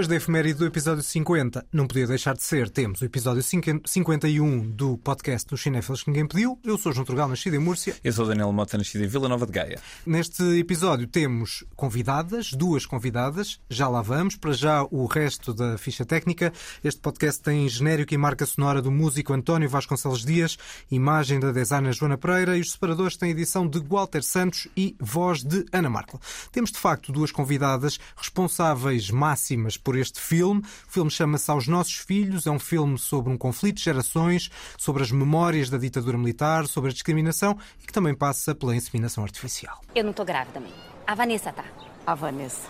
Depois 0.00 0.08
da 0.08 0.16
efeméride 0.16 0.58
do 0.58 0.64
episódio 0.64 1.02
50, 1.02 1.66
não 1.70 1.86
podia 1.86 2.06
deixar 2.06 2.34
de 2.34 2.42
ser, 2.42 2.70
temos 2.70 3.02
o 3.02 3.04
episódio 3.04 3.42
51 3.42 4.70
do 4.70 4.96
podcast 4.96 5.46
dos 5.46 5.60
Cinéfilos 5.60 6.02
que 6.02 6.08
ninguém 6.08 6.26
pediu. 6.26 6.58
Eu 6.64 6.78
sou 6.78 6.90
João 6.90 7.04
Turgal, 7.04 7.28
nascido 7.28 7.52
em 7.56 7.58
Múrcia. 7.58 7.94
Eu 8.02 8.10
sou 8.10 8.24
Daniel 8.24 8.50
Mota, 8.50 8.78
nascido 8.78 9.04
em 9.04 9.06
Vila 9.06 9.28
Nova 9.28 9.44
de 9.44 9.52
Gaia. 9.52 9.78
Neste 10.06 10.42
episódio 10.58 11.06
temos 11.06 11.64
convidadas, 11.76 12.50
duas 12.54 12.86
convidadas, 12.86 13.60
já 13.68 13.88
lá 13.88 14.00
vamos. 14.00 14.36
Para 14.36 14.52
já 14.52 14.82
o 14.90 15.04
resto 15.04 15.52
da 15.52 15.76
ficha 15.76 16.06
técnica. 16.06 16.50
Este 16.82 16.98
podcast 16.98 17.42
tem 17.42 17.68
genérico 17.68 18.14
e 18.14 18.16
marca 18.16 18.46
sonora 18.46 18.80
do 18.80 18.90
músico 18.90 19.34
António 19.34 19.68
Vasconcelos 19.68 20.24
Dias, 20.24 20.56
imagem 20.90 21.38
da 21.38 21.52
designer 21.52 21.92
Joana 21.92 22.16
Pereira 22.16 22.56
e 22.56 22.62
os 22.62 22.72
separadores 22.72 23.18
têm 23.18 23.32
edição 23.32 23.68
de 23.68 23.78
Walter 23.80 24.22
Santos 24.22 24.66
e 24.74 24.96
voz 24.98 25.44
de 25.44 25.66
Ana 25.70 25.90
Markel. 25.90 26.18
Temos 26.50 26.72
de 26.72 26.78
facto 26.78 27.12
duas 27.12 27.30
convidadas 27.30 28.00
responsáveis 28.16 29.10
máximas 29.10 29.76
por 29.89 29.89
este 29.96 30.20
filme. 30.20 30.60
O 30.60 30.92
filme 30.92 31.10
chama-se 31.10 31.50
Aos 31.50 31.66
Nossos 31.66 31.96
Filhos, 31.96 32.46
é 32.46 32.50
um 32.50 32.58
filme 32.58 32.98
sobre 32.98 33.32
um 33.32 33.38
conflito 33.38 33.76
de 33.76 33.84
gerações, 33.84 34.50
sobre 34.76 35.02
as 35.02 35.10
memórias 35.10 35.70
da 35.70 35.78
ditadura 35.78 36.18
militar, 36.18 36.66
sobre 36.66 36.90
a 36.90 36.92
discriminação 36.92 37.58
e 37.82 37.86
que 37.86 37.92
também 37.92 38.14
passa 38.14 38.54
pela 38.54 38.74
inseminação 38.74 39.24
artificial. 39.24 39.80
Eu 39.94 40.04
não 40.04 40.12
tô 40.12 40.24
grávida, 40.24 40.60
mãe. 40.60 40.72
A 41.06 41.14
Vanessa 41.14 41.52
tá. 41.52 41.64
A 42.06 42.14
Vanessa. 42.14 42.68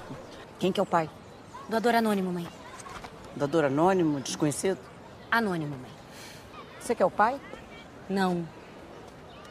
Quem 0.59 0.73
que 0.73 0.81
é 0.81 0.83
o 0.83 0.87
pai? 0.87 1.09
Doador 1.69 1.95
anônimo, 1.95 2.33
mãe. 2.33 2.49
Dador 3.37 3.65
anônimo, 3.65 4.21
desconhecido? 4.21 4.79
Anônimo, 5.31 5.77
mãe. 5.77 5.91
Você 6.81 6.95
que 6.95 7.03
é 7.03 7.07
o 7.07 7.11
pai? 7.11 7.41
Não. 8.09 8.47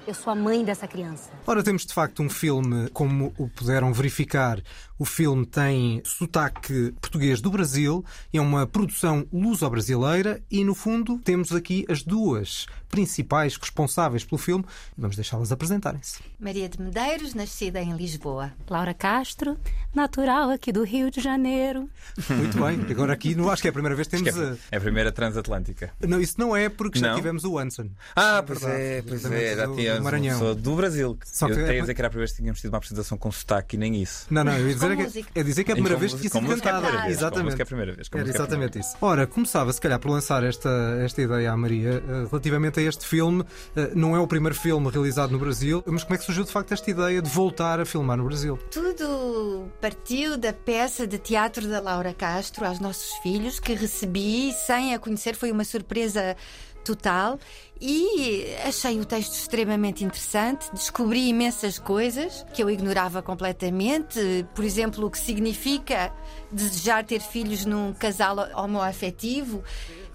Eu 0.10 0.16
sou 0.16 0.34
a 0.34 0.36
mãe 0.36 0.66
dessa 0.66 0.88
criança. 0.88 1.30
Ora, 1.46 1.62
temos 1.62 1.86
de 1.86 1.94
facto 1.94 2.24
um 2.24 2.30
filme, 2.32 2.90
como 2.90 3.32
o 3.38 3.48
puderam 3.48 3.94
verificar, 3.94 4.60
o 4.98 5.06
filme 5.06 5.46
tem 5.46 6.02
sotaque 6.04 6.96
português 7.00 7.40
do 7.42 7.52
Brasil, 7.52 8.04
é 8.34 8.42
uma 8.42 8.66
produção 8.66 9.24
luso-brasileira 9.32 10.42
e, 10.50 10.64
no 10.64 10.74
fundo, 10.74 11.20
temos 11.20 11.54
aqui 11.54 11.86
as 11.88 12.02
duas 12.02 12.66
principais 12.90 13.56
responsáveis 13.58 14.24
pelo 14.24 14.38
filme. 14.38 14.66
Vamos 14.98 15.16
deixá-las 15.16 15.52
apresentarem-se. 15.52 16.20
Maria 16.40 16.68
de 16.68 16.82
Medeiros, 16.82 17.34
nascida 17.34 17.82
em 17.82 17.96
Lisboa. 17.96 18.52
Laura 18.70 18.94
Castro, 18.94 19.58
natural 19.94 20.50
aqui 20.50 20.72
do 20.72 20.84
Rio 20.84 21.10
de 21.12 21.22
Janeiro. 21.22 21.90
Muito 22.30 22.58
bem. 22.60 22.86
Agora 22.90 23.14
aqui, 23.14 23.36
não 23.36 23.50
acho 23.50 23.62
que 23.62 23.68
é 23.68 23.72
a 23.72 23.74
primeira 23.74 23.96
vez 23.96 24.08
que 24.08 24.18
temos 24.18 24.34
que 24.34 24.40
é, 24.40 24.44
a... 24.50 24.56
é 24.72 24.78
a 24.78 24.82
primeira 24.82 25.12
transatlântica. 25.12 25.92
Não, 26.08 26.20
isso 26.20 26.36
não 26.38 26.56
é 26.56 26.70
porque 26.70 27.00
já 27.00 27.10
Não? 27.10 27.16
tivemos 27.16 27.44
o 27.44 27.58
Anson. 27.58 27.90
Ah, 28.16 28.44
pois 28.46 28.60
verdade. 28.62 28.82
é, 28.82 29.02
pois 29.02 29.26
é. 29.26 29.56
Já 29.56 29.66
do- 29.66 29.76
tínhamos 29.76 29.98
uma 30.00 30.04
Maranhão. 30.04 30.40
pessoa 30.40 30.56
do 30.56 30.76
Brasil. 30.76 31.18
Só 31.26 31.48
eu 31.48 31.56
que- 31.56 31.62
até 31.62 31.76
ia 31.76 31.82
dizer 31.82 31.94
que 31.94 32.02
era 32.02 32.08
a 32.08 32.10
primeira 32.10 32.26
vez 32.28 32.32
que 32.32 32.38
tínhamos 32.42 32.60
tido 32.62 32.72
uma 32.72 32.78
apresentação 32.78 33.18
com 33.18 33.32
sotaque 33.32 33.76
e 33.76 33.80
nem 33.80 34.02
isso. 34.02 34.26
Não, 34.30 34.44
não, 34.44 34.54
eu 34.58 34.68
ia 34.68 34.74
dizer 34.74 34.86
Com 34.88 34.94
é 34.94 34.96
que- 34.96 35.04
música. 35.04 35.30
é 35.36 35.44
dizer 35.44 35.64
que 35.64 35.72
é 35.72 35.74
a 35.74 35.76
primeira 35.76 35.96
Com 35.96 36.00
vez 36.02 36.14
que 36.14 36.30
com 36.30 36.38
é 36.40 36.42
a 36.42 36.48
cantada. 36.58 37.02
com 37.02 37.08
Exatamente. 37.10 37.44
música 37.46 37.62
é 37.62 37.64
a 37.64 37.66
primeira 37.66 37.94
vez, 37.94 38.08
com 38.10 38.18
Era 38.18 38.26
música 38.26 38.42
é 38.42 38.44
a 38.44 38.48
primeira 38.48 38.70
exatamente 38.72 38.80
isso. 38.80 38.98
Ora, 39.02 39.28
começava 39.28 39.74
se 39.74 39.82
calhar 39.82 40.00
por 40.00 40.12
lançar 40.12 40.44
esta, 40.44 40.70
esta 41.04 41.22
ideia 41.22 41.52
à 41.52 41.58
Maria 41.58 42.04
eh, 42.08 42.28
relativamente 42.30 42.79
este 42.82 43.06
filme. 43.06 43.44
Eh, 43.76 43.92
Não 43.96 44.16
é 44.16 44.20
o 44.20 44.28
primeiro 44.28 44.56
filme 44.56 44.90
realizado 44.90 45.32
no 45.32 45.40
Brasil, 45.40 45.84
mas 45.86 46.04
como 46.04 46.16
é 46.16 46.18
que 46.18 46.24
surgiu 46.26 46.44
de 46.44 46.52
facto 46.52 46.74
esta 46.74 46.90
ideia 46.90 47.22
de 47.22 47.30
voltar 47.30 47.80
a 47.80 47.86
filmar 47.86 48.18
no 48.18 48.26
Brasil? 48.26 48.58
Tudo 48.72 49.70
partiu 49.82 50.38
da 50.38 50.54
peça 50.54 51.06
de 51.08 51.18
teatro 51.18 51.68
da 51.68 51.80
Laura 51.80 52.14
Castro 52.14 52.66
aos 52.66 52.80
nossos 52.80 53.12
filhos, 53.24 53.60
que 53.60 53.74
recebi 53.74 54.54
sem 54.54 54.94
a 54.94 55.00
conhecer, 55.00 55.36
foi 55.36 55.52
uma 55.52 55.64
surpresa 55.64 56.36
total. 56.84 57.40
E 57.82 58.46
achei 58.66 59.00
o 59.00 59.06
texto 59.06 59.34
extremamente 59.34 60.04
interessante, 60.04 60.70
descobri 60.74 61.30
imensas 61.30 61.80
coisas 61.80 62.46
que 62.54 62.62
eu 62.62 62.70
ignorava 62.70 63.22
completamente. 63.22 64.46
Por 64.54 64.66
exemplo, 64.66 65.06
o 65.06 65.10
que 65.10 65.18
significa 65.18 66.12
desejar 66.52 67.06
ter 67.06 67.22
filhos 67.22 67.66
num 67.66 67.94
casal 67.94 68.36
homoafetivo, 68.56 69.64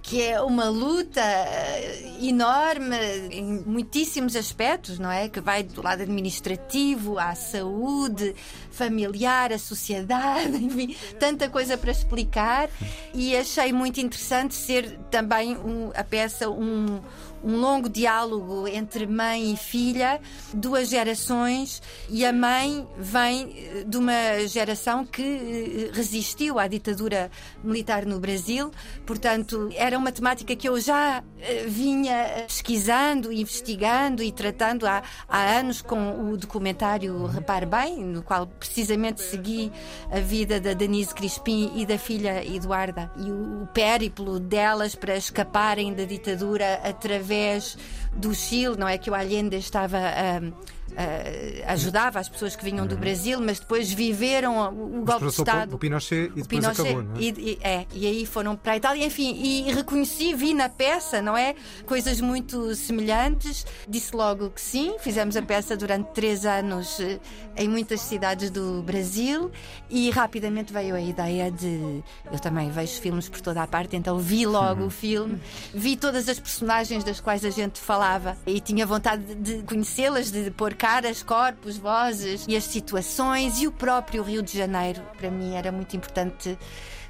que 0.06 0.20
é 0.22 0.38
uma 0.38 0.68
luta 0.68 1.22
eh, 1.22 2.12
enorme 2.20 2.94
em 3.30 3.62
muitíssimos 3.64 4.36
aspectos, 4.36 4.98
não 4.98 5.10
é? 5.10 5.30
Que 5.30 5.40
vai 5.40 5.62
do 5.62 5.80
lado 5.82 6.02
administrativo, 6.02 7.18
à 7.18 7.34
saúde, 7.34 8.34
familiar, 8.70 9.50
à 9.50 9.58
sociedade, 9.58 10.56
enfim, 10.62 10.94
tanta 11.18 11.48
coisa 11.48 11.78
para 11.78 11.90
explicar. 11.90 12.68
E 13.14 13.34
achei 13.34 13.72
muito 13.72 13.98
interessante 13.98 14.54
ser 14.54 14.98
também 15.10 15.56
um- 15.56 15.90
a 15.94 16.04
peça 16.04 16.50
um 16.50 17.00
um 17.46 17.60
longo 17.60 17.90
diálogo 17.90 18.66
entre 18.66 19.06
mãe 19.06 19.52
e 19.52 19.56
filha, 19.58 20.18
duas 20.54 20.88
gerações, 20.88 21.82
e 22.08 22.24
a 22.24 22.32
mãe 22.32 22.88
vem 22.96 23.54
eh, 23.54 23.84
de 23.86 23.98
uma 23.98 24.46
geração 24.46 25.04
que 25.04 25.20
eh, 25.22 25.90
resistiu 25.92 26.58
à 26.58 26.66
ditadura 26.66 27.30
militar 27.62 28.06
no 28.06 28.18
Brasil, 28.18 28.70
portanto, 29.04 29.68
era 29.74 29.93
uma 29.98 30.12
temática 30.12 30.54
que 30.54 30.68
eu 30.68 30.80
já 30.80 31.22
eh, 31.40 31.64
vinha 31.66 32.44
pesquisando, 32.46 33.32
investigando 33.32 34.22
e 34.22 34.32
tratando 34.32 34.86
há, 34.86 35.02
há 35.28 35.42
anos 35.58 35.82
com 35.82 36.30
o 36.30 36.36
documentário 36.36 37.26
Repare 37.26 37.66
Bem, 37.66 38.04
no 38.04 38.22
qual 38.22 38.46
precisamente 38.46 39.20
segui 39.20 39.70
a 40.10 40.20
vida 40.20 40.60
da 40.60 40.72
Denise 40.72 41.14
Crispim 41.14 41.72
e 41.74 41.86
da 41.86 41.98
filha 41.98 42.44
Eduarda 42.44 43.10
e 43.16 43.30
o, 43.30 43.62
o 43.62 43.66
périplo 43.68 44.38
delas 44.38 44.94
para 44.94 45.16
escaparem 45.16 45.94
da 45.94 46.04
ditadura 46.04 46.80
através 46.82 47.76
do 48.12 48.34
Chile, 48.34 48.76
não 48.76 48.88
é 48.88 48.98
que 48.98 49.10
o 49.10 49.14
Allende 49.14 49.56
estava 49.56 49.98
a. 49.98 50.73
a- 50.96 51.72
ajudava 51.72 52.18
as 52.20 52.28
pessoas 52.28 52.54
que 52.56 52.64
vinham 52.64 52.86
do 52.86 52.96
Brasil, 52.96 53.40
mas 53.40 53.58
depois 53.60 53.92
viveram 53.92 54.56
o, 54.58 55.00
o 55.00 55.04
golpe 55.04 55.26
de 55.26 55.30
Estado. 55.30 55.74
o 55.74 55.78
Pinochet 55.78 56.32
e 56.36 56.42
depois 56.42 56.64
acabou, 56.64 57.02
não 57.02 57.16
é? 57.16 57.20
e, 57.20 57.28
e- 57.30 57.58
é, 57.62 57.86
e 57.92 58.06
aí 58.06 58.26
foram 58.26 58.56
para 58.56 58.72
a 58.72 58.76
Itália, 58.76 59.04
enfim, 59.06 59.34
e 59.34 59.72
reconheci, 59.72 60.34
vi 60.34 60.54
na 60.54 60.68
peça, 60.68 61.20
não 61.22 61.36
é? 61.36 61.54
Coisas 61.86 62.20
muito 62.20 62.74
semelhantes. 62.74 63.66
Disse 63.88 64.14
logo 64.14 64.50
que 64.50 64.60
sim, 64.60 64.96
fizemos 65.00 65.36
a 65.36 65.42
peça 65.42 65.76
durante 65.76 66.06
três 66.12 66.44
anos 66.46 66.98
eh, 67.00 67.18
em 67.56 67.68
muitas 67.68 68.00
cidades 68.00 68.50
do 68.50 68.82
Brasil 68.82 69.50
e 69.90 70.10
rapidamente 70.10 70.72
veio 70.72 70.94
a 70.94 71.00
ideia 71.00 71.50
de. 71.50 72.02
Eu 72.32 72.38
também 72.38 72.70
vejo 72.70 73.00
filmes 73.00 73.28
por 73.28 73.40
toda 73.40 73.62
a 73.62 73.66
parte, 73.66 73.96
então 73.96 74.18
vi 74.18 74.46
logo 74.46 74.84
o 74.86 74.90
filme, 74.90 75.40
vi 75.74 75.96
todas 75.96 76.28
as 76.28 76.38
personagens 76.38 77.04
das 77.04 77.20
quais 77.20 77.44
a 77.44 77.50
gente 77.50 77.80
falava 77.80 78.36
e 78.46 78.60
tinha 78.60 78.86
vontade 78.86 79.34
de 79.34 79.62
conhecê-las, 79.62 80.30
de 80.30 80.50
pôr 80.50 80.74
caras, 80.84 81.22
corpos, 81.22 81.78
vozes 81.78 82.44
e 82.46 82.54
as 82.54 82.64
situações 82.64 83.58
e 83.58 83.66
o 83.66 83.72
próprio 83.72 84.22
Rio 84.22 84.42
de 84.42 84.58
Janeiro. 84.58 85.00
Para 85.16 85.30
mim 85.30 85.54
era 85.54 85.72
muito 85.72 85.96
importante 85.96 86.58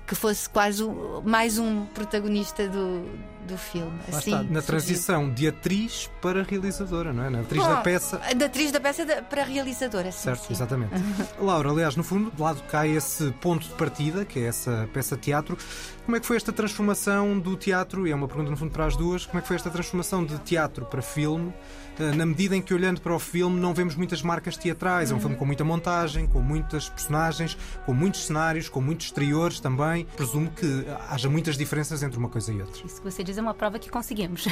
que 0.07 0.15
fosse 0.15 0.49
quase 0.49 0.85
mais 1.25 1.59
um 1.59 1.85
protagonista 1.87 2.69
do, 2.69 3.05
do 3.45 3.57
filme. 3.59 3.93
Assim, 4.09 4.17
está, 4.19 4.37
na 4.39 4.45
surgiu. 4.45 4.63
transição 4.63 5.31
de 5.31 5.49
atriz 5.49 6.11
para 6.21 6.43
realizadora, 6.43 7.13
não 7.13 7.25
é? 7.25 7.31
Na 7.31 7.41
atriz 7.41 7.63
da 7.67 7.77
peça. 7.77 8.21
Da 8.37 8.47
atriz 8.47 8.73
da 8.73 8.81
peça 8.81 9.05
para 9.29 9.45
realizadora, 9.45 10.11
sim. 10.13 10.23
Certo, 10.25 10.47
sim. 10.47 10.53
exatamente. 10.53 10.93
Laura, 11.41 11.71
aliás, 11.71 11.97
no 11.97 12.03
fundo, 12.03 12.31
de 12.31 12.41
lado 12.41 12.63
cai 12.71 12.91
esse 12.91 13.31
ponto 13.41 13.67
de 13.69 13.75
partida, 13.75 14.25
que 14.25 14.39
é 14.41 14.45
essa 14.47 14.89
peça 14.93 15.17
de 15.17 15.23
teatro. 15.23 15.57
Como 16.05 16.17
é 16.17 16.21
que 16.21 16.27
foi 16.27 16.37
esta 16.37 16.53
transformação 16.53 17.39
do 17.39 17.57
teatro? 17.57 18.07
E 18.07 18.11
é 18.11 18.15
uma 18.15 18.29
pergunta, 18.29 18.51
no 18.51 18.57
fundo, 18.57 18.71
para 18.73 18.87
as 18.87 18.97
duas. 18.97 19.25
Como 19.27 19.39
é 19.39 19.43
que 19.43 19.49
foi 19.49 19.57
esta 19.57 19.71
transformação 19.71 20.25
de 20.25 20.39
teatro 20.41 20.85
para 20.85 21.01
filme? 21.01 21.53
eh, 21.99 22.13
Na 22.15 22.27
medida 22.27 22.55
em 22.55 22.61
que, 22.61 22.75
olhando 22.75 23.01
para 23.01 23.15
o 23.15 23.19
filme, 23.19 23.59
não 23.59 23.73
vemos 23.73 23.95
muitas 23.97 24.21
marcas 24.21 24.57
teatrais. 24.57 25.11
É 25.11 25.15
um 25.15 25.21
filme 25.21 25.35
com 25.37 25.47
muita 25.47 25.65
montagem, 25.65 26.27
com 26.27 26.41
muitas 26.43 26.89
personagens, 26.91 27.57
com 27.87 27.95
muitos 27.95 28.27
cenários, 28.27 28.69
com 28.69 28.81
muitos 28.83 29.07
exteriores 29.07 29.61
também. 29.61 30.05
Presumo 30.17 30.51
que 30.51 30.85
haja 31.09 31.31
muitas 31.31 31.57
diferenças 31.57 32.03
entre 32.03 32.19
uma 32.19 32.29
coisa 32.29 32.53
e 32.53 32.61
outra. 32.61 32.85
Isso 32.85 33.01
que 33.01 33.11
você 33.11 33.25
diz 33.25 33.34
é 33.39 33.43
uma 33.43 33.55
prova 33.55 33.79
que 33.79 33.91
conseguimos. 33.91 34.47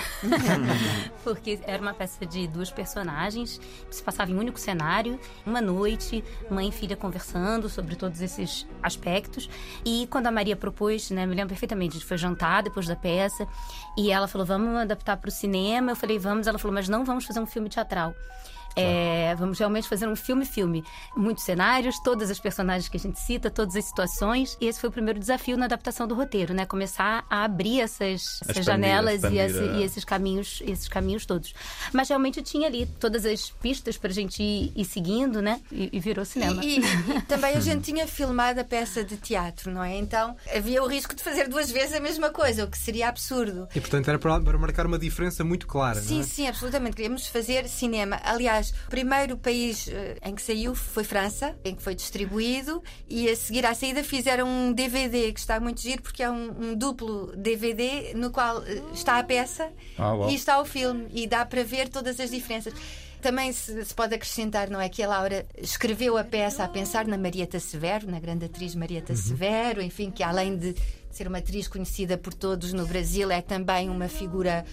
Porque 1.24 1.60
era 1.64 1.82
uma 1.82 1.94
peça 1.94 2.24
de 2.26 2.46
duas 2.46 2.70
personagens, 2.70 3.58
que 3.88 3.96
se 3.96 4.02
passava 4.02 4.30
em 4.30 4.34
um 4.34 4.38
único 4.38 4.58
cenário, 4.58 5.18
uma 5.46 5.60
noite, 5.60 6.24
mãe 6.50 6.68
e 6.68 6.72
filha 6.72 6.96
conversando 6.96 7.68
sobre 7.68 7.96
todos 7.96 8.20
esses 8.20 8.66
aspectos. 8.82 9.48
E 9.84 10.06
quando 10.10 10.26
a 10.26 10.30
Maria 10.30 10.56
propôs, 10.56 11.10
né, 11.10 11.26
me 11.26 11.34
lembro 11.34 11.50
perfeitamente, 11.50 11.96
a 11.96 11.98
gente 11.98 12.08
foi 12.08 12.16
jantar 12.16 12.62
depois 12.62 12.86
da 12.86 12.96
peça, 12.96 13.46
e 13.96 14.10
ela 14.10 14.26
falou: 14.28 14.46
vamos 14.46 14.76
adaptar 14.76 15.16
para 15.16 15.28
o 15.28 15.32
cinema. 15.32 15.92
Eu 15.92 15.96
falei: 15.96 16.18
vamos. 16.18 16.46
Ela 16.46 16.58
falou: 16.58 16.74
mas 16.74 16.88
não 16.88 17.04
vamos 17.04 17.24
fazer 17.24 17.40
um 17.40 17.46
filme 17.46 17.68
teatral. 17.68 18.14
É, 18.76 19.34
vamos 19.36 19.58
realmente 19.58 19.88
fazer 19.88 20.06
um 20.08 20.16
filme-filme. 20.16 20.84
Muitos 21.16 21.44
cenários, 21.44 21.98
todas 22.02 22.30
as 22.30 22.38
personagens 22.40 22.88
que 22.88 22.96
a 22.96 23.00
gente 23.00 23.20
cita, 23.20 23.50
todas 23.50 23.76
as 23.76 23.84
situações. 23.84 24.56
E 24.60 24.66
esse 24.66 24.80
foi 24.80 24.88
o 24.88 24.92
primeiro 24.92 25.18
desafio 25.18 25.56
na 25.56 25.66
adaptação 25.66 26.06
do 26.06 26.14
roteiro, 26.14 26.54
né? 26.54 26.64
Começar 26.66 27.24
a 27.28 27.44
abrir 27.44 27.80
essas, 27.80 28.38
essas 28.42 28.56
expandir, 28.58 28.64
janelas 28.64 29.22
e, 29.24 29.38
esse- 29.38 29.58
é. 29.58 29.76
e 29.78 29.82
esses 29.82 30.04
caminhos, 30.04 30.62
esses 30.66 30.88
caminhos 30.88 31.26
todos. 31.26 31.54
Mas 31.92 32.08
realmente 32.08 32.40
tinha 32.42 32.66
ali 32.66 32.86
todas 32.98 33.24
as 33.26 33.50
pistas 33.50 33.96
pra 33.96 34.10
gente 34.10 34.42
ir, 34.42 34.72
ir 34.74 34.84
seguindo, 34.84 35.42
né? 35.42 35.60
E, 35.70 35.90
e 35.92 36.00
virou 36.00 36.24
cinema. 36.24 36.64
E, 36.64 36.78
e 36.80 37.22
também 37.28 37.54
a 37.54 37.60
gente 37.60 37.82
tinha 37.84 38.06
filmado 38.06 38.60
a 38.60 38.64
peça 38.64 39.04
de 39.04 39.16
teatro, 39.16 39.70
não 39.70 39.82
é? 39.82 39.96
Então 39.96 40.36
havia 40.54 40.82
o 40.82 40.86
risco 40.86 41.14
de 41.14 41.22
fazer 41.22 41.48
duas 41.48 41.70
vezes 41.70 41.94
a 41.94 42.00
mesma 42.00 42.30
coisa, 42.30 42.64
o 42.64 42.70
que 42.70 42.78
seria 42.78 43.08
absurdo. 43.08 43.68
E, 43.74 43.80
portanto, 43.80 44.08
era 44.08 44.18
para, 44.18 44.40
para 44.40 44.58
marcar 44.58 44.86
uma 44.86 44.98
diferença 44.98 45.42
muito 45.44 45.66
clara, 45.66 46.00
não 46.00 46.06
Sim, 46.06 46.20
é? 46.20 46.22
sim, 46.22 46.48
absolutamente. 46.48 46.96
Queríamos 46.96 47.26
fazer 47.26 47.68
cinema. 47.68 48.20
Aliás, 48.22 48.61
Aliás, 48.62 48.70
o 48.86 48.90
primeiro 48.90 49.36
país 49.36 49.88
eh, 49.88 50.16
em 50.24 50.34
que 50.34 50.42
saiu 50.42 50.74
foi 50.74 51.02
França, 51.02 51.56
em 51.64 51.74
que 51.74 51.82
foi 51.82 51.94
distribuído, 51.94 52.82
e 53.08 53.28
a 53.28 53.34
seguir 53.34 53.66
à 53.66 53.74
saída 53.74 54.04
fizeram 54.04 54.46
um 54.46 54.72
DVD 54.72 55.32
que 55.32 55.40
está 55.40 55.58
muito 55.58 55.80
giro 55.80 56.02
porque 56.02 56.22
é 56.22 56.30
um, 56.30 56.70
um 56.70 56.74
duplo 56.74 57.32
DVD 57.36 58.14
no 58.14 58.30
qual 58.30 58.62
eh, 58.62 58.80
está 58.94 59.18
a 59.18 59.24
peça 59.24 59.70
Ah, 59.98 60.14
e 60.28 60.34
está 60.34 60.60
o 60.60 60.64
filme 60.64 61.08
e 61.12 61.26
dá 61.26 61.44
para 61.44 61.64
ver 61.64 61.88
todas 61.88 62.20
as 62.20 62.30
diferenças. 62.30 62.72
Também 63.20 63.52
se, 63.52 63.84
se 63.84 63.94
pode 63.94 64.14
acrescentar, 64.14 64.68
não 64.68 64.80
é? 64.80 64.88
Que 64.88 65.02
a 65.02 65.08
Laura 65.08 65.46
escreveu 65.56 66.16
a 66.16 66.24
peça 66.24 66.64
a 66.64 66.68
pensar 66.68 67.06
na 67.06 67.16
Marieta 67.16 67.60
Severo, 67.60 68.10
na 68.10 68.18
grande 68.18 68.46
atriz 68.46 68.74
Marieta 68.74 69.14
Severo, 69.14 69.80
enfim, 69.80 70.10
que 70.10 70.24
além 70.24 70.56
de 70.56 70.74
ser 71.08 71.28
uma 71.28 71.38
atriz 71.38 71.68
conhecida 71.68 72.16
por 72.16 72.34
todos 72.34 72.72
no 72.72 72.86
Brasil, 72.86 73.30
é 73.30 73.40
também 73.40 73.88
uma 73.88 74.08
figura 74.08 74.64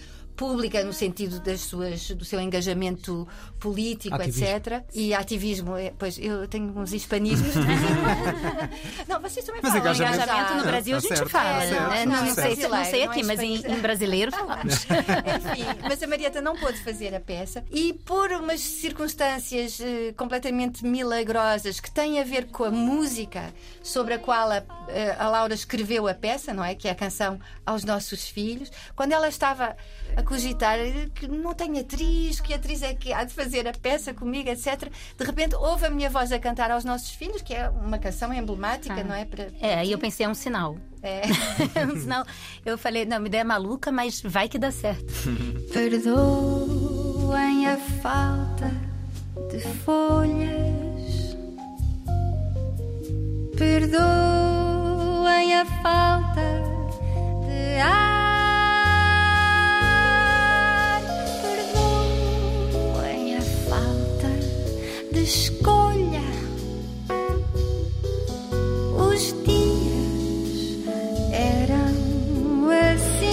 pública 0.44 0.82
no 0.82 0.90
sentido 0.94 1.38
das 1.40 1.60
suas, 1.60 2.12
do 2.12 2.24
seu 2.24 2.40
engajamento 2.40 3.28
político, 3.58 4.14
Ativismo. 4.14 4.46
etc. 4.46 4.82
E 4.94 5.12
ativismo, 5.12 5.76
é, 5.76 5.92
pois 5.98 6.18
eu 6.18 6.48
tenho 6.48 6.72
uns 6.78 6.94
hispanismos. 6.94 7.54
não, 9.06 9.20
vocês 9.20 9.44
também 9.44 9.60
Mas 9.62 9.70
falam 9.72 9.84
engajamento- 9.94 10.16
Engajamento 10.22 10.54
no 10.54 10.62
Tá 10.62 10.66
Brasil 10.70 10.96
a 10.96 11.00
gente 11.00 11.14
certo, 11.14 11.28
fala, 11.28 11.44
tá 11.52 11.60
certo, 11.66 11.88
né? 11.90 11.98
tá 11.98 12.06
Não, 12.06 12.24
não 12.24 12.34
sei, 12.34 12.44
não 12.44 12.56
sei 12.56 12.68
Não 12.68 12.76
é 12.78 13.02
aqui, 13.04 13.22
mas 13.22 13.40
em, 13.40 13.54
em 13.66 13.80
brasileiro 13.80 14.32
falamos. 14.32 14.74
Enfim, 14.88 15.64
mas 15.82 16.02
a 16.02 16.06
Marieta 16.06 16.40
não 16.40 16.56
pôde 16.56 16.78
fazer 16.78 17.14
a 17.14 17.20
peça 17.20 17.62
e 17.70 17.92
por 17.92 18.32
umas 18.32 18.60
circunstâncias 18.60 19.78
eh, 19.78 20.14
completamente 20.16 20.86
milagrosas 20.86 21.80
que 21.80 21.90
têm 21.90 22.18
a 22.18 22.24
ver 22.24 22.46
com 22.46 22.64
a 22.64 22.70
música 22.70 23.52
sobre 23.82 24.14
a 24.14 24.18
qual 24.18 24.50
a, 24.50 24.62
eh, 24.88 25.14
a 25.18 25.28
Laura 25.28 25.52
escreveu 25.52 26.08
a 26.08 26.14
peça, 26.14 26.54
não 26.54 26.64
é? 26.64 26.74
Que 26.74 26.88
é 26.88 26.92
a 26.92 26.94
canção 26.94 27.38
aos 27.66 27.84
nossos 27.84 28.26
filhos. 28.26 28.70
Quando 28.96 29.12
ela 29.12 29.28
estava 29.28 29.76
a 30.16 30.22
cogitar 30.30 30.78
eh, 30.78 31.08
que 31.12 31.26
não 31.26 31.52
tenho 31.52 31.80
atriz, 31.80 32.40
que 32.40 32.54
atriz 32.54 32.82
é 32.84 32.94
que 32.94 33.12
há 33.12 33.24
de 33.24 33.34
fazer 33.34 33.66
a 33.66 33.72
peça 33.72 34.14
comigo, 34.14 34.48
etc. 34.48 34.88
De 35.18 35.24
repente 35.24 35.56
ouve 35.56 35.86
a 35.86 35.90
minha 35.90 36.08
voz 36.08 36.30
a 36.30 36.38
cantar 36.38 36.70
aos 36.70 36.84
nossos 36.84 37.10
filhos, 37.10 37.42
que 37.42 37.52
é 37.52 37.68
uma 37.68 37.98
canção 37.98 38.32
emblemática, 38.32 39.02
não 39.02 39.12
é? 39.12 39.24
Para, 39.24 39.48
É, 39.60 39.74
aí 39.80 39.90
eu 39.90 39.98
pensei, 39.98 40.24
é 40.24 40.28
um 40.28 40.34
sinal. 40.34 40.78
É. 41.02 41.22
É 41.74 41.84
um 41.84 42.00
sinal. 42.00 42.24
Eu 42.64 42.78
falei, 42.78 43.04
não, 43.04 43.18
me 43.18 43.26
ideia 43.26 43.40
é 43.40 43.44
maluca, 43.44 43.90
mas 43.90 44.20
vai 44.22 44.48
que 44.48 44.58
dá 44.58 44.70
certo. 44.70 45.12
Perdoem 45.72 47.66
a 47.66 47.76
falta 47.76 48.70
de 49.50 49.60
folhas. 49.84 51.36
Perdoem 53.56 55.54
a 55.54 55.64
falta 55.82 56.40
de 57.46 57.80
ar. 57.80 58.29
De 65.12 65.22
escolha. 65.22 66.20
Os 68.96 69.32
dias 69.44 70.78
eram 71.32 72.70
assim. 72.70 73.30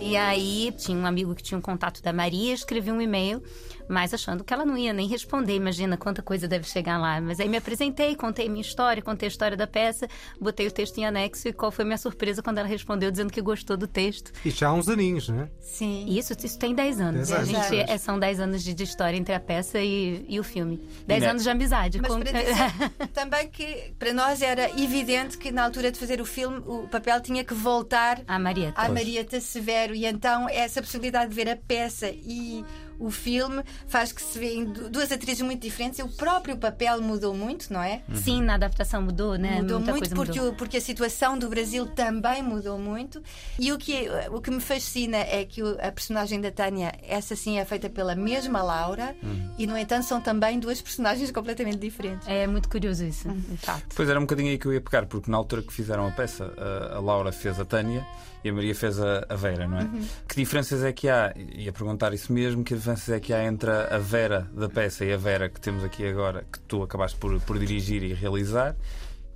E 0.00 0.16
aí 0.16 0.72
tinha 0.76 0.96
um 0.96 1.06
amigo 1.06 1.34
que 1.34 1.42
tinha 1.42 1.58
um 1.58 1.62
contato 1.62 2.02
da 2.02 2.12
Maria, 2.12 2.54
escrevi 2.54 2.90
um 2.90 3.00
e-mail, 3.00 3.42
mas 3.90 4.14
achando 4.14 4.44
que 4.44 4.54
ela 4.54 4.64
não 4.64 4.78
ia 4.78 4.92
nem 4.92 5.08
responder. 5.08 5.54
Imagina 5.56 5.96
quanta 5.96 6.22
coisa 6.22 6.46
deve 6.46 6.66
chegar 6.66 6.96
lá. 6.98 7.20
Mas 7.20 7.40
aí 7.40 7.48
me 7.48 7.56
apresentei, 7.56 8.14
contei 8.14 8.48
minha 8.48 8.60
história, 8.60 9.02
contei 9.02 9.26
a 9.26 9.30
história 9.30 9.56
da 9.56 9.66
peça, 9.66 10.08
botei 10.40 10.66
o 10.66 10.70
texto 10.70 10.98
em 10.98 11.04
anexo 11.06 11.48
e 11.48 11.52
qual 11.52 11.72
foi 11.72 11.82
a 11.82 11.86
minha 11.86 11.98
surpresa 11.98 12.42
quando 12.42 12.58
ela 12.58 12.68
respondeu 12.68 13.10
dizendo 13.10 13.32
que 13.32 13.42
gostou 13.42 13.76
do 13.76 13.86
texto. 13.88 14.32
E 14.44 14.50
já 14.50 14.68
há 14.68 14.72
uns 14.72 14.88
aninhos, 14.88 15.28
não 15.28 15.40
é? 15.42 15.48
Sim. 15.60 16.06
Isso, 16.08 16.32
isso 16.42 16.58
tem 16.58 16.74
10 16.74 17.00
anos. 17.00 17.28
Dez 17.28 17.32
A 17.32 17.36
anos. 17.58 17.68
gente, 17.68 17.90
é, 17.90 17.98
são 17.98 18.18
10 18.18 18.40
anos 18.40 18.62
de, 18.62 18.72
de 18.72 18.84
história 18.84 19.16
entre 19.16 19.34
a 19.34 19.40
peça 19.40 19.80
e, 19.80 20.24
e 20.28 20.38
o 20.38 20.44
filme. 20.44 20.88
10 21.06 21.22
né? 21.22 21.28
anos 21.30 21.42
de 21.42 21.50
amizade. 21.50 22.00
Mas 22.00 22.12
Com- 22.12 22.20
para 22.20 22.32
dizer 22.32 23.08
também 23.12 23.48
que 23.48 23.92
para 23.98 24.12
nós 24.12 24.40
era 24.40 24.70
evidente 24.80 25.36
que 25.36 25.50
na 25.50 25.64
altura 25.64 25.90
de 25.90 25.98
fazer 25.98 26.20
o 26.20 26.24
filme 26.24 26.62
o 26.66 26.86
papel 26.88 27.20
tinha 27.20 27.42
que 27.44 27.54
voltar 27.54 28.20
A 28.28 28.38
Marieta. 28.38 28.80
à 28.80 28.88
Marieta 28.88 29.40
Severo 29.40 29.94
e 29.94 30.06
então 30.06 30.48
essa 30.48 30.80
possibilidade 30.80 31.30
de 31.30 31.34
ver 31.34 31.48
a 31.48 31.56
peça 31.56 32.08
e 32.08 32.64
o 33.00 33.10
filme 33.10 33.62
faz 33.88 34.12
que 34.12 34.20
se 34.22 34.38
vêem 34.38 34.64
du- 34.64 34.88
duas 34.90 35.10
atrizes 35.10 35.40
muito 35.42 35.62
diferentes 35.62 35.98
e 35.98 36.02
o 36.02 36.08
próprio 36.08 36.56
papel 36.56 37.00
mudou 37.02 37.34
muito, 37.34 37.72
não 37.72 37.82
é? 37.82 38.02
Sim, 38.14 38.42
na 38.42 38.54
adaptação 38.54 39.02
mudou, 39.02 39.36
né? 39.36 39.56
Mudou 39.62 39.78
Muita 39.78 39.92
muito 39.92 40.02
coisa 40.10 40.14
porque, 40.14 40.38
mudou. 40.38 40.52
o- 40.52 40.56
porque 40.56 40.76
a 40.76 40.80
situação 40.80 41.38
do 41.38 41.48
Brasil 41.48 41.86
também 41.86 42.42
mudou 42.42 42.78
muito. 42.78 43.22
E 43.58 43.72
o 43.72 43.78
que, 43.78 44.06
o 44.30 44.40
que 44.40 44.50
me 44.50 44.60
fascina 44.60 45.16
é 45.16 45.44
que 45.44 45.62
a 45.80 45.90
personagem 45.90 46.40
da 46.40 46.50
Tânia, 46.50 46.92
essa 47.02 47.34
sim 47.34 47.58
é 47.58 47.64
feita 47.64 47.88
pela 47.88 48.14
mesma 48.14 48.62
Laura, 48.62 49.16
e 49.58 49.66
no 49.66 49.76
entanto 49.76 50.04
são 50.04 50.20
também 50.20 50.58
duas 50.60 50.80
personagens 50.80 51.30
completamente 51.30 51.78
diferentes. 51.78 52.28
É 52.28 52.46
muito 52.46 52.68
curioso 52.68 53.04
isso, 53.04 53.28
de 53.30 53.56
fato. 53.56 53.86
Pois 53.96 54.08
era 54.08 54.18
um 54.18 54.22
bocadinho 54.22 54.50
aí 54.50 54.58
que 54.58 54.66
eu 54.66 54.72
ia 54.74 54.80
pegar, 54.80 55.06
porque 55.06 55.30
na 55.30 55.36
altura 55.38 55.62
que 55.62 55.72
fizeram 55.72 56.06
a 56.06 56.10
peça, 56.10 56.52
a 56.94 57.00
Laura 57.00 57.32
fez 57.32 57.58
a 57.58 57.64
Tânia 57.64 58.06
e 58.42 58.48
a 58.48 58.52
Maria 58.52 58.74
fez 58.74 59.00
a, 59.00 59.24
a 59.28 59.36
Vera, 59.36 59.68
não 59.68 59.78
é? 59.78 59.88
Que 60.28 60.36
diferenças 60.36 60.82
é 60.82 60.92
que 60.92 61.08
há? 61.08 61.32
Ia 61.36 61.72
perguntar 61.72 62.12
isso 62.14 62.32
mesmo, 62.32 62.64
que 62.64 62.74
diferenças 62.74 63.08
é 63.10 63.20
que 63.20 63.32
há 63.32 63.44
entre 63.44 63.70
a 63.70 63.98
Vera 63.98 64.50
da 64.54 64.68
peça 64.68 65.04
e 65.04 65.12
a 65.12 65.16
Vera 65.16 65.48
que 65.48 65.60
temos 65.60 65.84
aqui 65.84 66.06
agora, 66.06 66.44
que 66.50 66.58
tu 66.60 66.82
acabaste 66.82 67.18
por, 67.18 67.38
por 67.40 67.58
dirigir 67.58 68.02
e 68.02 68.14
realizar? 68.14 68.76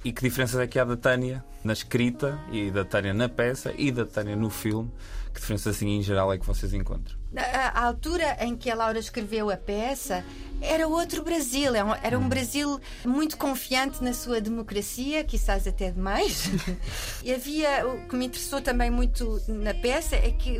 E 0.04 0.12
que 0.12 0.22
diferenças 0.22 0.60
é 0.60 0.66
que 0.66 0.78
há 0.78 0.84
da 0.84 0.96
Tânia 0.96 1.42
na 1.62 1.72
escrita 1.72 2.38
e 2.52 2.70
da 2.70 2.84
Tânia 2.84 3.14
na 3.14 3.28
peça 3.28 3.72
e 3.76 3.90
da 3.90 4.04
Tânia 4.04 4.36
no 4.36 4.50
filme? 4.50 4.90
Que 5.32 5.40
diferenças 5.40 5.76
assim 5.76 5.88
em 5.88 6.02
geral 6.02 6.32
é 6.32 6.38
que 6.38 6.46
vocês 6.46 6.74
encontram? 6.74 7.23
A, 7.36 7.80
a 7.80 7.84
altura 7.86 8.36
em 8.40 8.56
que 8.56 8.70
a 8.70 8.74
Laura 8.74 8.98
escreveu 8.98 9.50
a 9.50 9.56
peça 9.56 10.24
era 10.60 10.86
outro 10.88 11.22
Brasil, 11.22 11.74
era 11.74 11.84
um, 11.84 11.94
era 12.02 12.18
um 12.18 12.28
Brasil 12.28 12.80
muito 13.04 13.36
confiante 13.36 14.02
na 14.02 14.14
sua 14.14 14.40
democracia, 14.40 15.22
quizás 15.24 15.66
até 15.66 15.90
demais. 15.90 16.48
e 17.22 17.32
havia 17.32 17.86
o 17.86 18.08
que 18.08 18.16
me 18.16 18.26
interessou 18.26 18.60
também 18.60 18.90
muito 18.90 19.40
na 19.48 19.74
peça 19.74 20.16
é 20.16 20.30
que 20.30 20.58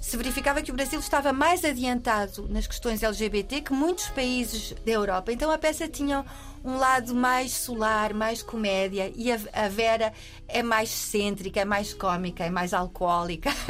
se 0.00 0.16
verificava 0.16 0.60
que 0.60 0.72
o 0.72 0.74
Brasil 0.74 0.98
estava 0.98 1.32
mais 1.32 1.64
adiantado 1.64 2.48
nas 2.48 2.66
questões 2.66 3.02
LGBT 3.04 3.60
que 3.60 3.72
muitos 3.72 4.08
países 4.08 4.74
da 4.84 4.90
Europa. 4.90 5.32
Então 5.32 5.50
a 5.50 5.56
peça 5.56 5.86
tinha 5.86 6.24
um 6.64 6.76
lado 6.76 7.14
mais 7.14 7.52
solar, 7.52 8.12
mais 8.12 8.42
comédia, 8.42 9.12
e 9.16 9.30
a, 9.32 9.68
Vera 9.68 10.12
é 10.48 10.62
mais 10.62 10.90
cêntrica, 10.90 11.60
é 11.60 11.64
mais 11.64 11.92
cómica, 11.94 12.44
é 12.44 12.50
mais 12.50 12.74
alcoólica. 12.74 13.50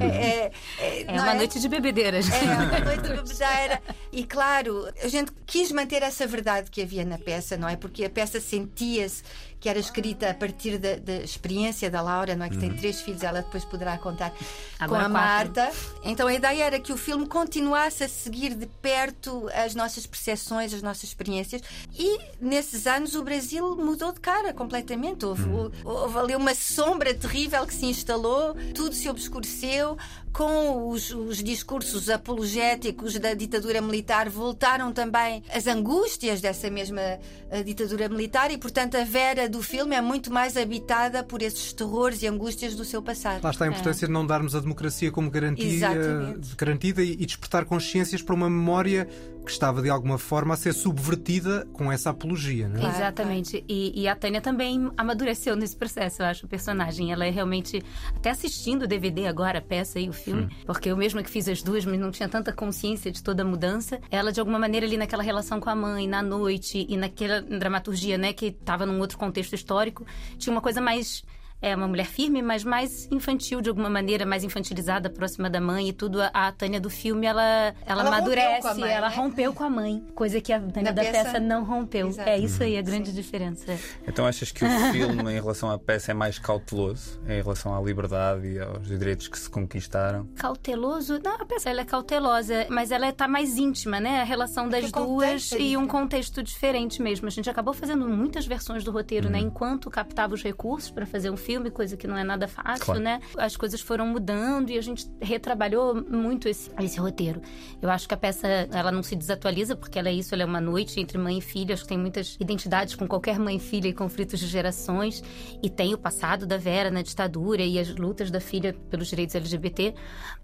É, 0.00 0.06
é- 0.08 0.52
é- 0.78 1.02
É 1.02 1.04
não 1.16 1.24
uma 1.24 1.34
noite 1.34 1.60
de 1.60 1.68
bebedeiras. 1.72 2.30
é, 2.30 2.42
uma 2.44 2.78
noite 2.80 3.02
de 3.02 3.08
bebedeira. 3.08 3.82
E 4.12 4.24
claro, 4.24 4.88
a 5.02 5.08
gente 5.08 5.32
quis 5.46 5.72
manter 5.72 6.02
essa 6.02 6.26
verdade 6.26 6.70
que 6.70 6.82
havia 6.82 7.04
na 7.04 7.18
peça, 7.18 7.56
não 7.56 7.68
é? 7.68 7.76
Porque 7.76 8.04
a 8.04 8.10
peça 8.10 8.40
sentia-se 8.40 9.22
que 9.62 9.68
era 9.68 9.78
escrita 9.78 10.28
a 10.28 10.34
partir 10.34 10.76
da, 10.76 10.96
da 10.96 11.18
experiência 11.18 11.88
da 11.88 12.02
Laura, 12.02 12.34
não 12.34 12.44
é? 12.44 12.50
Que 12.50 12.58
tem 12.58 12.74
três 12.74 13.00
filhos, 13.00 13.22
ela 13.22 13.42
depois 13.42 13.64
poderá 13.64 13.96
contar 13.96 14.34
Agora 14.76 15.04
com 15.04 15.16
a 15.16 15.20
quatro. 15.20 15.62
Marta. 15.62 15.72
Então 16.02 16.26
a 16.26 16.34
ideia 16.34 16.64
era 16.64 16.80
que 16.80 16.92
o 16.92 16.96
filme 16.96 17.28
continuasse 17.28 18.02
a 18.02 18.08
seguir 18.08 18.56
de 18.56 18.66
perto 18.66 19.48
as 19.54 19.76
nossas 19.76 20.04
percepções, 20.04 20.74
as 20.74 20.82
nossas 20.82 21.04
experiências. 21.04 21.62
E 21.96 22.18
nesses 22.40 22.88
anos 22.88 23.14
o 23.14 23.22
Brasil 23.22 23.76
mudou 23.76 24.10
de 24.10 24.18
cara 24.18 24.52
completamente. 24.52 25.24
Houve, 25.24 25.48
houve 25.84 26.18
ali 26.18 26.34
uma 26.34 26.56
sombra 26.56 27.14
terrível 27.14 27.64
que 27.64 27.74
se 27.74 27.86
instalou, 27.86 28.56
tudo 28.74 28.96
se 28.96 29.08
obscureceu. 29.08 29.96
Com 30.32 30.88
os, 30.88 31.10
os 31.10 31.42
discursos 31.42 32.08
apologéticos 32.08 33.18
da 33.18 33.34
ditadura 33.34 33.82
militar, 33.82 34.30
voltaram 34.30 34.90
também 34.90 35.44
as 35.54 35.66
angústias 35.66 36.40
dessa 36.40 36.70
mesma 36.70 37.02
eh, 37.50 37.62
ditadura 37.62 38.08
militar, 38.08 38.50
e 38.50 38.56
portanto 38.56 38.96
a 38.96 39.04
Vera 39.04 39.46
do 39.52 39.62
filme 39.62 39.94
é 39.94 40.00
muito 40.00 40.32
mais 40.32 40.56
habitada 40.56 41.22
por 41.22 41.42
esses 41.42 41.74
terrores 41.74 42.22
e 42.22 42.26
angústias 42.26 42.74
do 42.74 42.84
seu 42.84 43.02
passado. 43.02 43.44
Lá 43.44 43.50
está 43.50 43.66
a 43.66 43.68
importância 43.68 44.06
de 44.06 44.12
não 44.12 44.26
darmos 44.26 44.56
a 44.56 44.60
democracia 44.60 45.12
como 45.12 45.30
garantia, 45.30 45.66
Exatamente. 45.66 46.56
garantida 46.56 47.02
e, 47.02 47.12
e 47.12 47.26
despertar 47.26 47.66
consciências 47.66 48.22
para 48.22 48.34
uma 48.34 48.48
memória 48.48 49.06
que 49.44 49.50
estava 49.50 49.82
de 49.82 49.90
alguma 49.90 50.18
forma 50.18 50.54
a 50.54 50.56
ser 50.56 50.72
subvertida 50.72 51.66
com 51.72 51.90
essa 51.90 52.10
apologia. 52.10 52.68
Não 52.68 52.76
é? 52.76 52.80
Claro, 52.80 52.96
Exatamente. 52.96 53.64
E, 53.68 54.00
e 54.00 54.08
a 54.08 54.14
Tânia 54.14 54.40
também 54.40 54.90
amadureceu 54.96 55.56
nesse 55.56 55.76
processo, 55.76 56.22
eu 56.22 56.26
acho, 56.26 56.46
o 56.46 56.48
personagem. 56.48 57.12
Ela 57.12 57.26
é 57.26 57.30
realmente. 57.30 57.82
Até 58.16 58.30
assistindo 58.30 58.82
o 58.82 58.86
DVD 58.86 59.26
agora, 59.26 59.58
a 59.58 59.62
peça 59.62 59.98
e 59.98 60.08
o 60.08 60.12
filme, 60.12 60.48
porque 60.64 60.90
eu 60.90 60.96
mesma 60.96 61.22
que 61.22 61.30
fiz 61.30 61.48
as 61.48 61.62
duas, 61.62 61.84
mas 61.84 61.98
não 61.98 62.10
tinha 62.10 62.28
tanta 62.28 62.52
consciência 62.52 63.10
de 63.10 63.22
toda 63.22 63.42
a 63.42 63.46
mudança. 63.46 64.00
Ela, 64.10 64.32
de 64.32 64.40
alguma 64.40 64.58
maneira, 64.58 64.86
ali 64.86 64.96
naquela 64.96 65.22
relação 65.22 65.60
com 65.60 65.70
a 65.70 65.74
mãe, 65.74 66.06
na 66.06 66.22
noite 66.22 66.86
e 66.88 66.96
naquela 66.96 67.40
dramaturgia, 67.40 68.16
né, 68.16 68.32
que 68.32 68.46
estava 68.46 68.86
num 68.86 68.98
outro 69.00 69.18
contexto 69.18 69.54
histórico, 69.54 70.06
tinha 70.38 70.52
uma 70.52 70.60
coisa 70.60 70.80
mais 70.80 71.24
é 71.62 71.74
uma 71.76 71.86
mulher 71.88 72.06
firme, 72.06 72.42
mas 72.42 72.64
mais 72.64 73.08
infantil 73.10 73.60
de 73.60 73.68
alguma 73.70 73.88
maneira, 73.88 74.26
mais 74.26 74.42
infantilizada, 74.44 75.08
próxima 75.08 75.48
da 75.48 75.60
mãe 75.60 75.88
e 75.88 75.92
tudo. 75.92 76.18
A 76.34 76.50
Tânia 76.52 76.80
do 76.80 76.90
filme, 76.90 77.24
ela, 77.26 77.42
ela, 77.86 78.02
Ela 78.02 78.08
amadurece, 78.08 78.46
rompeu 78.46 78.62
com 78.62 78.68
a 78.68 78.74
mãe, 78.74 78.90
ela 78.92 79.08
né? 79.08 79.16
rompeu 79.16 79.54
com 79.54 79.64
a 79.64 79.70
mãe, 79.70 80.04
coisa 80.14 80.40
que 80.40 80.52
a 80.52 80.58
Tânia 80.60 80.82
Na 80.82 80.90
da 80.90 81.02
peça- 81.02 81.24
peça, 81.24 81.40
não 81.40 81.64
rompeu. 81.64 82.08
Exato. 82.08 82.28
É 82.28 82.38
isso 82.38 82.62
aí, 82.62 82.76
a 82.76 82.82
grande 82.82 83.12
diferença. 83.12 83.78
Então 84.06 84.26
achas 84.26 84.50
que 84.50 84.64
o 84.64 84.68
filme, 84.92 85.22
em 85.30 85.34
relação 85.34 85.70
à 85.70 85.78
peça, 85.78 86.10
é 86.10 86.14
mais 86.14 86.38
cauteloso 86.38 87.20
em 87.28 87.40
relação 87.40 87.76
à 87.76 87.80
liberdade 87.80 88.46
e 88.48 88.58
aos 88.60 88.86
direitos 88.88 89.28
que 89.28 89.38
se 89.38 89.48
conquistaram? 89.48 90.26
Cauteloso? 90.36 91.20
Não, 91.24 91.34
a 91.36 91.44
peça 91.46 91.70
ela 91.70 91.82
é 91.82 91.84
cautelosa, 91.84 92.66
mas 92.68 92.90
ela 92.90 93.08
está 93.08 93.28
mais 93.28 93.56
íntima, 93.56 94.00
né? 94.00 94.20
A 94.20 94.24
relação 94.24 94.68
das 94.68 94.84
Porque 94.86 94.98
o 95.00 95.04
duas 95.06 95.52
é 95.52 95.58
e 95.60 95.76
um 95.76 95.86
contexto 95.86 96.42
diferente 96.42 97.00
mesmo. 97.00 97.28
A 97.28 97.30
gente 97.30 97.48
acabou 97.48 97.72
fazendo 97.72 98.08
muitas 98.08 98.46
versões 98.46 98.82
do 98.82 98.90
roteiro, 98.90 99.30
né? 99.30 99.38
Enquanto 99.38 99.88
captava 99.90 100.34
os 100.34 100.42
recursos 100.42 100.90
para 100.90 101.06
fazer 101.06 101.30
um 101.30 101.36
filme, 101.36 101.51
coisa 101.70 101.96
que 101.96 102.06
não 102.06 102.16
é 102.16 102.24
nada 102.24 102.46
fácil, 102.48 102.84
Claro. 102.86 103.00
né? 103.00 103.20
As 103.36 103.56
coisas 103.56 103.80
foram 103.80 104.06
mudando 104.06 104.70
e 104.70 104.78
a 104.78 104.80
gente 104.80 105.06
retrabalhou 105.20 105.94
muito 106.08 106.48
esse, 106.48 106.70
esse 106.80 106.98
roteiro. 106.98 107.40
Eu 107.80 107.90
acho 107.90 108.06
que 108.08 108.14
a 108.14 108.16
peça, 108.16 108.46
ela 108.72 108.90
não 108.92 109.02
se 109.02 109.16
desatualiza, 109.16 109.74
porque 109.76 109.98
ela 109.98 110.08
é 110.08 110.12
isso, 110.12 110.34
ela 110.34 110.42
é 110.42 110.46
uma 110.46 110.60
noite 110.60 111.00
entre 111.00 111.18
mãe 111.18 111.38
e 111.38 111.40
filha. 111.40 111.74
Acho 111.74 111.82
que 111.82 111.88
tem 111.88 111.98
muitas 111.98 112.36
identidades 112.40 112.94
com 112.94 113.06
qualquer 113.06 113.38
mãe 113.38 113.56
e 113.56 113.60
filha 113.60 113.88
e 113.88 113.92
conflitos 113.92 114.38
de 114.40 114.46
gerações. 114.46 115.22
E 115.62 115.68
tem 115.70 115.94
o 115.94 115.98
passado 115.98 116.46
da 116.46 116.56
Vera 116.56 116.90
na 116.90 117.02
ditadura 117.02 117.62
e 117.62 117.78
as 117.78 117.94
lutas 117.94 118.30
da 118.30 118.40
filha 118.40 118.74
pelos 118.90 119.08
direitos 119.08 119.34
LGBT. 119.34 119.94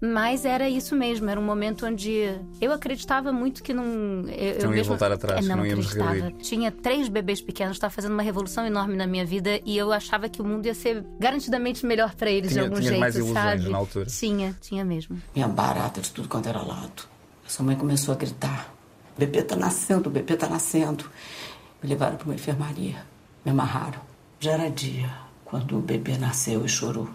Mas 0.01 0.45
era 0.45 0.69
isso 0.69 0.95
mesmo, 0.95 1.29
era 1.29 1.39
um 1.39 1.43
momento 1.43 1.85
onde 1.85 2.29
eu 2.61 2.71
acreditava 2.71 3.31
muito 3.31 3.61
que 3.63 3.73
não. 3.73 3.83
Eu, 4.29 4.55
Não 4.63 4.69
ia 4.71 4.77
mesma- 4.77 4.83
voltar 4.95 5.11
atrás, 5.11 5.45
É, 5.45 5.49
que 5.49 5.55
não 5.55 5.65
íamos 5.65 5.87
acreditava. 5.87 6.13
regredir. 6.13 6.37
Tinha 6.45 6.71
três 6.71 7.07
bebês 7.09 7.41
pequenos, 7.41 7.75
estava 7.77 7.91
fazendo 7.93 8.13
uma 8.13 8.23
revolução 8.23 8.65
enorme 8.65 8.95
na 8.95 9.05
minha 9.07 9.25
vida 9.25 9.59
e 9.65 9.77
eu 9.77 9.91
achava 9.91 10.29
que 10.29 10.41
o 10.41 10.45
mundo 10.45 10.65
ia 10.65 10.73
ser 10.73 10.98
garantidamente 11.19 11.85
melhor 11.85 12.13
para 12.15 12.29
eles 12.29 12.51
Tinha- 12.51 12.63
de 12.63 12.67
algum 12.69 12.75
tinhas 12.75 12.89
jeito, 12.89 12.99
mais 12.99 13.15
ilusões 13.15 13.35
sabe? 13.35 13.69
na 13.69 13.77
altura. 13.77 14.05
Tinha, 14.05 14.55
tinha 14.61 14.85
mesmo. 14.85 15.21
Minha 15.35 15.47
barata 15.47 16.01
de 16.01 16.11
tudo 16.11 16.27
quanto 16.27 16.47
era 16.49 16.61
lado. 16.61 17.03
A 17.45 17.49
sua 17.49 17.65
mãe 17.65 17.75
começou 17.75 18.13
a 18.13 18.17
gritar: 18.17 18.73
o 19.15 19.19
bebê 19.19 19.41
tá 19.43 19.55
nascendo, 19.55 20.09
o 20.09 20.11
bebê 20.11 20.35
tá 20.35 20.47
nascendo. 20.47 21.05
Me 21.81 21.89
levaram 21.89 22.17
para 22.17 22.25
uma 22.25 22.35
enfermaria, 22.35 23.03
me 23.45 23.51
amarraram. 23.51 23.99
Já 24.39 24.51
era 24.51 24.69
dia 24.69 25.09
quando 25.45 25.77
o 25.77 25.81
bebê 25.81 26.17
nasceu 26.17 26.65
e 26.65 26.69
chorou. 26.69 27.09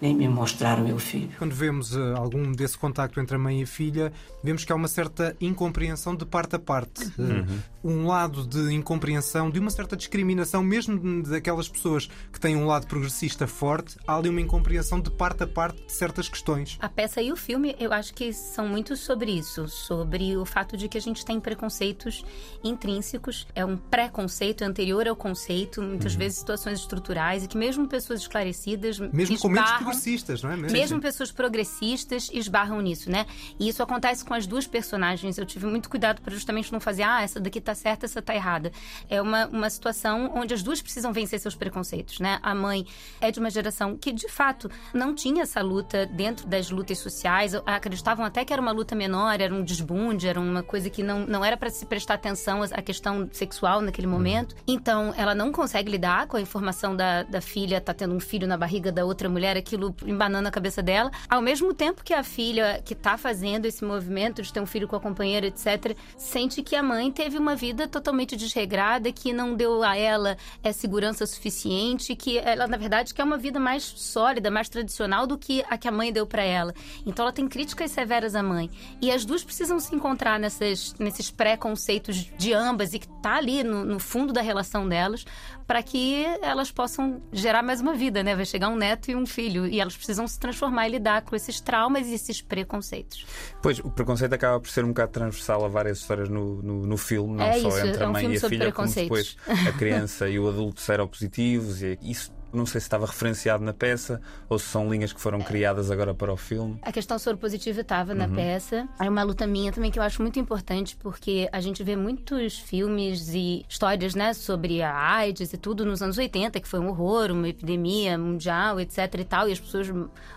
Nem 0.00 0.14
me 0.14 0.28
mostraram 0.28 0.84
meu 0.84 0.98
filho. 0.98 1.30
Quando 1.38 1.54
vemos 1.54 1.96
eh, 1.96 2.14
algum 2.16 2.52
desse 2.52 2.76
contacto 2.76 3.20
entre 3.20 3.36
a 3.36 3.38
mãe 3.38 3.60
e 3.60 3.62
a 3.62 3.66
filha, 3.66 4.12
vemos 4.42 4.64
que 4.64 4.72
há 4.72 4.74
uma 4.74 4.88
certa 4.88 5.34
incompreensão 5.40 6.14
de 6.16 6.26
parte 6.26 6.56
a 6.56 6.58
parte. 6.58 7.04
Eh, 7.18 7.22
Uhum. 7.22 7.58
Um 7.84 8.06
lado 8.06 8.46
de 8.46 8.72
incompreensão, 8.72 9.50
de 9.50 9.60
uma 9.60 9.70
certa 9.70 9.94
discriminação, 9.96 10.62
mesmo 10.62 11.22
daquelas 11.22 11.68
pessoas 11.68 12.08
que 12.32 12.40
têm 12.40 12.56
um 12.56 12.66
lado 12.66 12.86
progressista 12.86 13.46
forte, 13.46 13.96
há 14.06 14.16
ali 14.16 14.30
uma 14.30 14.40
incompreensão 14.40 14.98
de 15.00 15.10
parte 15.10 15.42
a 15.42 15.46
parte 15.46 15.84
de 15.84 15.92
certas 15.92 16.28
questões. 16.28 16.78
A 16.80 16.88
peça 16.88 17.20
e 17.20 17.30
o 17.30 17.36
filme, 17.36 17.76
eu 17.78 17.92
acho 17.92 18.14
que 18.14 18.32
são 18.32 18.66
muito 18.66 18.96
sobre 18.96 19.30
isso, 19.32 19.68
sobre 19.68 20.34
o 20.36 20.44
fato 20.46 20.76
de 20.76 20.88
que 20.88 20.96
a 20.96 21.00
gente 21.00 21.24
tem 21.24 21.38
preconceitos 21.38 22.24
intrínsecos, 22.62 23.46
é 23.54 23.64
um 23.64 23.76
preconceito 23.76 24.62
anterior 24.62 25.06
ao 25.06 25.14
conceito, 25.14 25.82
muitas 25.82 26.14
vezes 26.14 26.38
situações 26.38 26.80
estruturais, 26.80 27.44
e 27.44 27.48
que 27.48 27.56
mesmo 27.58 27.86
pessoas 27.86 28.20
esclarecidas 28.20 28.98
Uhum. 28.98 29.10
Mesmo 29.12 29.38
com 29.38 29.48
mentes 29.48 29.64
esbarram- 29.64 29.84
progressistas, 29.84 30.42
não 30.42 30.50
é? 30.50 30.56
Mesmo 30.56 31.00
pessoas 31.00 31.30
progressistas 31.30 32.30
esbarram 32.32 32.80
nisso, 32.80 33.10
né? 33.10 33.26
E 33.58 33.68
isso 33.68 33.82
acontece 33.82 34.24
com 34.24 34.32
as 34.32 34.46
duas 34.46 34.66
personagens. 34.66 35.36
Eu 35.36 35.44
tive 35.44 35.66
muito 35.66 35.90
cuidado 35.90 36.22
para 36.22 36.32
justamente 36.32 36.72
não 36.72 36.80
fazer, 36.80 37.02
ah, 37.02 37.22
essa 37.22 37.38
daqui 37.40 37.60
tá 37.74 37.80
certa, 37.80 38.06
essa 38.06 38.22
tá 38.22 38.34
errada. 38.34 38.72
É 39.08 39.20
uma, 39.20 39.46
uma 39.46 39.68
situação 39.68 40.30
onde 40.34 40.54
as 40.54 40.62
duas 40.62 40.80
precisam 40.80 41.12
vencer 41.12 41.40
seus 41.40 41.54
preconceitos, 41.54 42.20
né? 42.20 42.38
A 42.42 42.54
mãe 42.54 42.86
é 43.20 43.30
de 43.30 43.40
uma 43.40 43.50
geração 43.50 43.96
que, 43.96 44.12
de 44.12 44.28
fato, 44.28 44.70
não 44.92 45.14
tinha 45.14 45.42
essa 45.42 45.60
luta 45.60 46.06
dentro 46.06 46.46
das 46.46 46.70
lutas 46.70 46.98
sociais. 46.98 47.54
Acreditavam 47.66 48.24
até 48.24 48.44
que 48.44 48.52
era 48.52 48.62
uma 48.62 48.72
luta 48.72 48.94
menor, 48.94 49.40
era 49.40 49.54
um 49.54 49.62
desbunde, 49.62 50.28
era 50.28 50.40
uma 50.40 50.62
coisa 50.62 50.88
que 50.88 51.02
não, 51.02 51.26
não 51.26 51.44
era 51.44 51.56
para 51.56 51.70
se 51.70 51.84
prestar 51.84 52.14
atenção 52.14 52.62
à 52.62 52.80
questão 52.80 53.28
sexual 53.32 53.80
naquele 53.80 54.06
momento. 54.06 54.54
Então, 54.66 55.12
ela 55.16 55.34
não 55.34 55.50
consegue 55.50 55.90
lidar 55.90 56.26
com 56.26 56.36
a 56.36 56.40
informação 56.40 56.94
da, 56.94 57.22
da 57.24 57.40
filha 57.40 57.80
tá 57.80 57.92
tendo 57.92 58.14
um 58.14 58.20
filho 58.20 58.46
na 58.46 58.56
barriga 58.56 58.92
da 58.92 59.04
outra 59.04 59.28
mulher, 59.28 59.56
aquilo 59.56 59.94
embanando 60.06 60.48
a 60.48 60.50
cabeça 60.50 60.82
dela. 60.82 61.10
Ao 61.28 61.42
mesmo 61.42 61.74
tempo 61.74 62.04
que 62.04 62.14
a 62.14 62.22
filha 62.22 62.80
que 62.84 62.94
tá 62.94 63.16
fazendo 63.16 63.66
esse 63.66 63.84
movimento 63.84 64.42
de 64.42 64.52
ter 64.52 64.60
um 64.60 64.66
filho 64.66 64.86
com 64.86 64.96
a 64.96 65.00
companheira, 65.00 65.46
etc., 65.46 65.96
sente 66.16 66.62
que 66.62 66.76
a 66.76 66.82
mãe 66.82 67.10
teve 67.10 67.36
uma 67.36 67.56
vida 67.56 67.63
totalmente 67.72 68.36
desregrada, 68.36 69.12
que 69.12 69.32
não 69.32 69.54
deu 69.54 69.82
a 69.82 69.96
ela 69.96 70.36
é, 70.62 70.72
segurança 70.72 71.24
suficiente, 71.24 72.16
que 72.16 72.38
ela, 72.38 72.66
na 72.66 72.76
verdade, 72.76 73.14
quer 73.14 73.22
uma 73.22 73.38
vida 73.38 73.60
mais 73.60 73.82
sólida, 73.84 74.50
mais 74.50 74.68
tradicional 74.68 75.26
do 75.26 75.38
que 75.38 75.64
a 75.70 75.78
que 75.78 75.88
a 75.88 75.92
mãe 75.92 76.12
deu 76.12 76.26
para 76.26 76.42
ela. 76.42 76.74
Então 77.06 77.24
ela 77.24 77.32
tem 77.32 77.48
críticas 77.48 77.90
severas 77.90 78.34
à 78.34 78.42
mãe. 78.42 78.70
E 79.00 79.10
as 79.10 79.24
duas 79.24 79.44
precisam 79.44 79.78
se 79.78 79.94
encontrar 79.94 80.38
nessas, 80.38 80.94
nesses 80.98 81.30
preconceitos 81.30 82.16
de 82.36 82.52
ambas 82.52 82.92
e 82.92 82.98
que 82.98 83.08
tá 83.22 83.36
ali 83.36 83.62
no, 83.62 83.84
no 83.84 84.00
fundo 84.00 84.32
da 84.32 84.42
relação 84.42 84.88
delas 84.88 85.24
para 85.66 85.82
que 85.82 86.24
elas 86.42 86.70
possam 86.70 87.22
gerar 87.32 87.62
mais 87.62 87.80
uma 87.80 87.94
vida, 87.94 88.22
né? 88.22 88.34
Vai 88.36 88.44
chegar 88.44 88.68
um 88.68 88.76
neto 88.76 89.10
e 89.10 89.16
um 89.16 89.26
filho 89.26 89.66
e 89.66 89.80
elas 89.80 89.96
precisam 89.96 90.26
se 90.26 90.38
transformar 90.38 90.88
e 90.88 90.92
lidar 90.92 91.22
com 91.22 91.34
esses 91.34 91.60
traumas 91.60 92.06
e 92.06 92.14
esses 92.14 92.42
preconceitos. 92.42 93.26
Pois, 93.62 93.78
o 93.78 93.90
preconceito 93.90 94.32
acaba 94.32 94.60
por 94.60 94.68
ser 94.68 94.84
um 94.84 94.88
bocado 94.88 95.12
transversal 95.12 95.64
a 95.64 95.68
várias 95.68 95.98
histórias 95.98 96.28
no, 96.28 96.62
no, 96.62 96.86
no 96.86 96.96
filme, 96.96 97.36
não 97.36 97.44
É 97.44 97.60
só 97.60 97.68
isso, 97.68 97.86
entre 97.86 98.02
é 98.02 98.04
a 98.04 98.08
um 98.08 98.12
mãe 98.12 98.20
filme 98.22 98.36
e 98.36 98.38
a 98.38 98.48
filha, 98.48 98.72
como 98.72 98.88
depois 98.92 99.36
a 99.46 99.72
criança 99.72 100.28
e 100.28 100.38
o 100.38 100.48
adulto 100.48 100.80
seropositivos. 100.80 101.82
E 101.82 101.98
isso 102.02 102.32
não 102.54 102.66
sei 102.66 102.80
se 102.80 102.86
estava 102.86 103.06
referenciado 103.06 103.62
na 103.64 103.72
peça 103.72 104.20
ou 104.48 104.58
se 104.58 104.66
são 104.66 104.90
linhas 104.90 105.12
que 105.12 105.20
foram 105.20 105.40
criadas 105.40 105.90
agora 105.90 106.14
para 106.14 106.32
o 106.32 106.36
filme. 106.36 106.78
A 106.82 106.92
questão 106.92 107.18
soropositiva 107.18 107.80
estava 107.80 108.12
Uhum. 108.12 108.18
na 108.18 108.28
peça. 108.28 108.88
Aí 108.98 109.08
uma 109.08 109.22
luta 109.22 109.46
minha 109.46 109.72
também 109.72 109.90
que 109.90 109.98
eu 109.98 110.02
acho 110.02 110.20
muito 110.22 110.38
importante, 110.38 110.96
porque 110.96 111.48
a 111.52 111.60
gente 111.60 111.82
vê 111.82 111.96
muitos 111.96 112.58
filmes 112.58 113.28
e 113.34 113.64
histórias, 113.68 114.14
né, 114.14 114.32
sobre 114.34 114.82
a 114.82 114.94
AIDS 114.94 115.52
e 115.52 115.56
tudo 115.56 115.84
nos 115.84 116.02
anos 116.02 116.18
80, 116.18 116.60
que 116.60 116.68
foi 116.68 116.80
um 116.80 116.88
horror, 116.88 117.30
uma 117.30 117.48
epidemia 117.48 118.16
mundial, 118.18 118.78
etc 118.80 119.12
e 119.18 119.24
tal, 119.24 119.48
e 119.48 119.52
as 119.52 119.60
pessoas 119.60 119.88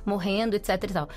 morrendo, 0.06 0.56
etc 0.56 0.70
e 0.84 0.94
tal. 0.94 1.10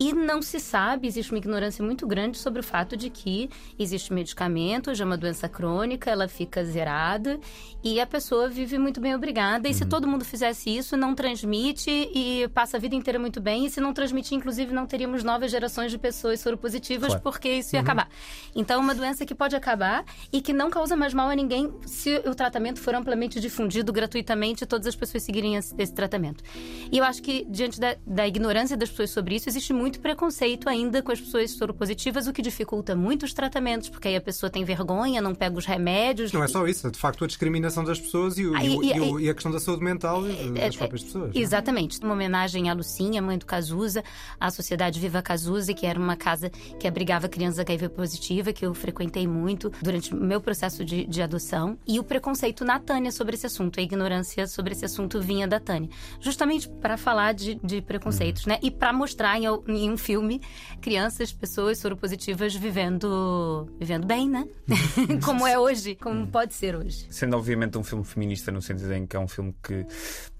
E 0.00 0.12
não 0.12 0.40
se 0.40 0.60
sabe, 0.60 1.08
existe 1.08 1.32
uma 1.32 1.38
ignorância 1.38 1.84
muito 1.84 2.06
grande 2.06 2.38
sobre 2.38 2.60
o 2.60 2.62
fato 2.62 2.96
de 2.96 3.10
que 3.10 3.50
existe 3.78 4.12
medicamento, 4.12 4.94
já 4.94 5.04
é 5.04 5.06
uma 5.06 5.16
doença 5.16 5.48
crônica, 5.48 6.08
ela 6.10 6.28
fica 6.28 6.64
zerada 6.64 7.38
e 7.82 8.00
a 8.00 8.06
pessoa 8.06 8.48
vive 8.48 8.78
muito 8.78 9.00
bem 9.00 9.14
obrigada. 9.14 9.68
E 9.68 9.74
se 9.74 9.84
todo 9.86 10.06
mundo 10.06 10.24
fizesse 10.48 10.76
isso, 10.76 10.96
não 10.96 11.14
transmite 11.14 11.90
e 11.90 12.48
passa 12.54 12.76
a 12.76 12.80
vida 12.80 12.94
inteira 12.94 13.18
muito 13.18 13.40
bem. 13.40 13.66
E 13.66 13.70
se 13.70 13.80
não 13.80 13.92
transmitir, 13.92 14.36
inclusive, 14.36 14.72
não 14.72 14.86
teríamos 14.86 15.22
novas 15.22 15.50
gerações 15.50 15.90
de 15.90 15.98
pessoas 15.98 16.40
soropositivas, 16.40 17.08
Claro. 17.08 17.22
porque 17.22 17.48
isso 17.48 17.76
ia 17.76 17.80
acabar. 17.80 18.08
Então, 18.54 18.76
é 18.80 18.82
uma 18.82 18.94
doença 18.94 19.24
que 19.26 19.34
pode 19.34 19.54
acabar 19.54 20.04
e 20.32 20.40
que 20.40 20.52
não 20.52 20.70
causa 20.70 20.96
mais 20.96 21.12
mal 21.14 21.28
a 21.28 21.34
ninguém 21.34 21.72
se 21.86 22.16
o 22.26 22.34
tratamento 22.34 22.80
for 22.80 22.94
amplamente 22.94 23.40
difundido 23.40 23.92
gratuitamente 23.92 24.64
e 24.64 24.66
todas 24.66 24.86
as 24.86 24.96
pessoas 24.96 25.22
seguirem 25.22 25.56
esse, 25.56 25.74
esse 25.78 25.92
tratamento. 25.92 26.42
E 26.90 26.98
eu 26.98 27.04
acho 27.04 27.22
que, 27.22 27.44
diante 27.48 27.78
da, 27.80 27.96
da 28.06 28.26
ignorância 28.26 28.76
das 28.76 28.88
pessoas 28.90 29.10
sobre 29.10 29.34
isso, 29.36 29.48
existe 29.48 29.72
muito 29.72 30.00
preconceito 30.00 30.68
ainda 30.68 31.02
com 31.02 31.12
as 31.12 31.20
pessoas 31.20 31.50
soropositivas, 31.52 32.26
o 32.26 32.32
que 32.32 32.42
dificulta 32.42 32.94
muito 32.96 33.24
os 33.24 33.32
tratamentos, 33.32 33.88
porque 33.88 34.08
aí 34.08 34.16
a 34.16 34.20
pessoa 34.20 34.50
tem 34.50 34.64
vergonha, 34.64 35.20
não 35.20 35.34
pega 35.34 35.56
os 35.56 35.66
remédios. 35.66 36.32
Não 36.32 36.42
é 36.42 36.48
só 36.48 36.66
isso, 36.66 36.86
é 36.86 36.90
de 36.90 36.98
facto 36.98 37.24
a 37.24 37.26
discriminação 37.26 37.84
das 37.84 37.98
pessoas 38.00 38.38
e, 38.38 38.46
o- 38.46 38.54
Ah, 38.54 38.64
e 38.64 38.68
e- 38.78 39.24
e 39.24 39.30
a 39.30 39.34
questão 39.34 39.52
da 39.52 39.60
saúde 39.60 39.82
mental 39.82 40.22
das 40.52 40.74
é, 40.74 40.78
próprias 40.78 41.02
pessoas. 41.04 41.34
não 41.34 41.40
é? 41.40 41.42
Exatamente. 41.42 42.00
Uma 42.00 42.14
homenagem 42.14 42.70
à 42.70 42.74
Lucinha, 42.74 43.20
mãe 43.20 43.38
do 43.38 43.46
Cazuza, 43.46 44.02
à 44.38 44.50
Sociedade 44.50 44.98
Viva 45.00 45.22
Cazuza, 45.22 45.72
que 45.74 45.86
era 45.86 45.98
uma 45.98 46.16
casa 46.16 46.50
que 46.78 46.86
abrigava 46.86 47.28
crianças 47.28 47.60
HIV 47.60 47.90
positiva, 47.90 48.52
que 48.52 48.64
eu 48.64 48.74
frequentei 48.74 49.26
muito 49.26 49.72
durante 49.82 50.14
o 50.14 50.16
meu 50.16 50.40
processo 50.40 50.84
de, 50.84 51.06
de 51.06 51.22
adoção. 51.22 51.78
E 51.86 51.98
o 51.98 52.04
preconceito 52.04 52.64
na 52.64 52.78
Tânia 52.78 53.10
sobre 53.10 53.34
esse 53.34 53.46
assunto, 53.46 53.80
a 53.80 53.82
ignorância 53.82 54.46
sobre 54.46 54.72
esse 54.72 54.84
assunto 54.84 55.20
vinha 55.20 55.46
da 55.46 55.60
Tânia. 55.60 55.88
Justamente 56.20 56.68
para 56.68 56.96
falar 56.96 57.32
de, 57.32 57.54
de 57.62 57.82
preconceitos, 57.82 58.46
né? 58.46 58.58
E 58.62 58.70
para 58.70 58.92
mostrar 58.92 59.38
em, 59.38 59.44
em 59.68 59.90
um 59.90 59.96
filme 59.96 60.40
crianças, 60.80 61.32
pessoas 61.32 61.78
soropositivas 61.78 62.54
vivendo, 62.54 63.68
vivendo 63.78 64.06
bem, 64.06 64.28
né? 64.28 64.46
como 65.24 65.46
é 65.46 65.58
hoje, 65.58 65.94
como 65.94 66.26
pode 66.26 66.54
ser 66.54 66.76
hoje. 66.76 67.06
Sendo 67.10 67.36
obviamente 67.36 67.76
um 67.78 67.84
filme 67.84 68.04
feminista 68.04 68.50
no 68.52 68.60
sentido 68.60 68.92
em 68.92 69.06
que 69.06 69.16
é 69.16 69.20
um 69.20 69.28
filme 69.28 69.54
que 69.62 69.86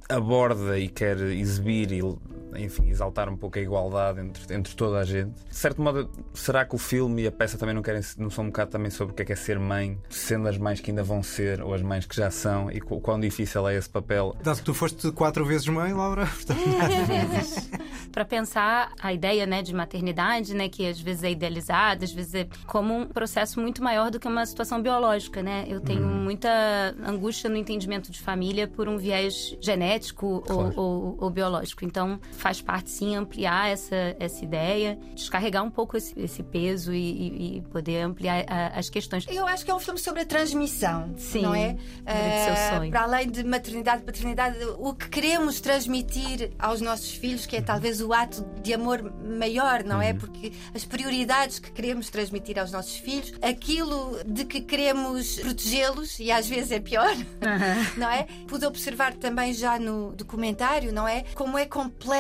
aborda 0.09 0.79
e 0.79 0.89
quer 0.89 1.21
exibir 1.21 1.93
e 1.93 2.03
enfim, 2.57 2.89
exaltar 2.89 3.29
um 3.29 3.37
pouco 3.37 3.59
a 3.59 3.63
igualdade 3.63 4.21
entre, 4.21 4.55
entre 4.55 4.75
toda 4.75 4.99
a 4.99 5.05
gente. 5.05 5.33
De 5.49 5.57
certo 5.57 5.81
modo, 5.83 6.09
será 6.35 6.65
que 6.65 6.75
o 6.75 6.79
filme 6.79 7.23
e 7.23 7.27
a 7.27 7.33
peça 7.33 7.57
também 7.59 7.75
não 7.75 7.83
querem 7.83 8.03
não 8.19 8.31
são 8.31 8.45
um 8.45 8.49
bocado 8.49 8.71
também 8.71 8.91
sobre 8.91 9.13
o 9.13 9.17
que 9.17 9.23
é, 9.23 9.25
que 9.25 9.33
é 9.33 9.37
ser 9.37 9.59
mãe, 9.59 9.99
sendo 10.09 10.49
as 10.49 10.57
mães 10.59 10.81
que 10.81 10.91
ainda 10.91 11.03
vão 11.03 11.23
ser 11.23 11.61
ou 11.63 11.75
as 11.75 11.83
mães 11.83 12.07
que 12.07 12.15
já 12.17 12.31
são 12.31 12.71
e 12.71 12.79
o 12.79 13.01
quão 13.01 13.19
difícil 13.21 13.69
é 13.69 13.77
esse 13.77 13.89
papel? 13.89 14.37
Dado 14.43 14.59
que 14.59 14.65
tu 14.65 14.75
foste 14.75 15.11
quatro 15.13 15.45
vezes 15.45 15.67
mãe, 15.69 15.93
Laura, 15.93 16.29
para 18.13 18.25
pensar 18.25 18.93
a 19.01 19.13
ideia 19.13 19.47
né, 19.47 19.63
de 19.63 19.75
maternidade, 19.75 20.55
né, 20.55 20.69
que 20.69 20.87
às 20.87 20.99
vezes 21.01 21.23
é 21.23 21.31
idealizada, 21.31 22.05
às 22.05 22.13
vezes 22.13 22.35
é 22.35 22.49
como 22.67 22.95
um 22.97 23.07
processo 23.07 23.61
muito 23.61 23.83
maior 23.83 24.11
do 24.11 24.19
que 24.19 24.27
uma 24.27 24.45
situação 24.47 24.81
biológica. 24.83 25.43
Né? 25.43 25.65
Eu 25.69 25.81
tenho 25.81 26.03
Uhum. 26.03 26.23
muita 26.25 26.49
angústia 27.05 27.49
no 27.51 27.57
entendimento 27.57 28.11
de 28.11 28.21
família 28.21 28.67
por 28.69 28.89
um 28.89 28.97
viés 28.97 29.57
genético 29.61 30.43
Claro. 30.47 30.73
ou, 30.77 30.85
ou- 30.85 31.17
ou 31.21 31.31
biológico. 31.31 31.85
Então, 31.85 32.19
faz 32.39 32.61
parte, 32.61 32.91
sim, 32.91 33.15
ampliar 33.17 33.69
essa, 33.71 34.17
essa 34.19 34.45
ideia, 34.45 34.99
descarregar 35.15 35.65
um 35.65 35.71
pouco 35.71 35.97
esse, 35.97 36.19
esse 36.19 36.43
peso 36.43 36.93
e, 36.95 36.99
e- 36.99 37.57
e 37.59 37.61
poder 37.63 38.03
ampliar 38.03 38.45
a- 38.49 38.79
as 38.79 38.89
questões. 38.89 39.27
Eu 39.29 39.47
acho 39.47 39.65
que 39.65 39.71
é 39.71 39.75
um 39.75 39.79
filme 39.81 39.99
sobre 39.99 40.23
a 40.23 40.27
transmissão, 40.27 41.13
Sim, 41.17 41.43
não 41.43 41.55
é? 41.55 41.77
Eh. 42.07 42.91
Para 42.91 43.03
além 43.03 43.29
de 43.31 43.45
maternidade, 43.45 44.03
paternidade, 44.03 44.59
o 44.79 44.95
que 44.95 45.09
queremos 45.09 45.61
transmitir 45.61 46.51
aos 46.59 46.81
nossos 46.81 47.11
filhos, 47.13 47.47
que 47.47 47.57
é 47.57 47.61
talvez 47.61 48.01
o 48.01 48.13
ato 48.13 48.45
de 48.63 48.73
amor 48.73 49.03
maior, 49.25 49.83
não 49.85 50.01
é? 50.01 50.15
Porque 50.15 50.53
as 50.75 50.85
prioridades 50.85 51.59
que 51.59 51.71
queremos 51.71 52.09
transmitir 52.11 52.59
aos 52.59 52.71
nossos 52.73 52.97
filhos, 52.97 53.33
aquilo 53.43 54.19
de 54.27 54.45
que 54.45 54.61
queremos 54.61 55.37
protegê-los, 55.41 56.19
e 56.19 56.31
às 56.31 56.47
vezes 56.47 56.71
é 56.73 56.81
pior, 56.81 57.15
não 57.97 58.09
é? 58.09 58.27
Pude 58.47 58.65
observar 58.67 59.15
também 59.15 59.53
já 59.53 59.79
no 59.79 60.13
documentário, 60.13 60.93
não 60.93 61.07
é? 61.07 61.25
Como 61.35 61.57
é 61.59 61.67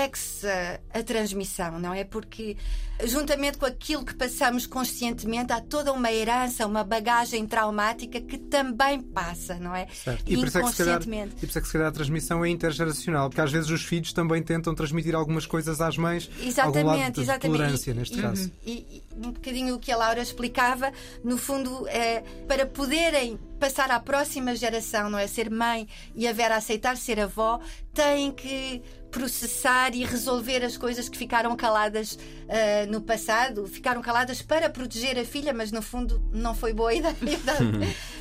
complexa 0.08 0.80
a 0.92 1.02
transmissão, 1.02 1.78
não 1.78 1.92
é? 1.92 2.04
Porque 2.04 2.56
juntamente 3.04 3.58
com 3.58 3.66
aquilo 3.66 4.04
que 4.04 4.14
passamos 4.14 4.66
conscientemente, 4.66 5.52
há 5.52 5.60
toda 5.60 5.92
uma 5.92 6.10
herança, 6.12 6.66
uma 6.66 6.82
bagagem 6.82 7.46
traumática 7.46 8.20
que 8.20 8.38
também 8.38 9.00
passa, 9.00 9.54
não 9.56 9.74
é? 9.74 9.86
E 10.26 10.36
por, 10.36 10.46
isso 10.46 10.58
é 10.58 10.62
que, 10.62 10.70
se 10.70 10.76
calhar, 10.78 10.94
Inconscientemente. 10.96 11.34
e 11.36 11.40
por 11.40 11.48
isso 11.48 11.58
é 11.58 11.60
que 11.60 11.66
se 11.66 11.72
calhar 11.72 11.88
a 11.88 11.92
transmissão 11.92 12.44
é 12.44 12.48
intergeracional, 12.48 13.28
porque 13.28 13.40
às 13.40 13.52
vezes 13.52 13.70
os 13.70 13.84
filhos 13.84 14.12
também 14.12 14.42
tentam 14.42 14.74
transmitir 14.74 15.14
algumas 15.14 15.46
coisas 15.46 15.80
às 15.80 15.96
mães, 15.96 16.28
algum 16.58 16.82
lado 16.84 16.98
Exatamente, 16.98 17.12
de 17.14 17.20
exatamente. 17.20 17.56
tolerância 17.58 17.90
E- 17.90 17.94
neste 17.94 18.18
e, 18.18 18.22
caso. 18.22 18.52
E, 18.64 18.72
e 18.72 19.02
um 19.26 19.32
bocadinho 19.32 19.74
o 19.74 19.78
que 19.78 19.90
a 19.92 19.96
Laura 19.96 20.20
explicava, 20.22 20.92
no 21.24 21.36
fundo, 21.36 21.86
é, 21.88 22.22
para 22.46 22.66
poderem 22.66 23.38
passar 23.58 23.90
à 23.90 23.98
próxima 23.98 24.54
geração, 24.54 25.10
não 25.10 25.18
é? 25.18 25.26
Ser 25.26 25.50
mãe 25.50 25.88
e 26.14 26.26
a 26.28 26.32
Vera 26.32 26.56
aceitar 26.56 26.96
ser 26.96 27.18
avó, 27.18 27.60
têm 27.92 28.30
que 28.30 28.80
processar 29.10 29.94
e 29.94 30.04
resolver 30.04 30.62
as 30.64 30.76
coisas 30.76 31.08
que 31.08 31.16
ficaram 31.18 31.56
caladas 31.56 32.18
ah, 32.48 32.86
no 32.88 33.00
passado, 33.00 33.66
ficaram 33.66 34.00
caladas 34.02 34.40
para 34.42 34.68
proteger 34.70 35.18
a 35.18 35.24
filha, 35.24 35.52
mas 35.52 35.70
no 35.70 35.82
fundo 35.82 36.22
não 36.32 36.54
foi 36.54 36.72
boa 36.72 36.92
ideia. 36.94 37.14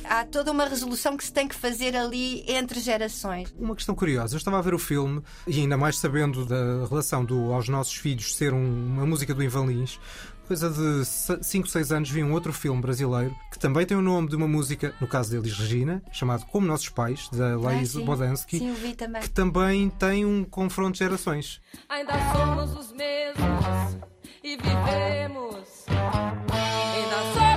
Há 0.04 0.24
toda 0.24 0.52
uma 0.52 0.66
resolução 0.66 1.16
que 1.16 1.24
se 1.24 1.32
tem 1.32 1.48
que 1.48 1.54
fazer 1.54 1.96
ali 1.96 2.44
entre 2.46 2.80
gerações. 2.80 3.52
Uma 3.58 3.74
questão 3.74 3.94
curiosa, 3.94 4.34
eu 4.34 4.38
estava 4.38 4.58
a 4.58 4.62
ver 4.62 4.74
o 4.74 4.78
filme 4.78 5.22
e 5.46 5.60
ainda 5.60 5.76
mais 5.76 5.98
sabendo 5.98 6.44
da 6.44 6.86
relação 6.88 7.24
do 7.24 7.52
Aos 7.52 7.68
Nossos 7.68 7.94
Filhos 7.94 8.34
ser 8.34 8.52
um- 8.52 8.86
uma 8.94 9.06
música 9.06 9.34
do 9.34 9.42
Ivan 9.42 9.66
Lins. 9.66 9.98
Coisa 10.46 10.70
de 10.70 11.04
5, 11.44 11.68
6 11.68 11.92
anos 11.92 12.08
vi 12.08 12.24
um 12.24 12.32
outro 12.32 12.54
filme 12.54 12.80
brasileiro 12.80 13.36
que 13.52 13.58
também 13.58 13.84
tem 13.84 13.94
o 13.94 14.00
nome 14.00 14.28
de 14.30 14.34
uma 14.36 14.48
música, 14.48 14.94
no 14.98 15.06
caso 15.06 15.30
deles 15.30 15.52
Regina, 15.58 16.02
chamado 16.10 16.46
Como 16.46 16.66
Nossos 16.66 16.88
Pais, 16.88 17.28
da 17.30 17.54
Laís 17.58 17.90
Ah, 17.94 17.98
sim. 17.98 18.04
Bodansky, 18.06 18.58
Sim, 18.58 18.74
também. 18.96 19.20
que 19.20 19.28
também 19.28 19.90
tem 19.90 20.24
um 20.24 20.42
confronto 20.44 20.92
de 20.92 21.00
gerações. 21.00 21.60
Ainda 21.86 22.14
somos 22.32 22.72
os 22.78 22.92
mesmos 22.94 23.98
e 24.42 24.56
vivemos. 24.56 25.86
Ainda 25.88 27.16
somos 27.34 27.47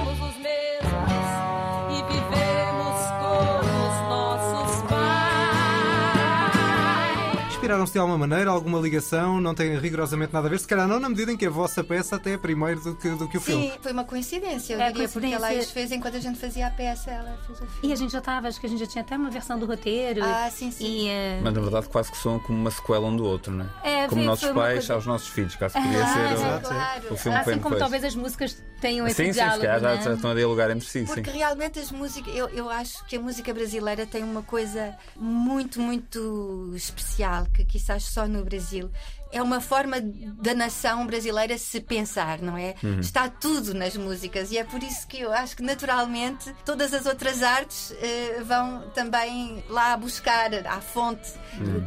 Inspiraram-se 7.72 7.94
de 7.94 8.00
alguma 8.00 8.18
maneira, 8.18 8.52
alguma 8.52 8.80
ligação, 8.80 9.40
não 9.40 9.56
tem 9.56 9.78
rigorosamente 9.80 10.34
nada 10.34 10.46
a 10.48 10.50
ver, 10.50 10.60
se 10.60 10.68
calhar 10.68 10.86
não 10.90 11.00
na 11.00 11.08
medida 11.08 11.32
em 11.32 11.38
que 11.38 11.46
a 11.46 11.50
vossa 11.50 11.82
peça 11.82 12.18
até 12.18 12.34
é 12.34 12.38
primeiro 12.38 12.82
do 12.82 12.96
que, 12.96 13.10
do 13.12 13.30
que 13.30 13.38
o 13.38 13.42
filme. 13.42 13.72
Sim, 13.72 13.78
foi 13.82 13.94
uma 13.94 14.04
coincidência, 14.04 14.74
eu 14.74 14.82
É, 14.82 14.92
diria, 14.92 15.08
porque 15.08 15.20
coincidência. 15.22 15.38
a 15.38 15.40
Laís 15.40 15.72
fez 15.72 15.92
enquanto 15.94 16.16
a 16.18 16.20
gente 16.20 16.38
fazia 16.38 16.68
a 16.68 16.70
peça, 16.70 17.10
ela 17.12 17.38
fez 17.48 17.60
o 17.62 17.66
filme. 17.66 17.72
E 17.84 17.94
a 17.94 17.96
gente 17.96 18.12
já 18.12 18.20
estava, 18.20 18.50
acho 18.50 18.60
que 18.60 18.66
a 18.66 18.70
gente 18.70 18.80
já 18.80 18.88
tinha 18.88 19.02
até 19.04 19.16
uma 19.16 19.30
versão 19.30 19.58
do 19.58 19.66
roteiro. 19.66 20.22
Ah, 20.22 20.50
sim, 20.52 20.70
sim. 20.70 20.86
E, 20.86 21.08
eh, 21.08 21.40
Mas 21.42 21.54
na 21.54 21.62
verdade 21.62 21.88
quase 21.88 22.12
que 22.12 22.18
são 22.18 22.40
como 22.40 22.60
uma 22.60 22.72
sequela 22.72 23.08
um 23.08 23.16
do 23.16 23.24
outro, 23.24 23.54
não 23.54 23.66
é? 23.86 24.04
É, 24.04 24.08
como 24.08 24.22
foi- 24.22 24.26
nossos 24.26 24.50
pais 24.50 24.74
coisa- 24.80 24.94
aos 24.96 25.06
nossos 25.06 25.30
filhos, 25.30 25.56
caso 25.56 25.74
podia 25.76 25.90
Ah, 26.04 26.08
ser 26.08 26.38
sim, 26.38 26.44
o, 26.44 26.60
claro. 26.68 27.14
o 27.14 27.18
filme 27.18 27.38
assim 27.38 27.44
foi 27.46 27.54
como 27.54 27.64
depois. 27.76 27.80
talvez 27.80 28.04
as 28.04 28.16
músicas 28.16 28.58
tenham 28.82 29.06
esse 29.06 29.16
Sim, 29.16 29.26
sim, 29.28 29.32
diálogo, 29.34 29.62
calhar 29.62 29.80
já, 29.80 29.96
né? 29.96 30.02
já 30.02 30.14
estão 30.16 30.32
a 30.32 30.34
dialogar 30.34 30.72
entre 30.72 30.86
si, 30.86 31.00
sim. 31.00 31.06
Porque 31.06 31.30
realmente 31.30 31.80
as 31.80 31.92
músicas, 31.92 32.36
eu, 32.36 32.50
eu 32.50 32.70
acho 32.70 33.06
que 33.06 33.16
a 33.16 33.22
música 33.22 33.54
brasileira 33.54 34.06
tem 34.06 34.24
uma 34.24 34.42
coisa 34.42 34.96
muito, 35.16 35.80
muito 35.80 36.74
especial, 36.76 37.46
que 37.54 37.64
quizás 37.64 38.04
só 38.04 38.28
no 38.28 38.44
Brasil. 38.44 38.90
É 39.32 39.42
uma 39.42 39.62
forma 39.62 39.98
da 40.02 40.54
nação 40.54 41.06
brasileira 41.06 41.58
se 41.58 41.80
pensar, 41.80 42.40
não 42.42 42.58
é? 42.58 42.76
Está 43.00 43.30
tudo 43.30 43.74
nas 43.74 43.96
músicas 43.96 44.52
e 44.52 44.58
é 44.58 44.64
por 44.64 44.82
isso 44.84 45.08
que 45.08 45.20
eu 45.22 45.32
acho 45.32 45.56
que 45.56 45.64
naturalmente 45.64 46.54
todas 46.66 46.94
as 46.94 47.06
outras 47.06 47.42
artes 47.42 47.94
eh, 48.02 48.42
vão 48.44 48.90
também 48.94 49.64
lá 49.70 49.96
buscar 49.96 50.54
a 50.66 50.82
fonte 50.82 51.32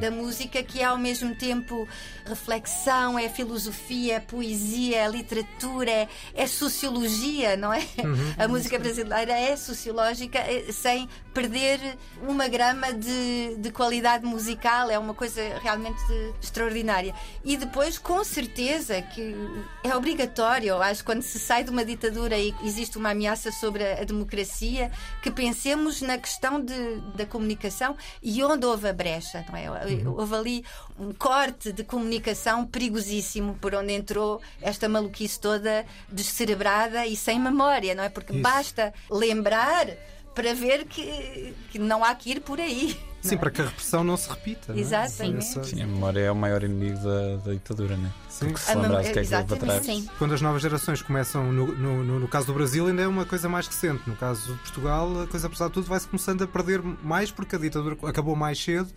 da 0.01 0.11
música, 0.11 0.63
que 0.63 0.81
é 0.81 0.85
ao 0.85 0.99
mesmo 0.99 1.35
tempo 1.35 1.87
reflexão, 2.27 3.19
é 3.19 3.29
filosofia, 3.29 4.17
é 4.17 4.21
poesia, 4.21 4.99
é 4.99 5.09
literatura, 5.09 5.91
é, 5.91 6.09
é 6.35 6.47
sociologia, 6.47 7.57
não 7.57 7.73
é? 7.73 7.83
A 8.39 8.49
música 8.49 8.79
brasileira 8.79 9.33
é 9.33 9.57
sociológica 9.57 10.39
eh, 10.39 10.73
sem 10.73 11.09
perder 11.35 11.99
uma 12.23 12.47
grama 12.47 12.93
de, 12.93 13.57
de 13.57 13.71
qualidade 13.73 14.25
musical, 14.25 14.89
é 14.89 14.99
uma 14.99 15.13
coisa 15.13 15.43
realmente 15.61 16.01
extraordinária. 16.41 17.13
E 17.45 17.57
depois, 17.57 17.99
com 17.99 18.23
certeza, 18.23 19.03
que 19.03 19.35
é 19.83 19.95
obrigatório, 19.97 20.81
acho, 20.81 21.05
quando 21.05 21.23
se 21.23 21.39
sai 21.41 21.65
de 21.65 21.71
uma 21.71 21.85
ditadura 21.85 22.39
e 22.39 22.55
existe 22.63 22.97
uma 22.97 23.11
ameaça 23.11 23.51
sobre 23.51 23.85
a, 23.85 24.01
a 24.01 24.05
democracia, 24.05 24.91
que 25.23 25.31
pensemos 25.31 26.01
na 26.01 26.17
questão 26.17 26.61
de, 26.61 27.01
da 27.17 27.27
comunicação 27.27 27.97
e 28.23 28.43
onde 28.45 28.65
houve 28.65 28.89
a 28.89 28.93
brecha, 28.93 29.45
não 29.49 29.57
é? 29.57 29.65
Houve 30.07 30.35
ali 30.37 30.65
um 30.99 31.13
corte 31.13 31.73
de 31.73 31.83
comunicação 31.83 32.65
perigosíssimo 32.65 33.55
por 33.61 33.75
onde 33.75 33.93
entrou 33.93 34.41
esta 34.63 34.89
maluquice 34.89 35.41
toda 35.41 35.85
descerebrada 36.09 37.05
e 37.07 37.17
sem 37.17 37.41
memória, 37.41 37.95
não 37.95 38.05
é? 38.05 38.09
Porque 38.09 38.33
Isso. 38.33 38.43
basta 38.43 38.95
lembrar 39.11 39.89
para 40.35 40.53
ver 40.55 40.85
que, 40.87 41.55
que 41.71 41.79
não 41.79 42.03
há 42.05 42.15
que 42.15 42.31
ir 42.33 42.41
por 42.41 42.61
aí. 42.61 42.99
Sim, 43.23 43.39
para 43.39 43.51
que 43.51 43.63
a 43.63 43.65
repressão 43.65 44.05
não 44.05 44.17
se 44.19 44.29
repita. 44.29 44.73
não 44.73 44.79
é? 44.79 44.81
Exatamente. 44.83 45.45
Sim, 45.67 45.83
a 45.83 45.87
memória 45.87 46.21
é 46.21 46.31
o 46.31 46.35
maior 46.37 46.63
inimigo 46.63 46.99
da, 46.99 47.37
da 47.37 47.53
ditadura, 47.53 47.97
não 47.97 48.07
é? 48.07 48.13
Sim. 48.29 48.47
Porque 48.47 48.61
se 48.61 48.75
lembrares 48.75 49.09
o 49.09 49.13
que 49.13 49.19
é 49.19 49.23
que 49.23 49.29
para 49.29 49.39
exatamente. 49.39 49.65
trás. 49.65 49.87
Sim. 49.87 50.09
Quando 50.19 50.35
as 50.35 50.43
novas 50.43 50.61
gerações 50.61 51.01
começam, 51.01 51.51
no, 51.51 51.67
no- 51.75 52.05
no- 52.05 52.21
no 52.21 52.29
caso 52.29 52.47
do 52.49 52.53
Brasil, 52.53 52.87
ainda 52.87 53.01
é 53.01 53.09
uma 53.09 53.25
coisa 53.25 53.49
mais 53.49 53.67
recente. 53.67 54.03
No 54.07 54.15
caso 54.17 54.53
de 54.53 54.59
Portugal, 54.59 55.23
a 55.23 55.27
coisa, 55.27 55.47
apesar 55.47 55.69
de 55.69 55.73
tudo, 55.73 55.87
vai-se 55.87 56.07
começando 56.07 56.43
a 56.43 56.47
perder 56.47 56.83
mais 56.83 57.31
porque 57.31 57.57
a 57.57 57.59
ditadura 57.59 57.97
acabou 58.03 58.37
mais 58.37 58.63
cedo. 58.63 58.89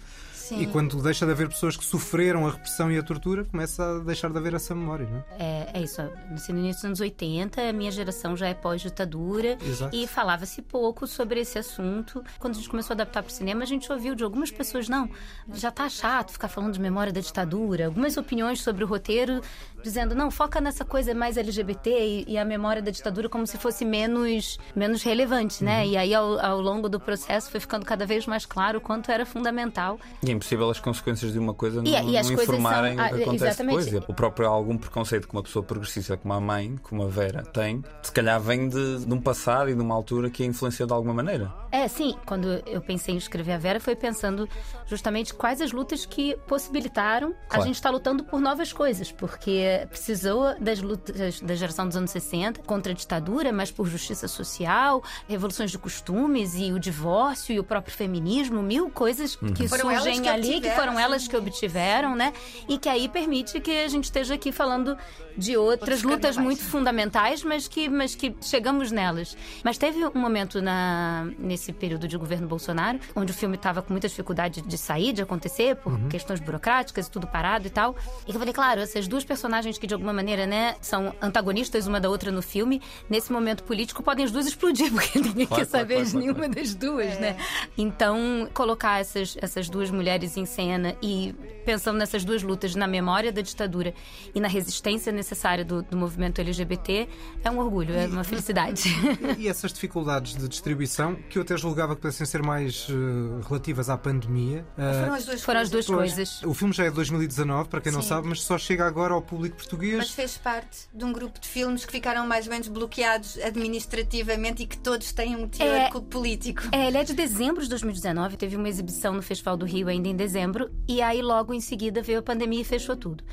Sim. 0.47 0.62
E 0.62 0.67
quando 0.67 1.01
deixa 1.01 1.25
de 1.25 1.31
haver 1.33 1.49
pessoas 1.49 1.75
que 1.75 1.83
sofreram 1.83 2.47
a 2.47 2.51
repressão 2.51 2.89
e 2.89 2.97
a 2.97 3.03
tortura, 3.03 3.43
começa 3.43 3.83
a 3.83 3.99
deixar 3.99 4.29
de 4.29 4.38
haver 4.38 4.53
essa 4.53 4.73
memória, 4.73 5.05
não 5.05 5.17
é? 5.17 5.23
É, 5.38 5.69
é 5.73 5.81
isso. 5.83 6.01
Assim, 6.33 6.53
no 6.53 6.60
início 6.60 6.77
dos 6.77 6.86
anos 6.86 6.99
80, 7.01 7.62
a 7.62 7.73
minha 7.73 7.91
geração 7.91 8.38
já 8.38 8.47
é 8.47 8.53
pós-ditadura 8.53 9.57
e 9.91 10.07
falava-se 10.07 10.62
pouco 10.62 11.05
sobre 11.05 11.41
esse 11.41 11.60
assunto. 11.60 12.23
Quando 12.39 12.53
a 12.53 12.55
gente 12.55 12.69
começou 12.69 12.93
a 12.93 12.95
adaptar 12.95 13.23
para 13.23 13.29
o 13.29 13.33
cinema, 13.33 13.63
a 13.63 13.67
gente 13.67 13.91
ouviu 13.91 14.15
de 14.15 14.23
algumas 14.23 14.49
pessoas: 14.49 14.88
não, 14.88 15.10
já 15.53 15.69
tá 15.69 15.89
chato 15.89 16.31
ficar 16.31 16.47
falando 16.47 16.75
de 16.75 16.79
memória 16.79 17.12
da 17.12 17.19
ditadura. 17.19 17.88
Algumas 17.88 18.15
opiniões 18.15 18.62
sobre 18.62 18.86
o 18.86 18.88
roteiro 18.88 19.41
dizendo: 19.88 20.13
não, 20.13 20.30
foca 20.30 20.60
nessa 20.62 20.84
coisa 20.86 21.13
mais 21.13 21.38
LGBT 21.38 21.89
e, 21.89 22.26
e 22.28 22.38
a 22.38 22.45
memória 22.45 22.82
da 22.82 22.91
ditadura 22.91 23.28
como 23.30 23.45
se 23.47 23.58
fosse 23.58 23.84
menos, 23.86 24.58
menos 24.76 25.02
relevante, 25.04 25.63
né? 25.63 25.84
Uhum. 25.84 25.89
E 25.91 25.97
aí, 25.97 26.13
ao, 26.13 26.39
ao 26.39 26.62
longo 26.62 26.89
do 26.89 27.00
processo, 27.00 27.50
foi 27.50 27.60
ficando 27.60 27.86
cada 27.86 28.06
vez 28.06 28.26
mais 28.28 28.45
claro 28.45 28.78
o 28.80 28.82
quanto 28.82 29.12
era 29.12 29.26
fundamental 29.26 30.00
E 30.21 30.30
é 30.30 30.34
impossível 30.34 30.69
as 30.69 30.80
consequências 30.80 31.32
de 31.34 31.39
uma 31.39 31.54
coisa 31.54 31.82
não, 31.82 31.89
E- 31.89 31.95
e 31.95 32.21
não 32.23 32.32
informarem 32.34 32.95
são- 32.95 33.06
o 33.06 33.10
que 33.10 33.21
acontece 33.23 33.45
exatamente. 33.45 33.86
depois. 33.86 34.04
E 34.08 34.12
O 34.12 34.13
próprio 34.13 34.47
algum 34.47 34.78
preconceito 34.78 35.28
que 35.28 35.34
uma 35.34 35.43
pessoa 35.43 35.63
progressista 35.63 36.17
como 36.17 36.34
a 36.34 36.39
mãe, 36.41 36.76
como 36.84 37.04
a 37.04 37.08
Vera, 37.08 37.43
tem, 37.43 37.84
se 38.04 38.12
calhar 38.12 38.39
vem 38.39 38.67
de, 38.69 39.06
de 39.06 39.13
um 39.13 39.21
passado 39.21 39.69
e 39.69 39.76
de 39.76 39.82
uma 39.82 39.95
altura 39.95 40.30
que 40.30 40.43
a 40.43 40.45
influenciou 40.45 40.88
de 40.88 40.93
alguma 40.93 41.13
maneira. 41.13 41.52
É, 41.71 41.88
sim. 41.88 42.15
Quando 42.26 42.62
eu 42.65 42.82
pensei 42.82 43.13
em 43.15 43.17
escrever 43.17 43.54
a 43.54 43.58
Vera, 43.58 43.80
foi 43.80 43.95
pensando 43.95 44.47
justamente 44.86 45.34
quais 45.34 45.62
as 45.62 45.71
lutas 45.71 46.06
que 46.06 46.36
possibilitaram 46.47 47.34
a 47.45 47.50
Claro. 47.50 47.63
gente 47.65 47.76
estar 47.76 47.89
lutando 47.89 48.23
por 48.23 48.39
novas 48.39 48.73
coisas. 48.73 49.12
Porque 49.12 49.76
precisou 49.85 50.59
das 50.59 50.81
lutas 50.81 51.39
da 51.41 51.55
geração 51.55 51.87
dos 51.87 51.95
anos 51.95 52.11
60 52.11 52.61
contra 52.63 52.91
a 52.91 52.95
ditadura, 52.95 53.51
mas 53.51 53.71
por 53.71 53.87
justiça 53.87 54.27
social, 54.27 55.03
revoluções 55.27 55.71
de 55.71 55.77
costumes 55.77 56.55
e 56.55 56.71
o 56.71 56.79
divórcio 56.79 57.53
e 57.53 57.59
o 57.59 57.63
próprio 57.63 57.93
feminismo, 57.93 58.61
mil 58.61 58.89
coisas 58.89 59.35
que 59.55 59.67
Foram 59.67 59.91
elas 59.91 60.03
surgem 60.03 60.21
que 60.21 60.29
ali, 60.29 60.61
que 60.61 60.69
foram 60.71 60.99
elas 60.99 61.27
que 61.27 61.35
obtiveram, 61.35 62.15
né? 62.15 62.33
E 62.67 62.77
que 62.77 62.89
aí 62.89 63.07
permite 63.07 63.59
que 63.59 63.71
a 63.71 63.87
gente 63.87 64.05
esteja 64.05 64.35
aqui 64.35 64.51
falando 64.51 64.97
de 65.37 65.55
outras 65.55 65.97
Outros 65.97 66.03
lutas 66.03 66.35
carnavais. 66.35 66.45
muito 66.45 66.63
fundamentais, 66.63 67.43
mas 67.43 67.67
que, 67.67 67.87
mas 67.87 68.15
que 68.15 68.35
chegamos 68.41 68.91
nelas. 68.91 69.37
Mas 69.63 69.77
teve 69.77 70.03
um 70.05 70.19
momento 70.19 70.61
na, 70.61 71.27
nesse 71.37 71.71
período 71.71 72.07
de 72.07 72.17
governo 72.17 72.47
Bolsonaro, 72.47 72.99
onde 73.15 73.31
o 73.31 73.35
filme 73.35 73.55
estava 73.55 73.81
com 73.81 73.93
muita 73.93 74.07
dificuldade 74.07 74.61
de 74.61 74.77
sair, 74.77 75.13
de 75.13 75.21
acontecer, 75.21 75.75
por 75.75 75.97
questões 76.09 76.39
burocráticas 76.39 77.07
e 77.07 77.11
tudo 77.11 77.27
parado 77.27 77.67
e 77.67 77.69
tal. 77.69 77.95
E 78.23 78.31
que 78.31 78.35
eu 78.35 78.39
falei, 78.39 78.53
claro, 78.53 78.81
essas 78.81 79.07
duas 79.07 79.23
personagens 79.23 79.57
que 79.80 79.88
de 79.88 79.93
alguma 79.93 80.13
maneira, 80.13 80.46
né, 80.46 80.76
são 80.82 81.13
antagonistas 81.22 81.88
uma 81.88 82.00
da 82.00 82.10
outra 82.10 82.32
no 82.32 82.41
filme, 82.41 82.82
nesse 83.10 83.32
momento 83.32 83.63
político 83.63 84.04
podem 84.04 84.26
as 84.26 84.32
duas 84.32 84.46
explodir, 84.48 84.91
porque 84.93 85.20
ninguém 85.20 85.48
Claro, 85.48 85.63
quer 85.65 85.70
claro, 85.70 85.86
saber 85.88 85.93
claro, 85.96 86.06
de 86.06 86.12
claro, 86.12 86.26
nenhuma 86.26 86.50
das 86.50 86.76
duas, 86.76 87.20
né? 87.20 87.38
Então, 87.78 88.50
colocar 88.54 89.00
essas, 89.00 89.38
essas 89.41 89.70
duas 89.70 89.89
mulheres 89.89 90.36
em 90.38 90.46
cena 90.46 90.96
e 91.02 91.34
pensando 91.65 91.98
nessas 91.98 92.24
duas 92.24 92.41
lutas 92.43 92.76
na 92.76 92.88
memória 92.88 93.32
da 93.32 93.41
ditadura 93.41 93.93
e 94.34 94.39
na 94.39 94.48
resistência 94.48 95.12
necessária 95.12 95.63
do, 95.65 95.82
do 95.84 95.98
movimento 95.98 96.39
LGBT 96.39 97.08
é 97.43 97.52
um 97.52 97.60
orgulho, 97.60 97.93
é 97.96 98.08
uma 98.08 98.24
felicidade. 98.24 98.84
E 99.38 99.48
essas 99.48 99.72
dificuldades 99.72 100.36
de 100.36 100.48
distribuição, 100.48 101.15
que 101.30 101.38
eu 101.38 101.41
até 101.43 101.56
julgava 101.58 101.96
que 101.96 102.02
pudessem 102.02 102.26
ser 102.26 102.41
mais 102.41 102.88
eh, 102.89 103.48
relativas 103.48 103.89
à 103.89 103.98
pandemia. 103.98 104.65
eh, 104.78 104.93
Foram 105.02 105.13
as 105.15 105.26
duas 105.26 105.43
Foram 105.43 105.60
as 105.62 105.70
coisas. 105.70 105.86
duas 105.88 105.98
pois, 106.00 106.13
coisas. 106.15 106.43
O 106.43 106.54
filme 106.54 106.74
já 106.74 106.86
é 106.86 106.89
de 106.89 106.96
2019, 106.96 107.70
para 107.70 107.82
quem 107.82 107.91
não 107.91 108.02
Sim. 108.02 108.08
sabe, 108.10 108.28
mas 108.28 108.41
só 108.41 108.58
chega 108.58 108.86
agora 108.86 109.13
ao 109.13 109.22
público 109.22 109.46
português. 109.55 109.95
Mas 109.97 110.12
fez 110.12 110.38
parte 110.38 110.88
de 110.93 111.03
um 111.05 111.12
grupo 111.13 111.39
de 111.39 111.47
filmes 111.47 111.86
que 111.86 111.91
ficaram 111.91 112.25
mais 112.27 112.45
ou 112.45 112.51
menos 112.51 112.67
bloqueados 112.67 113.38
administrativamente 113.39 114.63
e 114.63 114.67
que 114.67 114.77
todos 114.77 115.12
têm 115.12 115.36
um 115.36 115.47
teor 115.47 115.67
É. 115.77 115.89
político. 116.10 116.63
É, 116.71 116.88
ele 116.88 116.97
é 116.97 117.03
de 117.03 117.13
dezembro 117.13 117.62
de 117.63 117.69
2019, 117.69 118.38
teve 118.38 118.55
uma 118.55 118.67
exibição 118.69 119.13
no 119.13 119.21
Festival 119.21 119.57
do 119.57 119.65
Rio 119.65 119.88
ainda 119.88 120.07
em 120.07 120.15
dezembro, 120.15 120.69
e 120.88 121.01
aí 121.01 121.21
logo 121.21 121.53
em 121.53 121.60
seguida 121.62 122.01
veio 122.01 122.19
a 122.19 122.21
pandemia 122.23 122.62
e 122.62 122.63
fechou 122.63 122.95
tudo. 122.95 123.23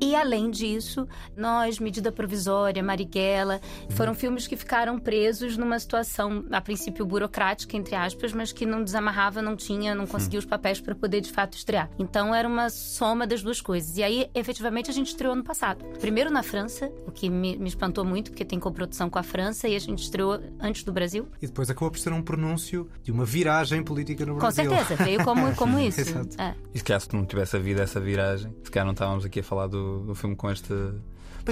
E 0.00 0.14
além 0.14 0.50
disso, 0.50 1.06
nós, 1.36 1.78
Medida 1.78 2.12
Provisória, 2.12 2.82
Marighella, 2.82 3.60
foram 3.90 4.14
filmes 4.14 4.46
que 4.46 4.56
ficaram 4.56 4.98
presos 4.98 5.56
numa 5.56 5.78
situação, 5.78 6.44
a 6.50 6.60
princípio 6.60 7.04
burocrática, 7.04 7.76
entre 7.76 7.94
aspas, 7.94 8.32
mas 8.32 8.52
que 8.52 8.64
não 8.66 8.82
desamarrava, 8.84 9.42
não 9.42 9.56
tinha, 9.56 9.94
não 9.94 10.06
conseguia 10.06 10.38
os 10.38 10.44
papéis 10.44 10.80
para 10.80 10.94
poder 10.94 11.20
de 11.20 11.30
fato 11.32 11.56
estrear. 11.56 11.90
Então 11.98 12.34
era 12.34 12.46
uma 12.48 12.70
soma 12.70 13.26
das 13.26 13.42
duas 13.42 13.60
coisas. 13.60 13.96
E 13.96 14.02
aí, 14.02 14.30
efetivamente, 14.34 14.90
a 14.90 14.94
gente 14.94 15.08
estreou 15.08 15.32
ano 15.32 15.44
passado. 15.48 15.82
Primeiro 15.98 16.30
na 16.30 16.42
França, 16.42 16.92
o 17.06 17.10
que 17.10 17.30
me, 17.30 17.56
me 17.56 17.68
espantou 17.68 18.04
muito, 18.04 18.30
porque 18.30 18.44
tem 18.44 18.60
coprodução 18.60 19.08
com 19.08 19.18
a 19.18 19.22
França, 19.22 19.66
e 19.66 19.74
a 19.74 19.78
gente 19.78 20.02
estreou 20.02 20.38
antes 20.60 20.84
do 20.84 20.92
Brasil. 20.92 21.26
E 21.40 21.46
depois 21.46 21.70
acabou 21.70 21.90
por 21.90 21.98
ser 21.98 22.12
um 22.12 22.20
pronúncio 22.20 22.86
de 23.02 23.10
uma 23.10 23.24
viragem 23.24 23.82
política 23.82 24.26
no 24.26 24.34
Com 24.34 24.40
Brasil. 24.40 24.68
certeza, 24.68 25.02
veio 25.02 25.24
como, 25.24 25.52
como 25.56 25.78
isso. 25.80 26.00
Exato. 26.02 26.40
É. 26.40 26.54
E 26.74 26.78
se 26.78 26.84
calhar 26.84 27.00
se 27.00 27.14
não 27.14 27.24
tivesse 27.24 27.56
havido 27.56 27.80
essa 27.80 27.98
viragem, 27.98 28.54
se 28.62 28.70
calhar 28.70 28.84
não 28.84 28.92
estávamos 28.92 29.24
aqui 29.24 29.40
a 29.40 29.42
falar 29.42 29.66
do, 29.68 30.00
do 30.00 30.14
filme 30.14 30.36
com 30.36 30.50
este. 30.50 30.74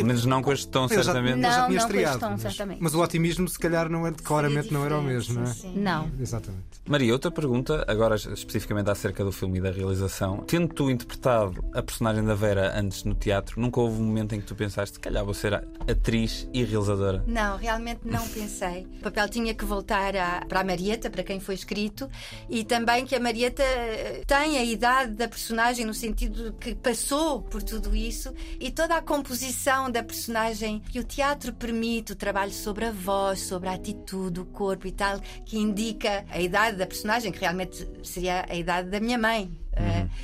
Pelo 0.01 0.07
menos 0.07 0.25
não 0.25 0.43
com 0.43 0.53
este 0.53 0.69
tom, 0.69 0.89
já, 0.89 1.03
certamente. 1.03 1.41
já 1.43 1.49
Não, 1.49 1.51
tinha 1.51 1.61
não 1.61 1.69
com 1.69 1.75
estreado. 1.77 2.09
este 2.17 2.21
tom, 2.21 2.31
mas, 2.31 2.41
certamente. 2.43 2.79
mas 2.83 2.95
o 2.95 3.03
otimismo, 3.03 3.49
se 3.49 3.59
calhar, 3.59 3.89
não 3.91 4.07
é, 4.07 4.13
claramente 4.13 4.73
não 4.73 4.85
era 4.85 4.99
o 4.99 5.03
mesmo, 5.03 5.35
não 5.35 5.43
é? 5.43 5.47
sim. 5.55 5.73
Não. 5.77 6.11
Exatamente. 6.21 6.65
Maria, 6.89 7.13
outra 7.13 7.31
pergunta, 7.31 7.85
agora 7.89 8.15
especificamente 8.15 8.89
acerca 8.91 9.25
do 9.25 9.33
filme 9.33 9.59
e 9.59 9.61
da 9.61 9.71
realização. 9.71 10.39
Tendo 10.47 10.69
tu 10.73 10.91
interpretado 10.91 11.65
a 11.75 11.83
personagem 11.83 12.25
da 12.25 12.35
Vera 12.35 12.73
antes 12.79 13.03
no 13.05 13.15
teatro, 13.15 13.61
nunca 13.61 13.81
houve 13.81 14.01
um 14.01 14.05
momento 14.05 14.35
em 14.35 14.41
que 14.41 14.47
tu 14.47 14.55
pensaste, 14.55 14.95
se 14.95 15.01
calhar 15.01 15.25
vou 15.25 15.35
ser 15.35 15.55
atriz 15.89 16.49
e 16.53 16.63
realizadora? 16.65 17.25
Não, 17.27 17.57
realmente 17.57 18.01
não 18.05 18.27
pensei. 18.29 18.87
O 19.01 19.03
papel 19.03 19.29
tinha 19.29 19.55
que 19.55 19.65
voltar 19.65 20.15
à- 20.17 20.45
para 20.49 20.61
a 20.61 20.65
Marieta, 20.65 21.11
para 21.11 21.23
quem 21.25 21.41
foi 21.41 21.55
escrito, 21.57 22.09
e 22.49 22.65
também 22.65 23.05
que 23.05 23.15
a 23.15 23.21
Marieta 23.21 23.63
eh, 23.63 24.23
tem 24.27 24.57
a 24.59 24.65
idade 24.65 25.13
da 25.15 25.27
personagem, 25.29 25.85
no 25.85 25.95
sentido 25.95 26.53
que 26.61 26.75
passou 26.75 27.43
por 27.43 27.63
tudo 27.63 27.97
isso, 27.97 28.33
e 28.61 28.71
toda 28.71 28.97
a 28.97 29.03
composição 29.03 29.86
da 29.91 30.03
personagem 30.03 30.81
que 30.91 30.99
o 30.99 31.05
teatro 31.05 31.53
permite, 31.53 32.13
o 32.13 32.17
trabalho 32.17 32.53
sobre 32.53 32.85
a 32.85 32.93
voz, 32.93 33.41
sobre 33.41 33.69
a 33.69 33.73
atitude, 33.73 34.41
o 34.41 34.47
corpo 34.47 34.87
e 34.87 34.93
tal, 34.93 35.21
que 35.45 35.59
indica 35.59 36.25
a 36.31 36.41
idade 36.41 36.77
da 36.77 36.87
personagem, 36.87 37.33
que 37.33 37.41
realmente 37.41 37.89
seria 38.03 38.45
a 38.49 38.55
idade 38.55 38.91
da 38.91 39.01
minha 39.01 39.19
mãe. 39.19 39.66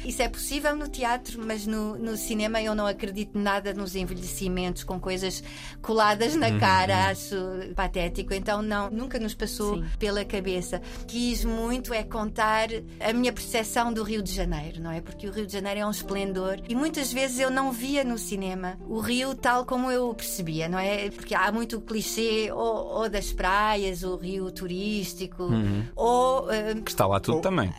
Isso 0.05 0.23
é 0.23 0.29
possível 0.29 0.75
no 0.77 0.89
teatro, 0.89 1.41
mas 1.45 1.67
no, 1.67 1.97
no 1.99 2.17
cinema 2.17 2.61
eu 2.61 2.75
não 2.75 2.87
acredito 2.87 3.39
nada 3.39 3.73
nos 3.75 3.95
envelhecimentos 3.95 4.85
com 4.85 4.99
coisas 5.01 5.43
coladas 5.81 6.37
na 6.37 6.59
cara, 6.59 7.09
acho 7.09 7.35
patético. 7.75 8.35
Então, 8.35 8.63
não, 8.63 8.91
nunca 8.91 9.19
nos 9.19 9.35
passou 9.35 9.77
Sim. 9.77 9.85
pela 9.99 10.25
cabeça. 10.25 10.81
Quis 11.07 11.45
muito 11.45 11.93
é 11.95 12.03
contar 12.03 12.69
a 13.01 13.13
minha 13.13 13.33
percepção 13.33 13.93
do 13.93 14.03
Rio 14.03 14.23
de 14.23 14.33
Janeiro, 14.33 14.81
não 14.81 14.91
é? 14.91 15.01
Porque 15.01 15.29
o 15.29 15.33
Rio 15.33 15.47
de 15.47 15.53
Janeiro 15.53 15.81
é 15.81 15.87
um 15.87 15.91
esplendor 15.91 16.59
e 16.69 16.75
muitas 16.75 17.13
vezes 17.13 17.39
eu 17.39 17.51
não 17.51 17.73
via 17.73 18.05
no 18.05 18.19
cinema 18.19 18.79
o 18.89 19.01
Rio 19.01 19.35
tal 19.35 19.65
como 19.65 19.91
eu 19.91 20.11
o 20.11 20.15
percebia, 20.15 20.69
não 20.69 20.79
é? 20.79 21.11
Porque 21.11 21.35
há 21.35 21.51
muito 21.51 21.81
clichê 21.81 22.51
ou, 22.53 23.01
ou 23.01 23.09
das 23.09 23.33
praias, 23.33 24.03
o 24.03 24.17
Rio 24.17 24.51
turístico, 24.51 25.49
ou. 25.97 26.51
eh, 26.51 26.75
Que 26.85 26.91
está 26.91 27.07
lá 27.07 27.21
tudo 27.21 27.41
também. 27.41 27.73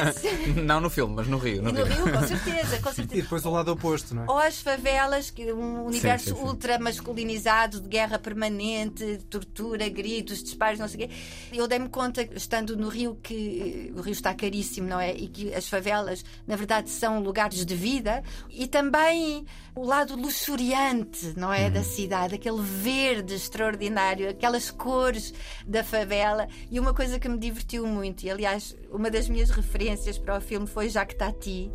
não 0.64 0.80
no 0.80 0.90
filme, 0.90 1.14
mas 1.14 1.26
no 1.28 1.38
Rio. 1.44 1.62
No, 1.62 1.70
e 1.70 1.72
no 1.72 1.84
Rio. 1.84 2.04
Rio, 2.06 2.12
com 2.12 2.22
certeza, 2.26 2.78
com 2.80 2.90
E 2.90 2.94
certeza. 2.94 3.22
depois 3.22 3.44
o 3.44 3.50
lado 3.50 3.70
oposto, 3.72 4.14
não 4.14 4.24
é? 4.24 4.26
Ou 4.30 4.38
as 4.38 4.60
favelas, 4.60 5.30
que 5.30 5.42
é 5.48 5.54
um 5.54 5.84
universo 5.86 6.30
sim, 6.30 6.34
sim. 6.36 6.42
ultra 6.42 6.78
masculinizado, 6.78 7.80
de 7.80 7.88
guerra 7.88 8.18
permanente, 8.18 9.04
de 9.04 9.24
tortura, 9.26 9.88
gritos, 9.88 10.42
disparos, 10.42 10.78
não 10.78 10.88
sei 10.88 11.04
o 11.04 11.08
quê. 11.08 11.14
Eu 11.52 11.68
dei-me 11.68 11.88
conta, 11.88 12.22
estando 12.34 12.76
no 12.76 12.88
Rio, 12.88 13.18
que 13.22 13.92
o 13.96 14.00
Rio 14.00 14.12
está 14.12 14.32
caríssimo, 14.34 14.88
não 14.88 14.98
é? 15.00 15.12
E 15.14 15.28
que 15.28 15.54
as 15.54 15.68
favelas, 15.68 16.24
na 16.46 16.56
verdade, 16.56 16.90
são 16.90 17.20
lugares 17.20 17.64
de 17.64 17.74
vida. 17.74 18.22
E 18.50 18.66
também 18.66 19.46
o 19.74 19.84
lado 19.84 20.14
luxuriante, 20.16 21.34
não 21.36 21.52
é? 21.52 21.68
Da 21.70 21.82
cidade, 21.82 22.34
aquele 22.36 22.60
verde 22.62 23.34
extraordinário, 23.34 24.28
aquelas 24.30 24.70
cores 24.70 25.34
da 25.66 25.82
favela. 25.82 26.48
E 26.70 26.78
uma 26.78 26.94
coisa 26.94 27.18
que 27.18 27.28
me 27.28 27.38
divertiu 27.38 27.86
muito, 27.86 28.24
e 28.24 28.30
aliás, 28.30 28.74
uma 28.94 29.10
das 29.10 29.28
minhas 29.28 29.50
referências 29.50 30.16
para 30.16 30.38
o 30.38 30.40
filme 30.40 30.66
foi 30.66 30.88
Jacques 30.88 31.18
Tati, 31.18 31.70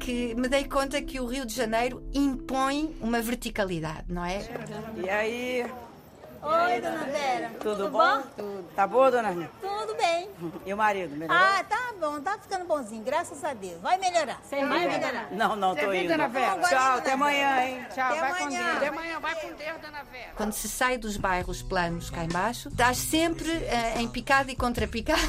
que 0.00 0.34
me 0.34 0.48
dei 0.48 0.64
conta 0.64 1.00
que 1.02 1.20
o 1.20 1.26
Rio 1.26 1.44
de 1.46 1.54
Janeiro 1.54 2.02
impõe 2.12 2.94
uma 3.00 3.20
verticalidade, 3.20 4.04
não 4.08 4.24
é? 4.24 4.40
E 5.04 5.08
aí, 5.08 5.66
Oi, 6.42 6.80
dona 6.80 7.04
Vera. 7.04 7.50
tudo, 7.60 7.88
bom? 7.88 8.22
Tudo. 8.36 8.68
Tá 8.74 8.84
boa, 8.86 9.10
dona 9.12 9.30
Rita? 9.30 9.50
Tudo 9.60 9.94
bem. 9.96 10.28
E 10.66 10.74
o 10.74 10.76
marido, 10.76 11.14
melhorou? 11.16 11.40
Ah, 11.40 11.62
tá 11.68 11.92
bom, 12.00 12.20
tá 12.20 12.36
ficando 12.36 12.64
bonzinho, 12.64 13.04
graças 13.04 13.44
a 13.44 13.54
Deus. 13.54 13.80
Vai 13.80 13.96
melhorar. 13.98 14.40
Vai 14.50 14.88
melhorar. 14.88 15.28
Não, 15.30 15.54
não, 15.54 15.76
tô 15.76 15.92
indo. 15.92 16.16
Não, 16.16 16.28
vai 16.28 16.42
Tchau, 16.68 16.98
até 16.98 17.10
dona 17.10 17.14
amanhã, 17.14 17.54
Vera. 17.54 17.68
hein? 17.68 17.86
Tchau, 17.94 18.16
vai 18.16 18.38
com 18.38 18.48
Deus. 18.48 18.76
Até 18.76 18.88
amanhã, 18.88 19.20
vai 19.20 19.34
com 19.36 19.46
Deus, 19.52 19.80
dona 19.80 20.02
Vera. 20.02 20.32
Quando 20.34 20.52
se 20.52 20.68
sai 20.68 20.98
dos 20.98 21.16
bairros 21.16 21.62
planos 21.62 22.10
cá 22.10 22.24
embaixo, 22.24 22.68
estás 22.70 22.98
sempre 22.98 23.48
eh, 23.52 24.00
em 24.00 24.08
picado 24.08 24.50
e 24.50 24.56
contra 24.56 24.88
picado. 24.88 25.20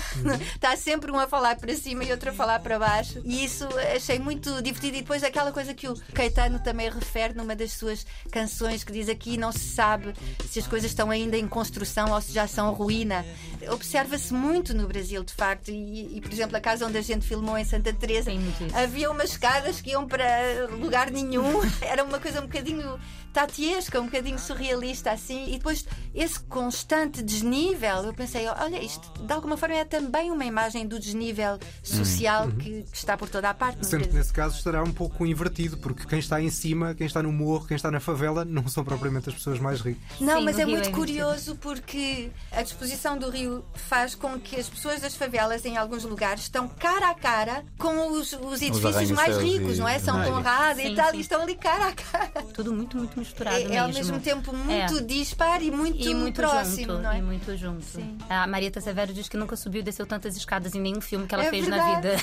Estás 0.56 0.80
sempre 0.82 1.12
um 1.12 1.20
a 1.20 1.28
falar 1.28 1.58
para 1.58 1.76
cima 1.76 2.04
e 2.04 2.12
outro 2.12 2.32
a 2.32 2.34
falar 2.34 2.60
para 2.60 2.80
baixo. 2.80 3.22
E 3.24 3.46
isso 3.46 3.68
achei 3.96 4.18
muito 4.18 4.50
divertido. 4.64 4.98
E 4.98 5.02
depois 5.02 5.24
aquela 5.24 5.52
coisa 5.52 5.76
que 5.76 5.88
o 5.88 5.96
Caetano 6.14 6.58
também 6.60 6.90
refere 6.90 7.36
numa 7.36 7.56
das 7.56 7.74
suas 7.74 8.04
canções, 8.32 8.84
que 8.84 8.92
diz 8.92 9.08
aqui 9.10 9.38
não 9.38 9.52
se 9.52 9.60
sabe 9.76 10.16
se 10.50 10.58
as 10.60 10.66
coisas 10.68 10.90
estão 10.90 11.03
ainda 11.10 11.38
em 11.38 11.48
construção 11.48 12.12
ou 12.12 12.22
se 12.22 12.34
já 12.34 12.48
são 12.48 12.74
ruína. 12.74 13.26
Observa-se 13.70 14.34
muito 14.34 14.74
no 14.74 14.88
Brasil, 14.88 15.24
de 15.24 15.34
facto. 15.34 15.70
E, 15.70 16.18
e, 16.18 16.22
por 16.22 16.32
exemplo, 16.32 16.58
a 16.58 16.60
casa 16.60 16.86
onde 16.86 16.98
a 16.98 17.02
gente 17.02 17.26
filmou 17.26 17.58
em 17.58 17.64
Santa 17.64 17.94
Teresa 17.94 18.32
havia 18.74 19.10
umas 19.12 19.32
escadas 19.32 19.80
que 19.80 19.92
iam 19.92 20.08
para 20.08 20.68
lugar 20.72 21.12
nenhum. 21.12 21.62
Era 21.82 22.04
uma 22.04 22.20
coisa 22.20 22.40
um 22.40 22.48
bocadinho 22.48 23.00
tatiesca, 23.32 24.00
um 24.00 24.06
bocadinho 24.06 24.40
surrealista 24.40 25.12
assim. 25.12 25.48
E 25.50 25.58
depois 25.58 25.86
esse 26.14 26.40
constante 26.42 27.22
desnível, 27.22 28.04
eu 28.04 28.14
pensei, 28.14 28.48
olha, 28.48 28.82
isto 28.84 29.12
de 29.24 29.34
alguma 29.34 29.56
forma 29.56 29.76
é 29.76 29.86
também 29.86 30.32
uma 30.32 30.46
imagem 30.46 30.86
do 30.88 31.00
desnível 31.00 31.58
social 31.84 32.50
que, 32.52 32.84
que 32.84 32.98
está 32.98 33.16
por 33.16 33.30
toda 33.30 33.50
a 33.50 33.54
parte. 33.54 33.86
Sendo 33.86 34.08
que 34.08 34.14
nesse 34.14 34.34
caso 34.34 34.58
estará 34.58 34.84
um 34.84 34.92
pouco 34.92 35.26
invertido, 35.26 35.78
porque 35.78 36.06
quem 36.06 36.20
está 36.20 36.42
em 36.42 36.50
cima, 36.50 36.94
quem 36.94 37.08
está 37.08 37.24
no 37.24 37.32
morro, 37.32 37.68
quem 37.68 37.76
está 37.76 37.90
na 37.90 38.00
favela, 38.00 38.44
não 38.44 38.68
são 38.68 38.84
propriamente 38.84 39.30
as 39.30 39.36
pessoas 39.36 39.60
mais 39.60 39.82
ricas. 39.82 40.04
Não, 40.20 40.40
Sim, 40.40 40.46
mas 40.46 40.60
é 40.60 40.64
é 40.64 40.66
muito 40.66 40.92
curioso 40.94 41.56
porque 41.58 42.32
a 42.52 42.62
disposição 42.62 43.18
do 43.18 43.30
Rio 43.30 43.66
faz 43.74 44.16
com 44.16 44.40
que 44.40 44.56
as 44.60 44.70
pessoas 44.70 45.02
das 45.02 45.16
favelas, 45.16 45.66
em 45.66 45.78
alguns 45.78 46.04
lugares, 46.04 46.44
estão 46.44 46.68
cara 46.68 47.10
a 47.10 47.16
cara 47.16 47.64
com 47.78 48.12
os, 48.12 48.34
os 48.34 48.62
edifícios 48.62 49.12
mais 49.12 49.36
arranha-céus 49.38 49.44
ricos, 49.44 49.78
e- 49.78 49.80
não 49.80 49.88
é? 49.88 50.00
São 50.00 50.24
Conrado 50.24 50.80
e 50.80 50.96
tal, 50.96 51.12
sim. 51.12 51.18
e 51.18 51.22
estão 51.22 51.42
ali 51.42 51.56
cara 51.56 51.88
a 51.88 51.94
cara. 51.94 52.44
Tudo 52.54 52.74
muito, 52.74 52.98
muito 52.98 53.18
misturado 53.20 53.58
É, 53.58 53.60
mesmo. 53.60 53.74
é 53.74 53.78
ao 53.80 53.88
mesmo 53.90 54.20
tempo 54.20 54.54
muito 54.56 54.98
É. 54.98 55.02
dispar 55.02 55.62
e 55.62 55.72
muito, 55.72 56.08
E 56.08 56.14
muito 56.14 56.36
próximo, 56.36 56.94
junto, 56.94 57.04
não 57.04 57.12
é? 57.12 57.20
e 57.20 57.22
muito 57.22 57.56
junto. 57.58 57.84
Sim. 57.84 58.18
A 58.30 58.48
Marieta 58.48 58.80
Severo 58.82 59.14
diz 59.14 59.28
que 59.28 59.38
nunca 59.38 59.56
subiu 59.56 59.82
e 59.82 59.84
desceu 59.84 60.06
tantas 60.06 60.36
escadas 60.38 60.74
em 60.76 60.80
nenhum 60.82 61.02
filme 61.02 61.28
que 61.28 61.36
ela 61.36 61.46
É 61.46 61.50
fez 61.50 61.66
verdade. 61.68 61.92
na 61.92 61.96
vida. 61.96 62.16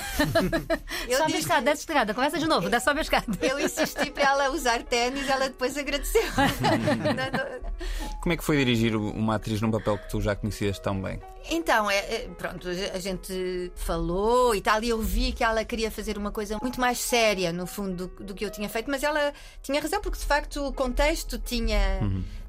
Eu 1.07 1.17
sobe 1.17 1.33
a 1.35 1.39
escada, 1.39 1.61
desce 1.61 1.81
a 1.81 1.93
escada, 1.93 2.13
começa 2.13 2.37
de 2.39 2.47
novo, 2.47 2.69
desce 2.69 2.85
sobe 2.85 2.99
a 2.99 3.03
escada. 3.03 3.25
Eu 3.41 3.59
insisti 3.59 4.11
para 4.11 4.23
ela 4.23 4.49
usar 4.51 4.81
ténis, 4.83 5.27
ela 5.29 5.47
depois 5.47 5.77
agradeceu. 5.77 6.21
Como 8.21 8.33
é 8.33 8.37
que 8.37 8.43
foi 8.43 8.60
dirigir 8.63 8.95
uma 8.95 9.35
atriz 9.35 9.61
num 9.61 9.71
papel 9.71 9.97
que 9.97 10.09
tu 10.09 10.21
já 10.21 10.35
conhecias 10.35 10.79
tão 10.79 11.01
bem? 11.01 11.19
Então, 11.49 11.89
é, 11.89 11.97
é, 11.97 12.29
pronto, 12.37 12.67
a 12.69 12.99
gente 12.99 13.71
falou 13.75 14.53
e 14.53 14.61
tal, 14.61 14.83
e 14.83 14.89
eu 14.89 15.01
vi 15.01 15.31
que 15.31 15.43
ela 15.43 15.65
queria 15.65 15.89
fazer 15.89 16.17
uma 16.17 16.31
coisa 16.31 16.57
muito 16.61 16.79
mais 16.79 16.99
séria, 16.99 17.51
no 17.51 17.65
fundo, 17.65 18.07
do, 18.07 18.23
do 18.25 18.33
que 18.33 18.45
eu 18.45 18.49
tinha 18.49 18.69
feito, 18.69 18.89
mas 18.89 19.03
ela 19.03 19.33
tinha 19.61 19.81
razão, 19.81 19.99
porque 20.01 20.19
de 20.19 20.25
facto 20.25 20.67
o 20.67 20.73
contexto 20.73 21.37
tinha. 21.37 21.99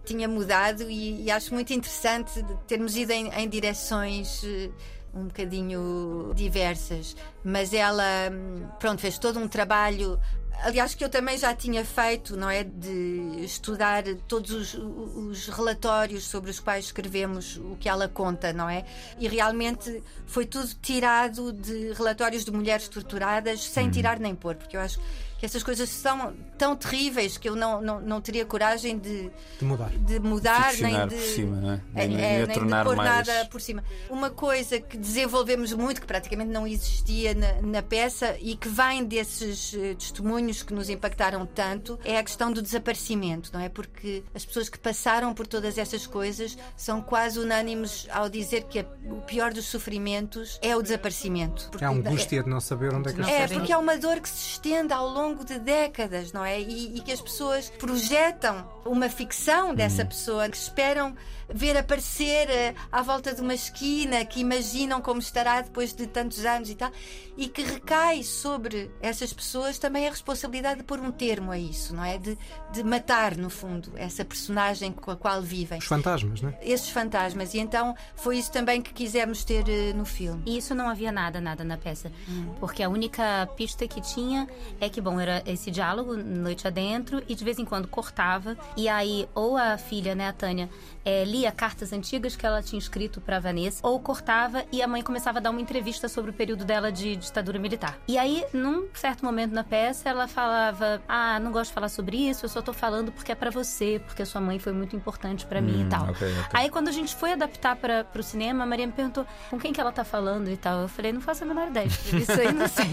Tinha 0.05 0.27
mudado 0.27 0.91
e, 0.91 1.23
e 1.23 1.31
acho 1.31 1.55
muito 1.55 1.73
interessante 1.73 2.45
termos 2.67 2.97
ido 2.97 3.13
em, 3.13 3.29
em 3.29 3.49
direções 3.49 4.43
eh, 4.43 4.69
um 5.15 5.27
bocadinho 5.27 6.33
diversas. 6.35 7.17
Mas 7.45 7.73
ela, 7.73 8.03
hum, 8.33 8.67
pronto, 8.81 9.01
fez 9.01 9.17
todo 9.17 9.39
um 9.39 9.47
trabalho 9.47 10.19
Aliás, 10.63 10.95
que 10.95 11.05
eu 11.05 11.09
também 11.09 11.37
já 11.37 11.55
tinha 11.55 11.85
feito, 11.85 12.37
não 12.37 12.49
é? 12.49 12.63
De 12.63 13.43
estudar 13.45 14.05
todos 14.29 14.51
os, 14.51 14.75
os 14.75 15.49
relatórios 15.49 16.25
sobre 16.25 16.51
os 16.51 16.61
quais 16.61 16.85
escrevemos 16.87 17.57
o 17.57 17.77
que 17.81 17.89
ela 17.89 18.07
conta, 18.09 18.53
não 18.53 18.69
é? 18.69 18.85
E 19.19 19.27
realmente 19.27 20.03
foi 20.27 20.47
tudo 20.47 20.69
tirado 20.81 21.53
de 21.53 21.93
relatórios 21.95 22.45
de 22.45 22.53
mulheres 22.53 22.87
torturadas, 22.89 23.61
sem 23.65 23.91
tirar 23.91 24.21
nem 24.21 24.35
pôr, 24.35 24.55
porque 24.55 24.77
eu 24.77 24.81
acho 24.81 25.01
que 25.39 25.47
essas 25.47 25.65
coisas 25.65 25.89
são 25.89 26.33
tão 26.57 26.77
terríveis 26.77 27.37
que 27.37 27.49
eu 27.49 27.57
não, 27.57 27.83
não, 27.83 28.01
não 28.01 28.21
teria 28.21 28.47
coragem 28.47 28.97
de, 28.97 29.29
De 29.59 29.65
mudar. 29.65 29.91
de 29.91 30.21
mudar, 30.21 30.73
nem 30.75 31.09
de. 31.09 31.17
por 31.17 31.21
cima, 31.25 31.57
não 31.57 31.71
é? 31.73 31.81
É, 31.97 32.07
Nem- 32.07 32.17
é, 32.17 32.21
nem 32.21 32.37
nem 32.39 32.47
de 32.47 32.55
tornar 32.55 32.85
pôr 32.85 32.95
mais- 32.95 33.27
nada 33.27 33.45
por 33.47 33.61
cima. 33.61 33.83
Uma 34.09 34.31
coisa 34.31 34.81
que 34.81 34.97
desenvolvemos 34.97 35.73
muito, 35.73 36.01
que 36.01 36.07
praticamente 36.07 36.49
não 36.53 36.65
existia 36.65 37.35
na, 37.35 37.61
na 37.61 37.83
peça 37.83 38.37
e 38.41 38.55
que 38.57 38.69
vem 38.69 39.05
desses 39.05 39.75
eh, 39.75 39.95
testemunhos 40.43 40.63
que 40.63 40.75
nos 40.75 40.89
impactaram 40.91 41.47
tanto, 41.47 41.99
é 42.05 42.19
a 42.19 42.23
questão 42.23 42.53
do 42.53 42.61
desaparecimento, 42.61 43.51
não 43.53 43.61
é? 43.61 43.69
Porque 43.69 44.25
as 44.35 44.45
pessoas 44.45 44.69
que 44.69 44.79
passaram 44.79 45.33
por 45.35 45.47
todas 45.47 45.79
essas 45.79 46.07
coisas 46.07 46.57
são 46.77 47.01
quase 47.01 47.39
unânimes 47.39 48.07
ao 48.11 48.29
dizer 48.29 48.65
que 48.65 48.81
a- 48.81 48.87
o 49.11 49.21
pior 49.23 49.53
dos 49.53 49.67
sofrimentos 49.67 50.59
é 50.63 50.75
o 50.77 50.83
desaparecimento. 50.83 51.69
Porque 51.71 51.85
É 51.85 51.89
a 51.89 51.91
angústia 51.91 52.43
de 52.43 52.49
não 52.49 52.61
saber 52.61 52.93
onde 52.95 53.11
é 53.11 53.13
que 53.13 53.21
as 53.21 53.29
é, 53.29 53.49
porque 53.49 53.73
é 53.73 53.77
uma 53.77 53.97
dor 53.97 54.21
que 54.21 54.29
se 54.29 54.53
estende 54.53 54.93
ao 54.93 55.09
longo 55.09 55.45
de 55.45 55.59
décadas, 55.59 56.33
não 56.33 56.45
é? 56.45 56.61
E, 56.61 56.97
e 56.97 57.01
que 57.01 57.13
as 57.13 57.21
pessoas 57.21 57.71
projetam 57.79 58.67
uma 58.85 59.09
ficção 59.09 59.75
dessa 59.75 60.05
pessoa, 60.05 60.49
que 60.49 60.57
esperam 60.57 61.15
ver 61.55 61.77
aparecer 61.77 62.49
eh, 62.51 62.75
à 62.91 63.03
volta 63.03 63.35
de 63.35 63.41
uma 63.41 63.55
esquina, 63.55 64.25
que 64.25 64.41
imaginam 64.41 65.01
como 65.01 65.21
estará 65.21 65.61
depois 65.61 65.93
de 65.93 66.07
tantos 66.07 66.45
anos 66.45 66.71
e 66.71 66.75
tal, 66.75 66.91
e 67.37 67.49
que 67.49 67.63
recai 67.63 68.23
sobre 68.23 68.91
essas 69.01 69.33
pessoas 69.33 69.79
também 69.79 70.07
a 70.07 70.11
responsabilidade 70.11 70.81
de 70.81 70.85
pôr 70.85 71.01
um 71.01 71.11
termo 71.11 71.51
a 71.51 71.59
isso, 71.59 71.95
não 71.95 72.05
é? 72.05 72.19
De, 72.19 72.39
de 72.73 72.85
matar, 72.85 73.37
no 73.37 73.49
fundo, 73.49 73.93
essa 73.97 74.25
personagem 74.25 74.93
com 74.93 75.11
a 75.11 75.17
qual 75.17 75.41
vivem. 75.41 75.79
Os 75.79 75.87
fantasmas, 75.87 76.41
não 76.41 76.51
é? 76.51 76.59
Esses 76.63 76.91
fantasmas. 76.91 77.55
E 77.55 77.59
então 77.59 77.95
foi 78.15 78.39
isso 78.39 78.53
também 78.53 78.83
que 78.83 78.93
quisemos 78.93 79.45
ter 79.45 79.69
eh, 79.69 79.93
no 79.93 80.05
filme. 80.05 80.43
E 80.47 80.59
isso 80.59 80.75
não 80.75 80.89
havia 80.89 81.11
nada, 81.11 81.41
nada 81.41 81.65
na 81.65 81.77
peça. 81.77 82.13
Porque 82.61 82.83
a 82.83 82.89
única 82.89 83.49
pista 83.57 83.87
que 83.89 84.01
tinha 84.01 84.47
é 84.81 84.89
que, 84.89 85.01
bom, 85.01 85.19
era 85.19 85.43
esse 85.47 85.71
diálogo 85.71 86.17
noite 86.17 86.67
adentro 86.67 87.23
e 87.29 87.35
de 87.35 87.45
vez 87.45 87.59
em 87.59 87.65
quando 87.65 87.89
cortava. 87.89 88.57
E 88.77 88.89
aí, 88.89 89.29
ou 89.35 89.57
a 89.57 89.79
filha, 89.79 90.15
né, 90.15 90.29
a 90.29 90.33
Tânia, 90.33 90.69
eh, 91.05 91.25
lia 91.25 91.42
cartas 91.51 91.93
antigas 91.93 92.37
que 92.37 92.47
ela 92.47 92.63
tinha 92.63 92.79
escrito 92.79 93.21
para 93.21 93.41
Vanessa, 93.41 93.81
ou 93.83 93.99
cortava 93.99 94.65
e 94.71 94.83
a 94.83 94.87
mãe 94.87 95.03
começava 95.03 95.39
a 95.39 95.41
dar 95.41 95.51
uma 95.51 95.61
entrevista 95.61 96.09
sobre 96.09 96.31
o 96.31 96.35
período 96.35 96.65
dela 96.65 96.93
de 96.93 97.17
ditadura 97.17 97.59
militar. 97.59 97.99
E 98.07 98.19
aí, 98.19 98.45
num 98.53 98.87
certo 98.95 99.25
momento 99.25 99.53
na 99.53 99.65
peça, 99.65 100.09
ela 100.09 100.29
falava: 100.29 101.03
Ah, 101.09 101.41
não 101.41 101.51
gosto 101.51 101.71
de 101.71 101.75
falar 101.75 101.89
sobre 101.89 102.17
isso, 102.29 102.45
eu 102.45 102.49
só 102.49 102.61
tô 102.61 102.73
falando 102.73 103.11
porque 103.11 103.33
é 103.33 103.35
para 103.35 103.51
você, 103.51 104.01
porque 104.07 104.23
a 104.23 104.27
sua 104.27 104.41
mãe 104.41 104.59
foi 104.59 104.73
muito 104.73 104.95
importante 104.95 105.47
para 105.47 105.61
mim 105.61 105.83
e 105.83 105.89
tal. 105.89 106.03
ok, 106.05 106.13
ok. 106.13 106.45
Aí 106.53 106.71
quando 106.71 106.89
a 106.89 106.93
gente 106.93 107.15
foi 107.17 107.33
adaptar 107.33 107.77
para 107.77 108.07
o 108.15 108.23
cinema, 108.23 108.65
a 108.65 108.67
Maria 108.67 108.87
me 108.87 108.93
perguntou 108.93 109.27
com 109.51 109.59
quem 109.59 109.73
que 109.73 109.81
ela 109.81 109.93
tá 109.93 110.05
falando 110.05 110.49
e 110.51 110.57
tal. 110.57 110.83
Eu 110.83 110.89
falei, 110.89 111.13
não 111.13 111.21
faço 111.21 111.45
a 111.45 111.47
menor 111.47 111.69
ideia. 111.69 111.87
Isso 112.13 112.33
aí 112.33 112.53
não 112.53 112.69
sei. 112.69 112.87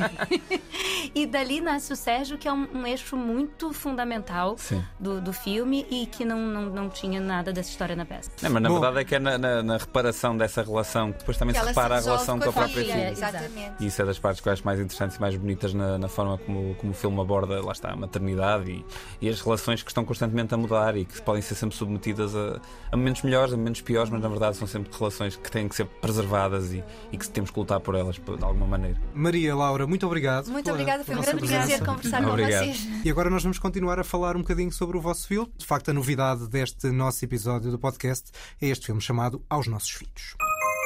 e 1.13 1.25
dali 1.25 1.61
nasce 1.61 1.91
o 1.91 1.95
Sérgio, 1.95 2.37
que 2.37 2.47
é 2.47 2.53
um, 2.53 2.67
um 2.73 2.87
eixo 2.87 3.15
muito 3.17 3.73
fundamental 3.73 4.55
do, 4.99 5.19
do 5.21 5.33
filme 5.33 5.85
e 5.89 6.05
que 6.05 6.23
não, 6.23 6.39
não, 6.39 6.61
não 6.63 6.89
tinha 6.89 7.19
nada 7.19 7.51
dessa 7.51 7.69
história 7.69 7.95
na 7.95 8.05
peça. 8.05 8.31
Não, 8.41 8.49
mas 8.51 8.61
na 8.63 8.69
Bom. 8.69 8.79
verdade 8.79 8.99
é 8.99 9.03
que 9.05 9.15
é 9.15 9.19
na, 9.19 9.37
na- 9.37 9.63
na 9.63 9.77
reparação 9.77 10.35
dessa 10.37 10.61
relação 10.61 11.11
que 11.11 11.19
depois 11.19 11.37
também 11.37 11.53
Que 11.53 11.61
se 11.61 11.67
repara 11.67 11.95
a 11.95 11.97
resolve 11.97 12.15
relação 12.25 12.39
com 12.39 12.49
a 12.49 12.53
própria 12.53 12.73
filha, 12.83 12.93
filha. 12.93 13.11
Exato. 13.11 13.35
Exatamente. 13.37 13.71
E 13.79 13.85
isso 13.87 14.01
é 14.01 14.05
das 14.05 14.19
partes 14.19 14.41
que 14.41 14.47
eu 14.49 14.53
acho 14.53 14.65
mais 14.65 14.79
interessantes 14.79 15.17
e 15.17 15.21
mais 15.21 15.35
bonitas 15.35 15.73
na, 15.73 15.97
na 15.97 16.07
forma 16.07 16.37
como, 16.39 16.75
como 16.75 16.91
o 16.91 16.95
filme 16.95 17.19
aborda, 17.21 17.63
lá 17.63 17.71
está, 17.71 17.91
a 17.91 17.95
maternidade 17.95 18.71
e, 18.71 18.85
e 19.21 19.29
as 19.29 19.41
relações 19.41 19.83
que 19.83 19.89
estão 19.91 20.05
constantemente 20.05 20.53
a 20.53 20.57
mudar 20.57 20.95
e 20.95 21.05
que 21.05 21.21
podem 21.21 21.41
ser 21.41 21.55
sempre 21.55 21.75
submetidas 21.75 22.35
a, 22.35 22.59
a 22.91 22.97
momentos 22.97 23.21
melhores, 23.23 23.53
a 23.53 23.57
momentos 23.57 23.81
piores, 23.81 24.09
mas 24.09 24.21
na 24.21 24.29
verdade 24.29 24.57
são 24.57 24.67
sempre 24.67 24.91
relações 24.97 25.35
que 25.35 25.51
têm 25.51 25.67
que 25.67 25.75
ser 25.75 25.85
preservadas 25.85 26.71
e, 26.73 26.83
e 27.11 27.17
que 27.17 27.27
temos 27.29 27.51
que 27.51 27.59
lutar 27.59 27.79
por 27.79 27.95
elas 27.95 28.15
de 28.15 28.43
alguma 28.43 28.65
maneira. 28.67 28.97
Maria 29.13 29.55
Laura, 29.55 29.85
muito 29.85 30.05
obrigado. 30.05 30.47
Muito 30.49 30.69
obrigada, 30.71 31.03
foi 31.03 31.15
um 31.15 31.21
grande 31.21 31.45
prazer 31.47 31.83
conversar 31.85 32.23
com 32.23 32.29
Obrigado. 32.29 32.63
vocês. 32.65 32.87
E 33.05 33.09
agora 33.09 33.29
nós 33.29 33.43
vamos 33.43 33.59
continuar 33.59 33.99
a 33.99 34.03
falar 34.03 34.35
um 34.35 34.39
bocadinho 34.39 34.71
sobre 34.71 34.97
o 34.97 35.01
vosso 35.01 35.27
filme. 35.27 35.49
De 35.57 35.65
facto, 35.65 35.89
a 35.89 35.93
novidade 35.93 36.47
deste 36.47 36.87
nosso 36.91 37.23
episódio 37.23 37.71
do 37.71 37.79
podcast 37.79 38.18
é 38.61 38.67
este 38.67 38.87
filme 38.87 39.01
chamado 39.01 39.43
Aos 39.49 39.67
Nossos 39.67 39.91
Filhos. 39.91 40.35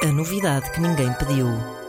A 0.02 0.06
novidade 0.06 0.70
que 0.72 0.80
ninguém 0.80 1.12
pediu. 1.14 1.83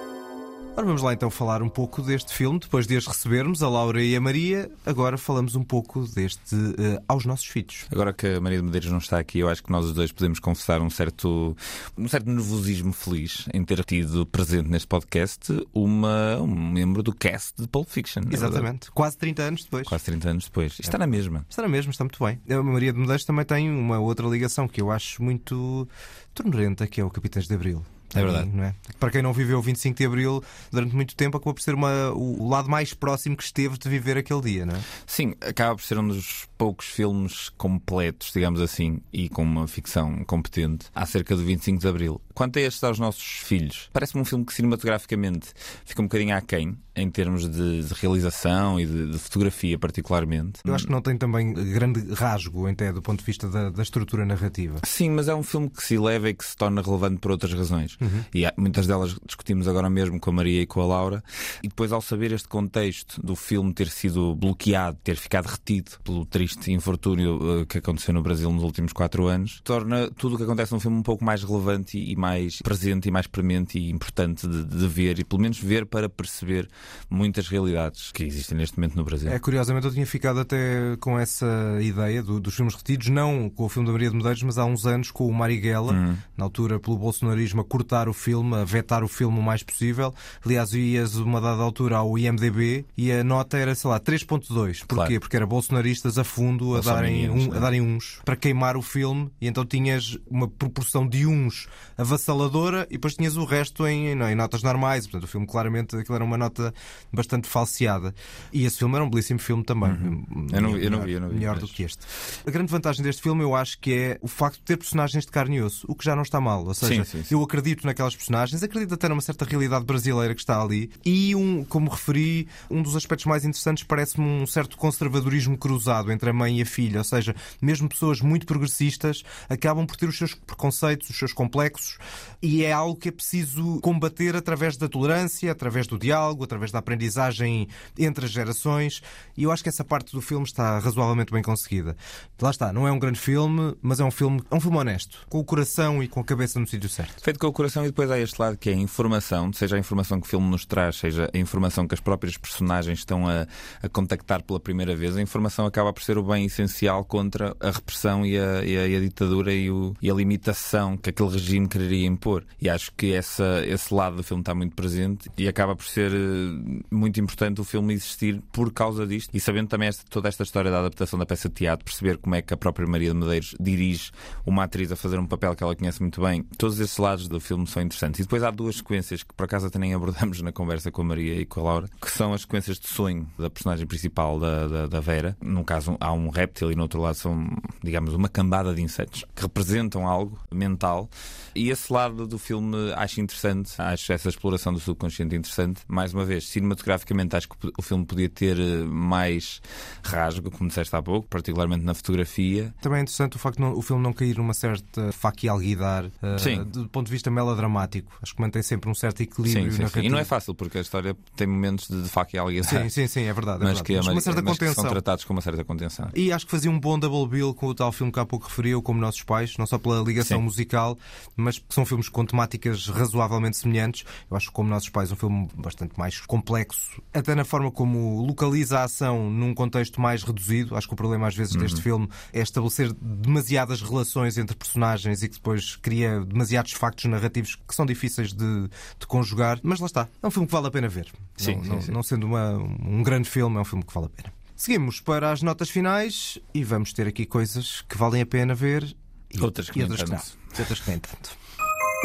Ora, 0.77 0.85
vamos 0.85 1.01
lá 1.01 1.13
então 1.13 1.31
falar 1.31 1.63
um 1.63 1.69
pouco 1.69 2.01
deste 2.01 2.33
filme. 2.33 2.59
Depois 2.59 2.85
de 2.85 2.97
as 2.97 3.07
recebermos, 3.07 3.63
a 3.63 3.69
Laura 3.69 4.03
e 4.03 4.13
a 4.13 4.19
Maria, 4.19 4.69
agora 4.85 5.17
falamos 5.17 5.55
um 5.55 5.63
pouco 5.63 6.05
deste 6.05 6.53
eh, 6.53 7.01
Aos 7.07 7.25
Nossos 7.25 7.45
Filhos. 7.45 7.85
Agora 7.89 8.11
que 8.11 8.27
a 8.27 8.41
Maria 8.41 8.57
de 8.57 8.65
Medeiros 8.65 8.91
não 8.91 8.97
está 8.97 9.17
aqui, 9.17 9.39
eu 9.39 9.47
acho 9.47 9.63
que 9.63 9.71
nós 9.71 9.85
os 9.85 9.93
dois 9.93 10.11
podemos 10.11 10.37
confessar 10.37 10.81
um 10.81 10.89
certo, 10.89 11.55
um 11.97 12.09
certo 12.09 12.29
nervosismo 12.29 12.91
feliz 12.91 13.47
em 13.53 13.63
ter 13.63 13.85
tido 13.85 14.25
presente 14.25 14.69
neste 14.69 14.85
podcast 14.85 15.65
uma, 15.73 16.41
um 16.41 16.71
membro 16.71 17.01
do 17.01 17.15
cast 17.15 17.53
de 17.57 17.69
Pulp 17.69 17.87
Fiction. 17.87 18.23
verdade. 18.23 18.45
Exatamente. 18.45 18.91
Quase 18.91 19.17
30 19.17 19.43
anos 19.43 19.63
depois. 19.63 19.87
Quase 19.87 20.03
30 20.03 20.29
anos 20.29 20.43
depois. 20.43 20.73
Isto 20.73 20.81
está 20.81 20.97
na 20.97 21.07
mesma. 21.07 21.45
Está 21.49 21.61
na 21.61 21.69
mesma, 21.69 21.91
está 21.91 22.03
muito 22.03 22.21
bem. 22.21 22.37
A 22.49 22.61
Maria 22.61 22.91
de 22.91 22.99
Medeiros 22.99 23.23
também 23.23 23.45
tem 23.45 23.71
uma 23.71 23.99
outra 23.99 24.27
ligação 24.27 24.67
que 24.67 24.81
eu 24.81 24.91
acho 24.91 25.23
muito 25.23 25.87
tornerenta, 26.33 26.85
que 26.85 26.99
é 26.99 27.03
o 27.05 27.09
Capitães 27.09 27.47
de 27.47 27.53
Abril. 27.53 27.81
É 28.19 28.23
verdade. 28.23 28.49
Não 28.53 28.63
é? 28.63 28.75
Para 28.99 29.11
quem 29.11 29.21
não 29.21 29.33
viveu 29.33 29.59
o 29.59 29.61
25 29.61 29.97
de 29.97 30.05
Abril 30.05 30.43
durante 30.71 30.95
muito 30.95 31.15
tempo, 31.15 31.37
acabou 31.37 31.53
por 31.53 31.61
ser 31.61 31.73
uma, 31.73 32.11
o, 32.11 32.43
o 32.43 32.49
lado 32.49 32.69
mais 32.69 32.93
próximo 32.93 33.35
que 33.35 33.43
esteve 33.43 33.77
de 33.77 33.89
viver 33.89 34.17
aquele 34.17 34.41
dia, 34.41 34.65
não 34.65 34.75
é? 34.75 34.79
Sim, 35.05 35.33
acaba 35.41 35.75
por 35.75 35.83
ser 35.83 35.97
um 35.97 36.07
dos 36.07 36.47
poucos 36.57 36.87
filmes 36.87 37.49
completos, 37.49 38.31
digamos 38.33 38.61
assim, 38.61 38.99
e 39.11 39.29
com 39.29 39.43
uma 39.43 39.67
ficção 39.67 40.23
competente 40.25 40.87
acerca 40.93 41.35
do 41.35 41.43
25 41.43 41.79
de 41.79 41.87
Abril. 41.87 42.21
Quanto 42.35 42.59
a 42.59 42.61
estes 42.61 42.83
aos 42.83 42.99
nossos 42.99 43.23
filhos, 43.23 43.89
parece-me 43.91 44.21
um 44.21 44.25
filme 44.25 44.45
que 44.45 44.53
cinematograficamente 44.53 45.47
fica 45.85 46.01
um 46.01 46.05
bocadinho 46.05 46.35
aquém 46.35 46.77
em 46.97 47.09
termos 47.09 47.49
de, 47.49 47.83
de 47.83 47.93
realização 47.93 48.79
e 48.79 48.85
de, 48.85 49.11
de 49.11 49.17
fotografia, 49.19 49.77
particularmente. 49.77 50.59
Eu 50.63 50.73
acho 50.73 50.85
que 50.85 50.91
não 50.91 51.01
tem 51.01 51.17
também 51.17 51.53
grande 51.53 52.13
rasgo, 52.13 52.67
até 52.67 52.93
do 52.93 53.01
ponto 53.01 53.19
de 53.19 53.25
vista 53.25 53.49
da, 53.49 53.69
da 53.69 53.83
estrutura 53.83 54.25
narrativa. 54.25 54.79
Sim, 54.85 55.09
mas 55.11 55.27
é 55.27 55.35
um 55.35 55.43
filme 55.43 55.69
que 55.69 55.83
se 55.83 55.95
eleva 55.95 56.29
e 56.29 56.33
que 56.33 56.45
se 56.45 56.55
torna 56.55 56.81
relevante 56.81 57.19
por 57.19 57.31
outras 57.31 57.53
razões. 57.53 57.97
E 58.33 58.45
há- 58.45 58.53
muitas 58.57 58.87
delas 58.87 59.15
discutimos 59.25 59.67
agora 59.67 59.89
mesmo 59.89 60.19
com 60.19 60.29
a 60.29 60.33
Maria 60.33 60.61
e 60.61 60.65
com 60.65 60.81
a 60.81 60.85
Laura. 60.85 61.23
E 61.61 61.67
depois, 61.67 61.91
ao 61.91 62.01
saber 62.01 62.31
este 62.31 62.47
contexto 62.47 63.21
do 63.21 63.35
filme 63.35 63.73
ter 63.73 63.89
sido 63.89 64.33
bloqueado, 64.35 64.97
ter 65.03 65.15
ficado 65.17 65.47
retido 65.47 65.91
pelo 66.03 66.25
triste 66.25 66.71
infortúnio 66.71 67.61
eh, 67.61 67.65
que 67.65 67.77
aconteceu 67.79 68.13
no 68.13 68.21
Brasil 68.21 68.49
nos 68.51 68.63
últimos 68.63 68.93
quatro 68.93 69.27
anos, 69.27 69.59
torna 69.65 70.09
tudo 70.11 70.35
o 70.35 70.37
que 70.37 70.43
acontece 70.43 70.71
num 70.73 70.79
filme 70.79 70.97
um 70.97 71.03
pouco 71.03 71.25
mais 71.25 71.43
relevante 71.43 71.97
e 71.97 72.15
mais 72.15 72.24
presente 72.63 73.07
e 73.07 73.11
mais 73.11 73.27
premente 73.27 73.77
e 73.77 73.89
importante 73.89 74.47
de, 74.47 74.63
de 74.65 74.87
ver 74.87 75.19
e 75.19 75.23
pelo 75.23 75.41
menos 75.41 75.57
ver 75.59 75.85
para 75.85 76.07
perceber 76.09 76.67
muitas 77.09 77.47
realidades 77.47 78.11
que 78.11 78.23
existem 78.23 78.57
neste 78.57 78.77
momento 78.77 78.95
no 78.95 79.03
Brasil. 79.03 79.29
É, 79.31 79.39
curiosamente, 79.39 79.85
eu 79.85 79.93
tinha 79.93 80.05
ficado 80.05 80.39
até 80.39 80.95
com 80.99 81.17
essa 81.19 81.45
ideia 81.81 82.21
do- 82.23 82.39
dos 82.39 82.55
filmes 82.55 82.75
retidos, 82.75 83.07
não 83.09 83.49
com 83.49 83.63
o 83.65 83.69
filme 83.69 83.85
da 83.87 83.91
Maria 83.93 84.09
de 84.09 84.15
Medeiros, 84.15 84.43
mas 84.43 84.57
há 84.57 84.65
uns 84.65 84.85
anos 84.85 85.11
com 85.11 85.27
o 85.27 85.33
Marighella, 85.33 85.93
na 86.37 86.43
altura 86.43 86.79
pelo 86.79 86.97
bolsonarismo, 86.97 87.61
a 87.61 87.65
cortar 87.65 88.07
o 88.09 88.13
filme, 88.13 88.55
a 88.55 88.63
vetar 88.63 89.03
o 89.03 89.07
filme 89.07 89.39
o 89.39 89.41
mais 89.43 89.63
possível. 89.63 90.13
Aliás, 90.45 90.73
ias 90.73 91.15
uma 91.15 91.39
dada 91.41 91.61
altura 91.61 91.97
ao 91.97 92.17
IMDB 92.17 92.85
e 92.97 93.11
a 93.11 93.23
nota 93.23 93.57
era, 93.57 93.73
sei 93.75 93.89
lá, 93.89 93.99
3.2. 93.99 94.45
Porquê? 94.47 94.85
Claro. 94.87 95.19
Porque 95.19 95.35
era 95.35 95.45
bolsonaristas 95.45 96.17
a 96.17 96.23
fundo 96.23 96.75
a 96.75 96.81
darem, 96.81 97.29
um- 97.29 97.51
a 97.51 97.55
né? 97.55 97.59
darem 97.59 97.81
uns 97.81 98.19
para 98.25 98.35
queimar 98.35 98.77
o 98.77 98.81
filme 98.81 99.29
e 99.39 99.47
então 99.47 99.65
tinhas 99.65 100.17
uma 100.29 100.47
proporção 100.47 101.07
de 101.07 101.25
uns 101.25 101.67
a 101.97 102.03
avassaladora 102.15 102.87
e 102.89 102.93
depois 102.93 103.15
tinhas 103.15 103.37
o 103.37 103.45
resto 103.45 103.85
em, 103.85 104.07
em, 104.07 104.21
em 104.23 104.35
notas 104.35 104.63
normais. 104.63 105.05
Portanto, 105.05 105.23
o 105.23 105.27
filme 105.27 105.45
claramente 105.45 105.95
aquilo 105.95 106.15
era 106.15 106.23
uma 106.23 106.37
nota 106.37 106.73
bastante 107.11 107.47
falseada. 107.47 108.13
E 108.51 108.65
esse 108.65 108.77
filme 108.77 108.95
era 108.95 109.03
um 109.03 109.09
belíssimo 109.09 109.39
filme 109.39 109.63
também. 109.63 109.91
Uhum. 109.91 110.47
Eu 110.51 110.61
não, 110.61 110.77
eu 110.77 110.91
não 110.91 111.01
vi, 111.01 111.11
eu 111.11 111.21
não 111.21 111.29
vi. 111.29 111.35
Melhor 111.35 111.59
do 111.59 111.67
que 111.67 111.83
este. 111.83 112.05
A 112.45 112.51
grande 112.51 112.71
vantagem 112.71 113.03
deste 113.03 113.21
filme 113.21 113.43
eu 113.43 113.55
acho 113.55 113.79
que 113.79 113.93
é 113.93 114.17
o 114.21 114.27
facto 114.27 114.57
de 114.57 114.63
ter 114.63 114.77
personagens 114.77 115.25
de 115.25 115.31
carne 115.31 115.57
e 115.57 115.61
osso, 115.61 115.85
o 115.89 115.95
que 115.95 116.05
já 116.05 116.15
não 116.15 116.23
está 116.23 116.41
mal. 116.41 116.65
Ou 116.65 116.73
seja, 116.73 117.03
Sim, 117.03 117.03
sim, 117.03 117.23
sim. 117.23 117.33
eu 117.33 117.43
acredito 117.43 117.85
naquelas 117.85 118.15
personagens, 118.15 118.63
acredito 118.63 118.93
até 118.93 119.07
numa 119.09 119.21
certa 119.21 119.45
realidade 119.45 119.85
brasileira 119.85 120.33
que 120.33 120.41
está 120.41 120.61
ali. 120.61 120.89
E, 121.05 121.35
um, 121.35 121.63
como 121.63 121.89
referi, 121.89 122.47
um 122.69 122.81
dos 122.81 122.95
aspectos 122.95 123.25
mais 123.25 123.43
interessantes 123.43 123.83
parece-me 123.83 124.25
um 124.25 124.47
certo 124.47 124.77
conservadorismo 124.77 125.57
cruzado 125.57 126.11
entre 126.11 126.29
a 126.29 126.33
mãe 126.33 126.59
e 126.59 126.61
a 126.61 126.65
filha. 126.65 126.99
Ou 126.99 127.03
seja, 127.03 127.35
mesmo 127.61 127.89
pessoas 127.89 128.21
muito 128.21 128.45
progressistas 128.45 129.23
acabam 129.49 129.85
por 129.85 129.95
ter 129.95 130.07
os 130.07 130.17
seus 130.17 130.33
preconceitos, 130.33 131.09
os 131.09 131.17
seus 131.17 131.33
complexos, 131.33 131.97
e 132.41 132.63
é 132.63 132.71
algo 132.71 132.95
que 132.95 133.09
é 133.09 133.11
preciso 133.11 133.79
combater 133.81 134.35
através 134.35 134.77
da 134.77 134.87
tolerância, 134.87 135.51
através 135.51 135.87
do 135.87 135.97
diálogo, 135.97 136.43
através 136.43 136.71
da 136.71 136.79
aprendizagem 136.79 137.67
entre 137.97 138.25
as 138.25 138.31
gerações. 138.31 139.01
E 139.37 139.43
eu 139.43 139.51
acho 139.51 139.63
que 139.63 139.69
essa 139.69 139.83
parte 139.83 140.11
do 140.11 140.21
filme 140.21 140.45
está 140.45 140.79
razoavelmente 140.79 141.31
bem 141.31 141.41
conseguida. 141.41 141.95
Lá 142.41 142.49
está, 142.49 142.71
não 142.71 142.87
é 142.87 142.91
um 142.91 142.99
grande 142.99 143.19
filme, 143.19 143.75
mas 143.81 143.99
é 143.99 144.03
um 144.03 144.11
filme, 144.11 144.41
é 144.49 144.55
um 144.55 144.59
filme 144.59 144.77
honesto, 144.77 145.25
com 145.29 145.39
o 145.39 145.43
coração 145.43 146.03
e 146.03 146.07
com 146.07 146.19
a 146.19 146.23
cabeça 146.23 146.59
no 146.59 146.67
sítio 146.67 146.89
certo. 146.89 147.23
Feito 147.23 147.39
com 147.39 147.47
o 147.47 147.53
coração 147.53 147.83
e 147.83 147.87
depois 147.87 148.09
há 148.11 148.19
este 148.19 148.39
lado 148.39 148.57
que 148.57 148.69
é 148.69 148.73
a 148.73 148.77
informação, 148.77 149.51
seja 149.53 149.75
a 149.75 149.79
informação 149.79 150.19
que 150.19 150.27
o 150.27 150.29
filme 150.29 150.47
nos 150.49 150.65
traz, 150.65 150.97
seja 150.97 151.29
a 151.33 151.37
informação 151.37 151.87
que 151.87 151.93
as 151.93 151.99
próprias 151.99 152.37
personagens 152.37 152.99
estão 152.99 153.27
a, 153.27 153.47
a 153.81 153.89
contactar 153.89 154.43
pela 154.43 154.59
primeira 154.59 154.95
vez, 154.95 155.15
a 155.17 155.21
informação 155.21 155.65
acaba 155.65 155.91
por 155.91 156.03
ser 156.03 156.17
o 156.17 156.23
bem 156.23 156.45
essencial 156.45 157.03
contra 157.03 157.55
a 157.59 157.71
repressão 157.71 158.25
e 158.25 158.37
a, 158.37 158.63
e 158.63 158.77
a, 158.77 158.87
e 158.87 158.95
a 158.95 158.99
ditadura 158.99 159.53
e, 159.53 159.71
o, 159.71 159.93
e 160.01 160.09
a 160.09 160.13
limitação 160.13 160.97
que 160.97 161.09
aquele 161.09 161.29
regime 161.29 161.67
quereria 161.67 161.94
impor. 162.03 162.43
E 162.59 162.69
acho 162.69 162.91
que 162.93 163.13
essa, 163.13 163.63
esse 163.65 163.93
lado 163.93 164.17
do 164.17 164.23
filme 164.23 164.41
está 164.41 164.53
muito 164.55 164.75
presente 164.75 165.29
e 165.37 165.47
acaba 165.47 165.75
por 165.75 165.85
ser 165.85 166.11
eh, 166.11 166.83
muito 166.91 167.19
importante 167.19 167.61
o 167.61 167.63
filme 167.63 167.93
existir 167.93 168.41
por 168.51 168.73
causa 168.73 169.05
disto. 169.05 169.29
E 169.33 169.39
sabendo 169.39 169.69
também 169.69 169.87
esta, 169.87 170.03
toda 170.09 170.27
esta 170.27 170.43
história 170.43 170.71
da 170.71 170.79
adaptação 170.79 171.17
da 171.17 171.25
peça 171.25 171.47
de 171.47 171.55
teatro, 171.55 171.85
perceber 171.85 172.17
como 172.17 172.35
é 172.35 172.41
que 172.41 172.53
a 172.53 172.57
própria 172.57 172.87
Maria 172.87 173.11
de 173.11 173.15
Medeiros 173.15 173.55
dirige 173.59 174.11
uma 174.45 174.63
atriz 174.63 174.91
a 174.91 174.95
fazer 174.95 175.19
um 175.19 175.25
papel 175.25 175.55
que 175.55 175.63
ela 175.63 175.75
conhece 175.75 176.01
muito 176.01 176.21
bem, 176.21 176.43
todos 176.57 176.79
esses 176.79 176.97
lados 176.97 177.27
do 177.27 177.39
filme 177.39 177.67
são 177.67 177.81
interessantes. 177.81 178.19
E 178.19 178.23
depois 178.23 178.43
há 178.43 178.51
duas 178.51 178.77
sequências 178.77 179.23
que 179.23 179.33
por 179.33 179.43
acaso 179.43 179.67
até 179.67 179.77
nem 179.77 179.93
abordamos 179.93 180.41
na 180.41 180.51
conversa 180.51 180.91
com 180.91 181.01
a 181.01 181.05
Maria 181.05 181.35
e 181.35 181.45
com 181.45 181.61
a 181.61 181.63
Laura, 181.63 181.89
que 182.01 182.09
são 182.09 182.33
as 182.33 182.41
sequências 182.41 182.79
de 182.79 182.87
sonho 182.87 183.27
da 183.37 183.49
personagem 183.49 183.85
principal 183.85 184.39
da, 184.39 184.67
da, 184.67 184.87
da 184.87 184.99
Vera. 184.99 185.37
Num 185.41 185.63
caso 185.63 185.97
há 185.99 186.11
um 186.11 186.29
réptil 186.29 186.71
e 186.71 186.75
no 186.75 186.83
outro 186.83 187.01
lado 187.01 187.15
são, 187.15 187.47
digamos, 187.83 188.13
uma 188.13 188.29
cambada 188.29 188.73
de 188.73 188.81
insetos 188.81 189.25
que 189.35 189.41
representam 189.41 190.07
algo 190.07 190.39
mental. 190.51 191.09
E 191.53 191.69
esse 191.69 191.84
lado 191.93 192.27
do 192.27 192.37
filme 192.37 192.75
acho 192.95 193.19
interessante, 193.21 193.73
acho 193.77 194.11
essa 194.13 194.29
exploração 194.29 194.73
do 194.73 194.79
subconsciente 194.79 195.35
interessante. 195.35 195.81
Mais 195.87 196.13
uma 196.13 196.23
vez, 196.25 196.47
cinematograficamente 196.47 197.35
acho 197.35 197.49
que 197.49 197.55
o 197.77 197.81
filme 197.81 198.05
podia 198.05 198.29
ter 198.29 198.59
eh, 198.59 198.83
mais 198.85 199.61
rasgo, 200.03 200.51
como 200.51 200.67
disseste 200.69 200.95
há 200.95 201.01
pouco, 201.01 201.27
particularmente 201.27 201.83
na 201.83 201.93
fotografia. 201.93 202.73
Também 202.81 202.99
é 202.99 203.01
interessante 203.01 203.35
o 203.35 203.39
facto 203.39 203.57
de 203.57 203.61
não- 203.63 203.73
o 203.77 203.81
filme 203.81 204.01
não 204.03 204.13
cair 204.13 204.37
numa 204.37 204.53
certa 204.53 205.11
faca 205.11 205.45
e 205.45 205.49
alguidar 205.49 206.05
uh, 206.05 206.11
Sim. 206.39 206.63
do 206.63 206.87
ponto 206.89 207.05
de 207.07 207.11
vista 207.11 207.29
melodramático. 207.31 208.11
Acho 208.21 208.35
que 208.35 208.41
mantém 208.41 208.61
sempre 208.61 208.89
um 208.89 208.93
certo 208.95 209.21
equilíbrio 209.21 209.71
Sim, 209.71 209.83
sim, 209.83 209.87
sim. 209.87 209.99
E 210.01 210.09
não 210.09 210.17
é 210.17 210.23
fácil, 210.25 210.53
porque 210.55 210.77
a 210.77 210.81
história 210.81 211.15
tem 211.35 211.47
momentos 211.47 211.87
de, 211.87 212.01
de 212.03 212.09
faca 212.09 212.35
e 212.35 212.39
alguiazar. 212.39 212.81
Sim, 212.83 212.89
sim, 212.89 213.07
sim, 213.07 213.21
é 213.23 213.33
verdade. 213.33 213.61
É 213.61 213.63
mas 213.65 213.79
verdade. 213.79 213.83
que, 213.85 213.93
a 213.93 213.97
Mas 213.97 214.07
uma 214.07 214.21
certa 214.21 214.41
mas 214.41 214.53
contenção. 214.57 214.83
são 214.83 214.91
tratados 214.91 215.25
com 215.25 215.33
uma 215.33 215.41
certa 215.41 215.63
contenção. 215.63 216.09
E 216.15 216.31
acho 216.31 216.45
que 216.45 216.51
fazia 216.51 216.69
um 216.69 216.79
bom 216.79 216.97
double 216.99 217.27
bill 217.27 217.53
com 217.53 217.67
o 217.67 217.75
tal 217.75 217.91
filme 217.91 218.11
que 218.11 218.19
há 218.19 218.25
pouco 218.25 218.47
referiu, 218.47 218.81
como 218.81 218.99
Nossos 218.99 219.23
Pais, 219.23 219.55
não 219.57 219.65
só 219.65 219.77
pela 219.77 220.01
ligação 220.01 220.41
musical, 220.41 220.97
mas 221.35 221.59
são 221.75 221.85
filmes 221.85 222.09
com 222.09 222.25
temáticas 222.25 222.87
razoavelmente 222.87 223.57
semelhantes. 223.57 224.03
Eu 224.29 224.35
acho 224.37 224.47
que 224.47 224.53
Como 224.53 224.69
Nossos 224.69 224.89
Pais 224.89 225.11
é 225.11 225.13
um 225.13 225.17
filme 225.17 225.47
bastante 225.55 225.97
mais 225.99 226.19
complexo, 226.21 227.01
até 227.13 227.35
na 227.35 227.45
forma 227.45 227.69
como 227.71 228.21
localiza 228.25 228.79
a 228.79 228.83
ação 228.85 229.29
num 229.29 229.53
contexto 229.53 229.99
mais 230.01 230.23
reduzido. 230.23 230.75
Acho 230.75 230.87
que 230.87 230.93
o 230.93 230.97
problema 230.97 231.27
às 231.27 231.35
vezes 231.35 231.53
Uhum. 231.55 231.61
deste 231.61 231.81
filme 231.81 232.09
é 232.33 232.41
estabelecer 232.41 232.91
demasiadas 232.93 233.81
relações 233.81 234.37
entre 234.37 234.55
personagens 234.55 235.21
e 235.21 235.27
que 235.29 235.35
depois 235.35 235.75
cria 235.75 236.19
demasiados 236.21 236.71
factos 236.71 237.05
narrativos 237.05 237.55
que 237.55 237.75
são 237.75 237.85
difíceis 237.85 238.33
de, 238.33 238.67
de 238.99 239.07
conjugar. 239.07 239.59
Mas 239.61 239.79
lá 239.79 239.85
está, 239.85 240.07
é 240.21 240.27
um 240.27 240.31
filme 240.31 240.47
que 240.47 240.53
vale 240.53 240.67
a 240.67 240.71
pena 240.71 240.87
ver. 240.87 241.11
Sim, 241.37 241.55
não, 241.55 241.63
sim, 241.63 241.69
não- 241.69 241.81
sim. 241.81 241.91
não 241.91 242.03
sendo 242.03 242.25
uma- 242.27 242.53
um 242.57 243.03
grande 243.03 243.29
filme, 243.29 243.57
é 243.57 243.59
um 243.59 243.65
filme 243.65 243.83
que 243.83 243.93
vale 243.93 244.05
a 244.07 244.09
pena. 244.09 244.33
Seguimos 244.55 245.01
para 245.01 245.31
as 245.31 245.41
notas 245.41 245.69
finais 245.69 246.39
e 246.53 246.63
vamos 246.63 246.93
ter 246.93 247.07
aqui 247.07 247.25
coisas 247.25 247.81
que 247.89 247.97
valem 247.97 248.21
a 248.21 248.25
pena 248.25 248.55
ver 248.55 248.95
e 249.29 249.41
Outras 249.41 249.69
que 249.69 249.79
e 249.79 249.83
outras 249.83 250.03
que 250.03 250.09
não. 250.11 250.21
E 250.57 250.61
outras 250.61 250.79
que 250.79 250.89
nem 250.89 250.99
tanto. 250.99 251.37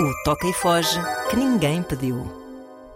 O 0.00 0.14
Toca 0.24 0.46
e 0.48 0.52
Foge 0.54 0.98
que 1.28 1.36
ninguém 1.36 1.82
pediu. 1.82 2.39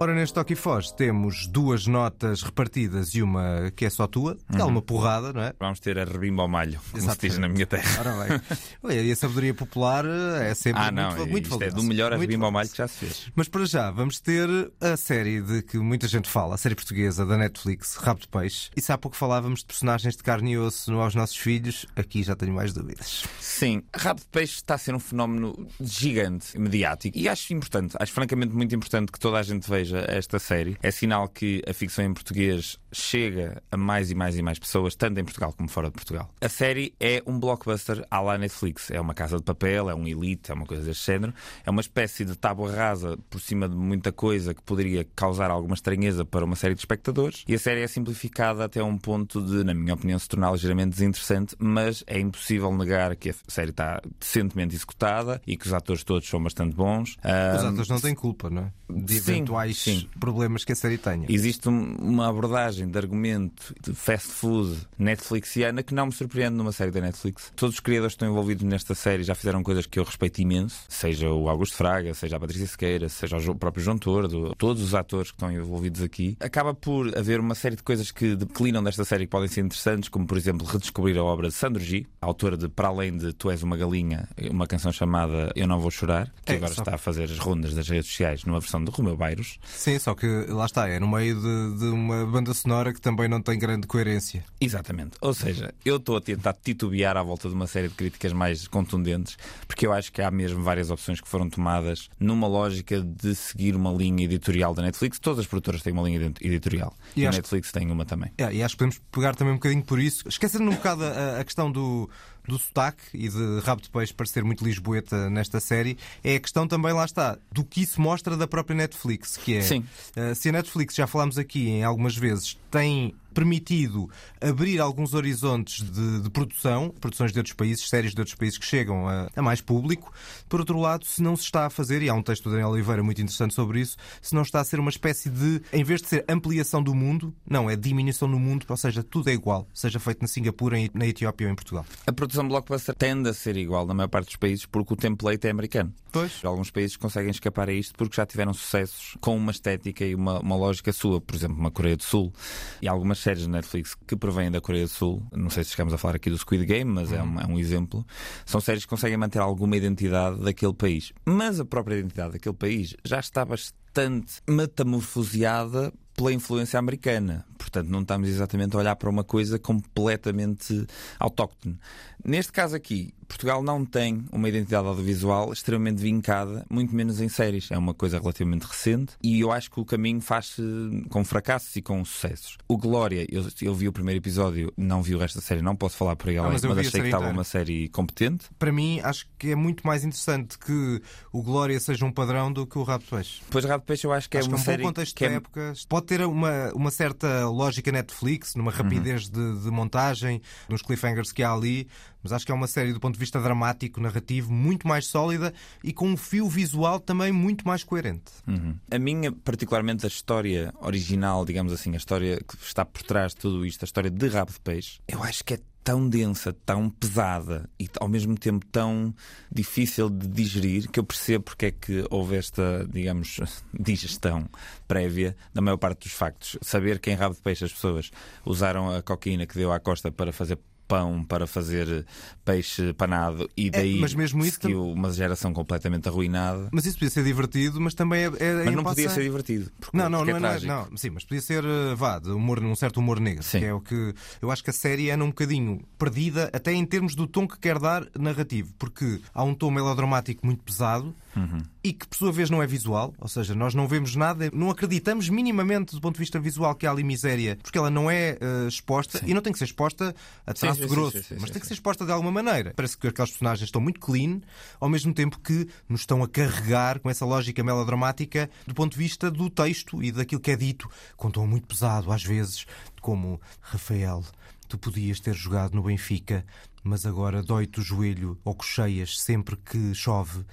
Ora, 0.05 0.14
neste 0.14 0.35
Toque 0.35 0.55
Foz 0.55 0.90
temos 0.90 1.47
duas 1.47 1.87
notas 1.87 2.43
repartidas 2.43 3.14
e 3.14 3.23
uma 3.23 3.73
que 3.75 3.87
é 3.87 3.88
só 3.88 4.07
tua, 4.07 4.35
que 4.35 4.57
Uhum. 4.57 4.61
é 4.61 4.64
uma 4.64 4.83
porrada, 4.83 5.33
não 5.33 5.40
é? 5.40 5.55
Vamos 5.59 5.81
ter 5.81 5.99
a 5.99 6.05
rebimba 6.05 6.43
ao 6.43 6.49
malho, 6.49 6.79
como 6.93 7.11
se 7.11 7.19
diz 7.19 7.38
na 7.38 7.49
minha 7.49 7.64
terra. 7.67 8.01
Ora 8.01 8.12
bem. 8.29 8.40
Olha, 8.83 9.01
e 9.01 9.11
a 9.11 9.17
sabedoria 9.17 9.55
popular 9.55 10.05
é 10.05 10.53
sempre 10.53 10.83
Ah, 10.83 10.93
não, 10.93 11.17
muito, 11.27 11.31
muito 11.49 11.62
é 11.64 11.71
do 11.71 11.83
melhor 11.83 12.12
a 12.12 12.19
rebimba 12.19 12.45
ao 12.45 12.53
malho 12.53 12.69
que 12.69 12.77
já 12.77 12.87
se 12.87 12.99
fez. 12.99 13.31
Mas 13.35 13.49
para 13.49 13.64
já, 13.64 13.90
vamos 13.90 14.21
ter 14.21 14.47
a 14.79 14.95
série 14.95 15.40
de 15.40 15.62
que 15.62 15.79
muita 15.79 16.07
gente 16.07 16.29
fala, 16.29 16.55
a 16.57 16.59
série 16.59 16.75
portuguesa 16.75 17.25
da 17.25 17.38
Netflix, 17.38 17.95
Rabo 17.95 18.21
de 18.21 18.29
Peixe. 18.29 18.69
E 18.77 18.83
se 18.83 18.93
há 18.93 18.99
pouco 18.99 19.17
falávamos 19.17 19.61
de 19.61 19.64
personagens 19.64 20.14
de 20.19 20.23
carne 20.23 20.53
e 20.53 20.59
osso 20.59 20.93
no 20.93 21.01
aos 21.01 21.14
nossos 21.14 21.38
filhos, 21.38 21.87
aqui 21.97 22.23
já 22.23 22.37
tenho 22.37 22.53
mais 22.53 22.75
dúvidas. 22.75 23.25
Sim, 23.40 23.83
Rabo 23.97 24.21
de 24.21 24.27
Peixe 24.27 24.57
está 24.57 24.75
a 24.75 24.79
ser 24.79 24.95
um 24.95 25.01
fenómeno 25.01 25.67
gigante, 25.81 26.59
mediático, 26.59 27.17
e 27.17 27.27
acho 27.27 27.55
importante, 27.55 27.97
acho 27.99 28.12
francamente 28.12 28.53
muito 28.55 28.75
importante 28.75 29.11
que 29.11 29.19
toda 29.19 29.38
a 29.38 29.43
gente 29.43 29.67
veja 29.71 29.93
esta 30.09 30.38
série. 30.38 30.76
É 30.83 30.90
sinal 30.90 31.28
que 31.28 31.62
a 31.68 31.72
ficção 31.72 32.04
em 32.04 32.12
português 32.12 32.78
chega 32.92 33.62
a 33.70 33.76
mais 33.76 34.11
e 34.11 34.14
mais 34.14 34.38
e 34.38 34.42
mais 34.42 34.59
pessoas, 34.59 34.94
tanto 34.94 35.18
em 35.20 35.24
Portugal 35.24 35.52
como 35.52 35.68
fora 35.68 35.88
de 35.88 35.94
Portugal. 35.94 36.30
A 36.40 36.48
série 36.48 36.94
é 37.00 37.22
um 37.26 37.38
blockbuster 37.38 38.04
à 38.11 38.20
la 38.20 38.38
Netflix. 38.38 38.90
É 38.90 39.00
uma 39.00 39.14
casa 39.14 39.37
de 39.37 39.42
papel, 39.42 39.90
é 39.90 39.94
um 39.94 40.07
elite, 40.07 40.50
é 40.50 40.54
uma 40.54 40.66
coisa 40.66 40.83
deste 40.85 41.07
género. 41.07 41.35
É 41.64 41.70
uma 41.70 41.80
espécie 41.80 42.24
de 42.24 42.37
tábua 42.37 42.72
rasa 42.72 43.18
por 43.28 43.40
cima 43.40 43.68
de 43.68 43.74
muita 43.74 44.12
coisa 44.12 44.54
que 44.54 44.62
poderia 44.62 45.07
causar 45.16 45.50
alguma 45.50 45.74
estranheza 45.74 46.24
para 46.24 46.44
uma 46.44 46.57
série 46.57 46.74
de 46.74 46.80
espectadores. 46.80 47.44
E 47.46 47.54
a 47.54 47.59
série 47.59 47.83
é 47.83 47.87
simplificada 47.87 48.64
até 48.64 48.83
um 48.83 48.96
ponto 48.96 49.42
de, 49.42 49.64
na 49.64 49.74
minha 49.74 49.94
opinião, 49.94 50.18
se 50.18 50.28
tornar 50.28 50.52
ligeiramente 50.52 50.90
desinteressante, 50.90 51.57
mas 51.59 52.04
é 52.07 52.18
impossível 52.18 52.72
negar 52.72 53.14
que 53.16 53.30
a 53.30 53.35
série 53.48 53.70
está 53.70 54.00
decentemente 54.18 54.74
executada 54.74 55.40
e 55.46 55.57
que 55.57 55.66
os 55.66 55.72
atores 55.72 56.04
todos 56.04 56.28
são 56.28 56.42
bastante 56.42 56.74
bons. 56.74 57.11
Os 57.11 57.16
Ahm, 57.24 57.68
atores 57.68 57.88
não 57.88 58.00
têm 58.00 58.14
culpa, 58.14 58.50
não 58.50 58.62
é? 58.62 58.72
De 58.90 59.20
sim, 59.20 59.44
eventuais 59.75 60.01
sim. 60.03 60.09
problemas 60.19 60.65
que 60.65 60.73
a 60.73 60.77
série 60.77 60.99
tenha. 60.99 61.27
Existe 61.29 61.69
um- 61.69 61.95
uma 61.97 62.29
abordagem 62.29 62.89
de 62.89 62.97
argumento 62.99 63.75
de 63.83 63.93
fast 63.95 64.29
food 64.29 64.77
netflixiana 64.99 65.83
que 65.83 65.95
não 65.95 66.07
me 66.07 66.13
surpreende 66.13 66.57
numa 66.57 66.73
série 66.73 66.91
da 66.91 67.01
Netflix. 67.01 67.53
Todos 67.57 67.77
os 67.77 67.81
criadores 67.81 68.15
que 68.15 68.17
estão 68.17 68.29
envolvidos 68.31 68.65
nesta 68.65 68.95
série 68.95 69.23
já 69.23 69.35
fizeram 69.35 69.63
coisas 69.63 69.87
que 69.87 69.99
eu 69.99 70.05
respeito 70.05 70.41
imenso, 70.41 70.81
seja 70.89 71.31
o 71.31 71.49
Augusto 71.49 71.77
Fraga, 71.77 72.13
seja 72.15 72.37
a 72.37 72.41
Patrícia 72.41 72.67
Sequeira, 72.67 73.09
seja 73.09 73.37
o 73.51 73.55
próprio 73.55 73.83
João 73.85 73.99
Tordo, 73.99 74.55
todos 74.57 74.83
os 74.83 74.95
atores 74.95 75.31
que 75.31 75.37
estão 75.37 75.51
envolvidos 75.53 76.03
aqui. 76.03 76.37
Acaba 76.41 76.75
por 76.75 77.17
haver 77.17 77.41
uma 77.41 77.55
série 77.55 77.77
de 77.77 77.83
coisas 77.83 78.11
que 78.11 78.35
declinam 78.37 78.83
desta 78.83 79.05
série 79.05 79.25
que 79.27 79.31
podem 79.31 79.49
ser 79.49 79.61
interessantes, 79.63 80.09
como 80.09 80.27
por 80.27 80.37
exemplo 80.37 80.67
redescobrir 80.67 81.17
a 81.19 81.23
obra 81.25 81.49
de 81.49 81.55
Sandro 81.55 81.83
G, 81.83 82.07
autora 82.21 82.57
de 82.57 82.69
Para 82.69 82.89
Além 82.89 83.17
de 83.17 83.33
Tu 83.33 83.51
És 83.51 83.63
uma 83.63 83.77
Galinha, 83.77 84.29
uma 84.51 84.67
canção 84.67 84.93
chamada 84.93 85.53
Eu 85.55 85.67
Não 85.67 85.79
Vou 85.81 85.91
Chorar, 85.91 86.33
que 86.45 86.53
É, 86.53 86.57
agora 86.57 86.73
só- 86.75 86.83
está 86.83 86.95
a 86.95 86.99
fazer 86.99 87.25
as 87.25 87.39
rondas 87.39 87.75
das 87.75 87.89
redes 87.89 88.07
sociais 88.11 88.45
numa 88.45 88.61
versão 88.61 88.83
de 88.85 88.91
Romeu 88.91 89.17
Bairros. 89.17 89.59
Sim, 89.66 89.98
só 89.98 90.14
que 90.14 90.27
lá 90.48 90.66
está, 90.66 90.88
é 90.88 90.98
no 90.98 91.09
meio 91.09 91.35
de, 91.40 91.79
de 91.79 91.85
uma 91.87 92.24
banda 92.27 92.53
sonora 92.55 92.92
que 92.92 93.00
também 93.00 93.29
não 93.29 93.40
tem 93.42 93.59
grande 93.59 93.87
coerência. 93.87 94.44
Exatamente. 94.61 95.12
Ou 95.20 95.35
seja, 95.35 95.74
eu 95.85 95.96
estou 95.96 96.16
a 96.16 96.20
tentar 96.20 96.55
titubear 96.55 97.16
à 97.16 97.22
volta 97.22 97.48
de 97.48 97.55
uma 97.55 97.66
série 97.66 97.88
de 97.88 97.94
críticas 97.94 98.33
mais 98.33 98.66
contundentes, 98.68 99.37
porque 99.66 99.87
eu 99.87 99.92
acho 99.92 100.12
que 100.12 100.22
há 100.22 100.31
mesmo 100.31 100.62
várias 100.62 100.90
opções 100.90 101.20
que 101.20 101.29
foram 101.29 101.48
tomadas 101.48 102.09
numa 102.18 102.46
lógica 102.46 103.00
de 103.00 103.35
seguir 103.35 103.74
uma 103.77 103.92
linha 103.92 104.24
editorial 104.24 104.74
da 104.74 104.83
Netflix. 104.83 105.18
Todas 105.18 105.40
as 105.40 105.46
produtoras 105.46 105.83
têm 105.83 105.92
uma 105.92 106.03
linha 106.03 106.20
edi- 106.27 106.46
editorial. 106.46 106.94
E 107.16 107.22
E, 107.22 107.27
a 107.27 107.31
Netflix 107.31 107.70
tem 107.72 107.90
uma 107.90 108.05
também. 108.05 108.31
É, 108.38 108.53
e 108.55 108.62
acho 108.62 108.74
que 108.74 108.79
podemos 108.79 109.00
pegar 109.11 109.35
também 109.35 109.53
um 109.55 109.57
bocadinho 109.57 109.83
por 109.83 109.98
isso, 109.98 110.27
esquecendo 110.29 110.70
um 110.70 110.74
bocado 110.74 111.05
a, 111.05 111.40
a 111.40 111.44
questão 111.44 111.70
do, 111.70 112.09
do 112.46 112.59
sotaque 112.59 113.02
e 113.12 113.28
de 113.28 113.61
rabo 113.61 113.83
de 113.83 113.90
peixe 113.90 114.12
parecer 114.12 114.44
muito 114.44 114.64
lisboeta 114.64 115.30
nesta 115.30 115.61
série, 115.61 115.96
é 116.22 116.37
a 116.37 116.40
questão 116.40 116.66
também, 116.68 116.92
lá 116.92 117.04
está, 117.04 117.38
do 117.50 117.64
que 117.64 117.83
isso 117.83 118.00
mostra 118.00 118.37
da 118.37 118.46
própria 118.46 118.76
Netflix, 118.76 119.37
que 119.37 119.57
é 119.57 119.62
Sim. 119.62 119.85
eh, 120.16 120.35
se 120.35 120.48
a 120.48 120.52
Netflix, 120.52 120.94
já 120.94 121.07
falámos 121.07 121.38
aqui 121.38 121.68
em 121.68 121.85
algumas 121.85 122.16
vezes, 122.16 122.59
tem 122.70 123.14
permitido 123.35 124.09
abrir 124.40 124.81
alguns 124.81 125.12
horizontes 125.12 125.83
de, 125.83 126.23
de 126.23 126.31
produção, 126.31 126.94
produções 127.01 127.33
de 127.33 127.38
outros 127.38 127.55
países, 127.55 127.88
séries 127.88 128.14
de 128.14 128.20
outros 128.20 128.37
países 128.37 128.59
que 128.59 128.64
chegam 128.64 129.09
a, 129.09 129.29
a 129.35 129.42
mais 129.42 129.61
público. 129.61 130.12
Por 130.49 130.61
outro 130.61 130.79
lado, 130.79 131.05
se 131.05 131.23
não 131.23 131.37
se 131.37 131.42
está 131.42 131.66
a 131.66 131.70
fazer, 131.70 132.03
e 132.03 132.09
há 132.09 132.14
um 132.14 132.23
texto 132.23 132.44
do 132.44 132.51
Daniel 132.51 132.70
Oliveira 132.70 133.03
muito 133.03 133.20
interessante 133.20 133.55
sobre 133.55 133.81
isso, 133.81 133.97
se 134.23 134.35
não 134.35 134.42
está 134.42 134.61
a 134.61 134.64
ser 134.64 134.81
uma 134.81 134.90
espécie 134.90 135.29
de, 135.29 135.61
em 135.73 135.85
vez 135.85 136.01
de 136.01 136.09
ser 136.09 136.25
ampliação 136.29 136.83
do 136.83 136.94
mundo, 136.94 137.35
não, 137.47 137.68
é 137.68 137.77
diminuição 137.77 138.31
do 138.31 138.38
mundo, 138.38 138.64
ou 138.68 138.77
seja, 138.77 139.03
tudo 139.03 139.29
é 139.29 139.33
igual, 139.33 139.68
seja 139.75 139.99
feito 139.99 140.23
na 140.23 140.29
Singapura, 140.29 140.77
na 140.94 141.07
Etiópia 141.07 141.47
ou 141.47 141.53
em 141.53 141.57
Portugal. 141.57 141.85
A 142.07 142.12
produção 142.12 142.47
blockbuster 142.47 142.94
tende 142.94 143.29
a 143.29 143.35
ser 143.35 143.57
igual 143.57 143.87
na 143.87 143.94
maior 143.94 144.09
parte 144.09 144.27
dos 144.27 144.37
países 144.37 144.66
porque 144.66 144.94
o 144.94 144.97
template 144.97 145.47
é 145.47 145.51
americano. 145.51 145.92
Pois. 146.14 146.44
Alguns 146.44 146.70
países 146.70 146.97
conseguem 146.97 147.31
escapar 147.31 147.68
a 147.68 147.73
isto 147.73 147.94
porque 147.97 148.14
já 148.14 148.25
tiveram 148.25 148.55
sucessos 148.55 149.16
com 149.20 149.37
uma 149.37 149.51
estética 149.51 150.05
e 150.05 150.14
uma, 150.14 150.38
uma 150.38 150.55
lógica 150.55 150.92
sua. 150.92 151.20
Por 151.20 151.35
exemplo, 151.35 151.59
uma 151.59 151.73
Coreia 151.73 151.97
do 151.97 152.05
Sul. 152.05 152.33
E 152.81 152.87
algumas 152.87 153.18
séries 153.25 153.47
da 153.47 153.53
Netflix 153.53 153.95
que 154.07 154.15
provêm 154.15 154.51
da 154.51 154.61
Coreia 154.61 154.85
do 154.85 154.91
Sul, 154.91 155.27
não 155.33 155.49
sei 155.49 155.65
se 155.65 155.71
chegamos 155.71 155.95
a 155.95 155.99
falar 155.99 156.17
aqui 156.17 156.29
do 156.29 156.37
Squid 156.37 156.66
Game, 156.66 156.91
mas 156.91 157.11
é, 157.11 157.22
um, 157.22 157.41
é 157.41 157.47
um 157.47 157.59
exemplo. 157.59 158.07
São 158.45 158.61
séries 158.61 158.85
que 158.85 158.91
conseguem 158.91 159.16
manter 159.16 159.39
alguma 159.39 159.77
identidade 159.77 160.41
daquele 160.41 160.75
país. 160.75 161.12
Mas 161.25 161.59
a 161.59 161.64
própria 161.64 161.97
identidade 161.97 162.35
daquele 162.35 162.55
país 162.55 162.95
já 163.03 163.18
está 163.18 163.43
bastante 163.43 164.43
metamorfoseada 164.47 165.91
pela 166.14 166.33
influência 166.33 166.79
americana. 166.79 167.47
Portanto, 167.57 167.89
não 167.89 168.03
estamos 168.03 168.29
exatamente 168.29 168.77
a 168.77 168.79
olhar 168.79 168.97
para 168.97 169.09
uma 169.09 169.25
coisa 169.25 169.59
completamente 169.59 170.87
autóctone. 171.18 171.79
Neste 172.22 172.53
caso 172.53 172.77
aqui, 172.77 173.14
Portugal 173.25 173.62
não 173.62 173.85
tem 173.85 174.25
uma 174.33 174.49
identidade 174.49 174.87
audiovisual 174.87 175.53
extremamente 175.53 176.01
vincada, 176.01 176.64
muito 176.70 176.95
menos 176.95 177.20
em 177.20 177.29
séries. 177.29 177.70
É 177.70 177.79
uma 177.79 177.95
coisa 177.95 178.18
relativamente 178.18 178.64
recente 178.64 179.14
e 179.22 179.41
eu 179.41 179.53
acho 179.53 179.70
que 179.70 179.81
o 179.81 179.85
caminho 179.85 180.20
faz-se 180.20 180.62
com 181.11 181.25
fracassos 181.25 181.75
e 181.77 181.83
com 181.83 182.05
sucessos. 182.05 182.57
O 182.68 182.77
Glória, 182.77 183.27
eu, 183.31 183.47
eu 183.62 183.75
vi 183.75 183.89
o 183.89 183.93
primeiro 183.93 184.20
episódio, 184.20 184.72
não 184.77 185.03
vi 185.03 185.14
o 185.14 185.18
resto 185.18 185.37
da 185.37 185.43
série, 185.43 185.62
não 185.62 185.77
posso 185.77 185.97
falar 185.97 186.16
por 186.16 186.29
aí 186.29 186.37
Ah, 186.39 186.43
além, 186.43 186.53
mas 186.53 186.64
mas, 186.64 186.87
achei 186.87 187.01
que 187.01 187.07
estava 187.07 187.29
uma 187.29 187.45
série 187.45 187.89
competente. 187.89 188.47
Para 188.59 188.72
mim, 188.72 189.01
acho 189.03 189.27
que 189.39 189.51
é 189.51 189.55
muito 189.55 189.87
mais 189.87 190.05
interessante 190.05 190.59
que 190.59 191.01
o 191.33 191.43
Glória 191.43 191.79
seja 191.81 192.05
um 192.05 192.12
padrão 192.12 192.53
do 192.53 192.66
que 192.66 192.79
o 192.79 192.83
Rabo 192.83 193.05
de 193.05 193.11
Peixe. 193.11 193.41
Depois 193.45 193.64
Rabo 193.64 193.81
de 193.81 193.87
Peixe 193.87 194.07
eu 194.07 194.12
acho 194.12 194.29
que 194.29 194.39
acho 194.39 194.47
é 194.47 194.49
que 194.49 194.55
uma 194.55 194.59
é 194.59 194.61
um 194.61 194.64
série 194.64 194.83
bom 194.83 194.89
contexto 194.89 195.14
que 195.14 195.25
é 195.25 195.29
da 195.29 195.35
época. 195.37 195.72
Pode 195.89 196.07
ter 196.07 196.20
uma, 196.22 196.72
uma 196.75 196.91
certa 196.91 197.49
lógica 197.49 197.91
Netflix, 197.93 198.55
numa 198.55 198.70
rapidez 198.70 199.29
de, 199.29 199.61
de 199.61 199.70
montagem, 199.70 200.41
nos 200.68 200.83
cliffhangers 200.83 201.33
que 201.33 201.43
há 201.43 201.53
ali, 201.53 201.89
mas 202.25 202.33
acho 202.33 202.47
que 202.47 202.51
é 202.51 202.55
uma 202.55 202.66
série 202.66 202.93
do 202.93 202.99
ponto 202.99 203.14
de 203.14 203.20
vista 203.20 203.41
dramático, 203.41 204.01
narrativo, 204.01 204.51
muito 204.51 204.89
mais 204.89 205.07
sólida 205.07 205.53
e 205.85 205.93
com 205.93 206.09
um 206.09 206.16
fio 206.16 206.49
visual 206.49 206.99
também 206.99 207.31
muito 207.31 207.66
mais 207.68 207.85
coerente. 207.85 208.33
Uhum. 208.49 208.75
A 208.91 208.99
minha, 208.99 209.31
particularmente 209.31 210.07
a 210.07 210.09
história 210.09 210.72
original, 210.81 211.45
digamos 211.45 211.72
assim, 211.72 211.93
a 211.93 211.99
história 211.99 212.39
que 212.39 212.57
está 212.64 212.85
por 212.85 213.03
trás 213.03 213.33
de 213.33 213.39
tudo 213.43 213.66
isto, 213.66 213.85
a 213.85 213.87
história 213.87 214.11
de 214.11 214.29
Rabo 214.29 214.53
de 214.53 214.61
Peixe, 214.61 215.01
eu 215.07 215.22
acho 215.22 215.45
que 215.45 215.55
é 215.55 215.59
tão 215.85 216.09
densa, 216.09 216.57
tão 216.64 216.89
pesada 216.89 217.68
e 217.79 217.87
ao 218.01 218.09
mesmo 218.09 218.35
tempo 218.37 218.64
tão 218.72 219.14
difícil 219.53 220.09
de 220.09 220.27
digerir 220.27 220.91
que 220.91 220.99
eu 220.99 221.05
percebo 221.05 221.45
porque 221.45 221.66
é 221.66 221.70
que 221.70 222.07
houve 222.11 222.37
esta, 222.37 222.89
digamos, 222.91 223.39
digestão 223.79 224.49
prévia 224.89 225.37
da 225.53 225.61
maior 225.61 225.77
parte 225.77 226.09
dos 226.09 226.12
factos. 226.12 226.57
Saber 226.62 226.99
que 226.99 227.11
em 227.11 227.14
Rabo 227.14 227.35
de 227.35 227.43
Peixe 227.43 227.66
as 227.66 227.72
pessoas 227.72 228.11
usaram 228.47 228.91
a 228.91 229.03
cocaína 229.03 229.47
que 229.47 229.55
deu 229.55 229.70
à 229.70 229.79
Costa 229.79 230.11
para 230.11 230.33
fazer 230.33 230.59
pão 230.87 231.24
para 231.24 231.47
fazer 231.47 232.05
peixe 232.45 232.93
panado 232.93 233.49
e 233.57 233.70
daí 233.70 233.97
É, 233.97 234.01
mas 234.01 234.14
mesmo 234.14 234.45
isso 234.45 234.59
seguiu 234.61 234.87
uma 234.91 235.11
geração 235.12 235.53
completamente 235.53 236.09
arruinada. 236.09 236.68
Mas 236.72 236.85
isso 236.87 236.97
podia 236.99 237.11
ser 237.11 237.24
divertido, 237.24 237.80
mas 237.80 237.95
também 237.95 238.24
é. 238.24 238.26
é 238.39 238.64
Mas 238.64 238.74
não 238.74 238.82
passa- 238.82 238.97
podia 238.97 239.11
ser 239.11 239.22
divertido. 239.22 239.70
Porque, 239.80 239.97
Não, 239.97 240.09
não, 240.09 240.18
porque 240.24 240.32
não, 240.32 240.49
é 240.49 240.57
é, 240.57 240.61
não, 240.61 240.74
é- 240.85 240.89
não, 240.91 240.97
sim, 240.97 241.11
mas 241.11 241.24
podia 241.24 241.41
ser, 241.41 241.64
eh, 241.64 241.95
vá, 241.95 242.18
de 242.18 242.30
humor, 242.30 242.62
um 242.62 242.74
certo 242.76 242.99
humor 242.99 243.18
negro, 243.20 243.43
Sim. 243.43 243.61
que 243.61 243.64
é 243.64 243.72
o 243.72 243.80
que 243.80 244.14
eu 244.43 244.51
acho 244.51 244.62
que 244.62 244.70
a 244.70 244.72
série 244.74 245.11
anda 245.11 245.24
um 245.24 245.28
bocadinho 245.28 245.80
perdida, 245.99 246.51
até 246.53 246.72
em 246.72 246.85
termos 246.85 247.14
do 247.14 247.26
tom 247.26 247.47
que 247.49 247.59
quer 247.59 247.78
dar 247.78 248.07
narrativo, 248.18 248.72
porque 248.78 249.20
há 249.32 249.43
um 249.43 249.55
tom 249.55 249.70
melodramático 249.70 250.45
muito 250.45 250.62
pesado 250.62 251.14
Uhum. 251.37 251.62
E 251.85 251.93
que, 251.93 252.09
por 252.09 252.16
sua 252.16 252.32
vez, 252.32 252.49
não 252.49 252.62
é 252.62 252.66
visual, 252.66 253.12
ou 253.18 253.28
seja, 253.28 253.55
nós 253.55 253.74
não 253.74 253.87
vemos 253.87 254.16
nada, 254.16 254.51
não 254.55 254.70
acreditamos 254.70 255.28
minimamente 255.28 255.95
do 255.95 256.01
ponto 256.01 256.14
de 256.14 256.20
vista 256.20 256.41
visual 256.41 256.74
que 256.74 256.87
há 256.87 256.91
ali 256.91 257.05
miséria, 257.05 257.59
porque 257.62 257.76
ela 257.76 257.91
não 257.91 258.11
é 258.11 258.39
eh, 258.41 258.66
exposta 258.66 259.20
e 259.26 259.35
não 259.35 259.43
tem 259.43 259.53
que 259.53 259.59
ser 259.59 259.66
exposta 259.66 260.16
a 260.47 260.55
traço 260.55 260.80
sim, 260.80 260.89
sim, 260.89 260.95
grosso, 260.95 261.18
sim, 261.18 261.22
sim, 261.22 261.35
mas 261.35 261.45
sim, 261.45 261.53
tem 261.53 261.61
que 261.61 261.66
sim. 261.66 261.68
ser 261.68 261.74
exposta 261.74 262.07
de 262.07 262.11
alguma 262.11 262.32
maneira. 262.32 262.72
Parece 262.74 262.97
que 262.97 263.07
aqueles 263.07 263.30
personagens 263.32 263.68
estão 263.68 263.82
muito 263.82 264.01
clean, 264.01 264.41
ao 264.80 264.89
mesmo 264.89 265.12
tempo 265.12 265.39
que 265.41 265.68
nos 265.87 266.01
estão 266.01 266.22
a 266.22 266.28
carregar 266.28 267.01
com 267.01 267.11
essa 267.11 267.26
lógica 267.26 267.62
melodramática 267.62 268.49
do 268.66 268.72
ponto 268.72 268.93
de 268.93 268.99
vista 268.99 269.30
do 269.30 269.51
texto 269.51 270.03
e 270.03 270.11
daquilo 270.11 270.41
que 270.41 270.53
é 270.53 270.57
dito, 270.57 270.89
com 271.18 271.28
um 271.28 271.30
tom 271.30 271.47
muito 271.47 271.66
pesado, 271.66 272.11
às 272.11 272.24
vezes, 272.24 272.64
como 273.03 273.39
Rafael, 273.61 274.24
tu 274.68 274.78
podias 274.78 275.20
ter 275.20 275.35
jogado 275.35 275.74
no 275.74 275.82
Benfica, 275.82 276.47
mas 276.82 277.05
agora 277.05 277.43
dói-te 277.43 277.80
o 277.80 277.82
joelho 277.82 278.39
ou 278.43 278.55
cocheias 278.55 279.20
sempre 279.20 279.55
que 279.57 279.95
chove 279.95 280.47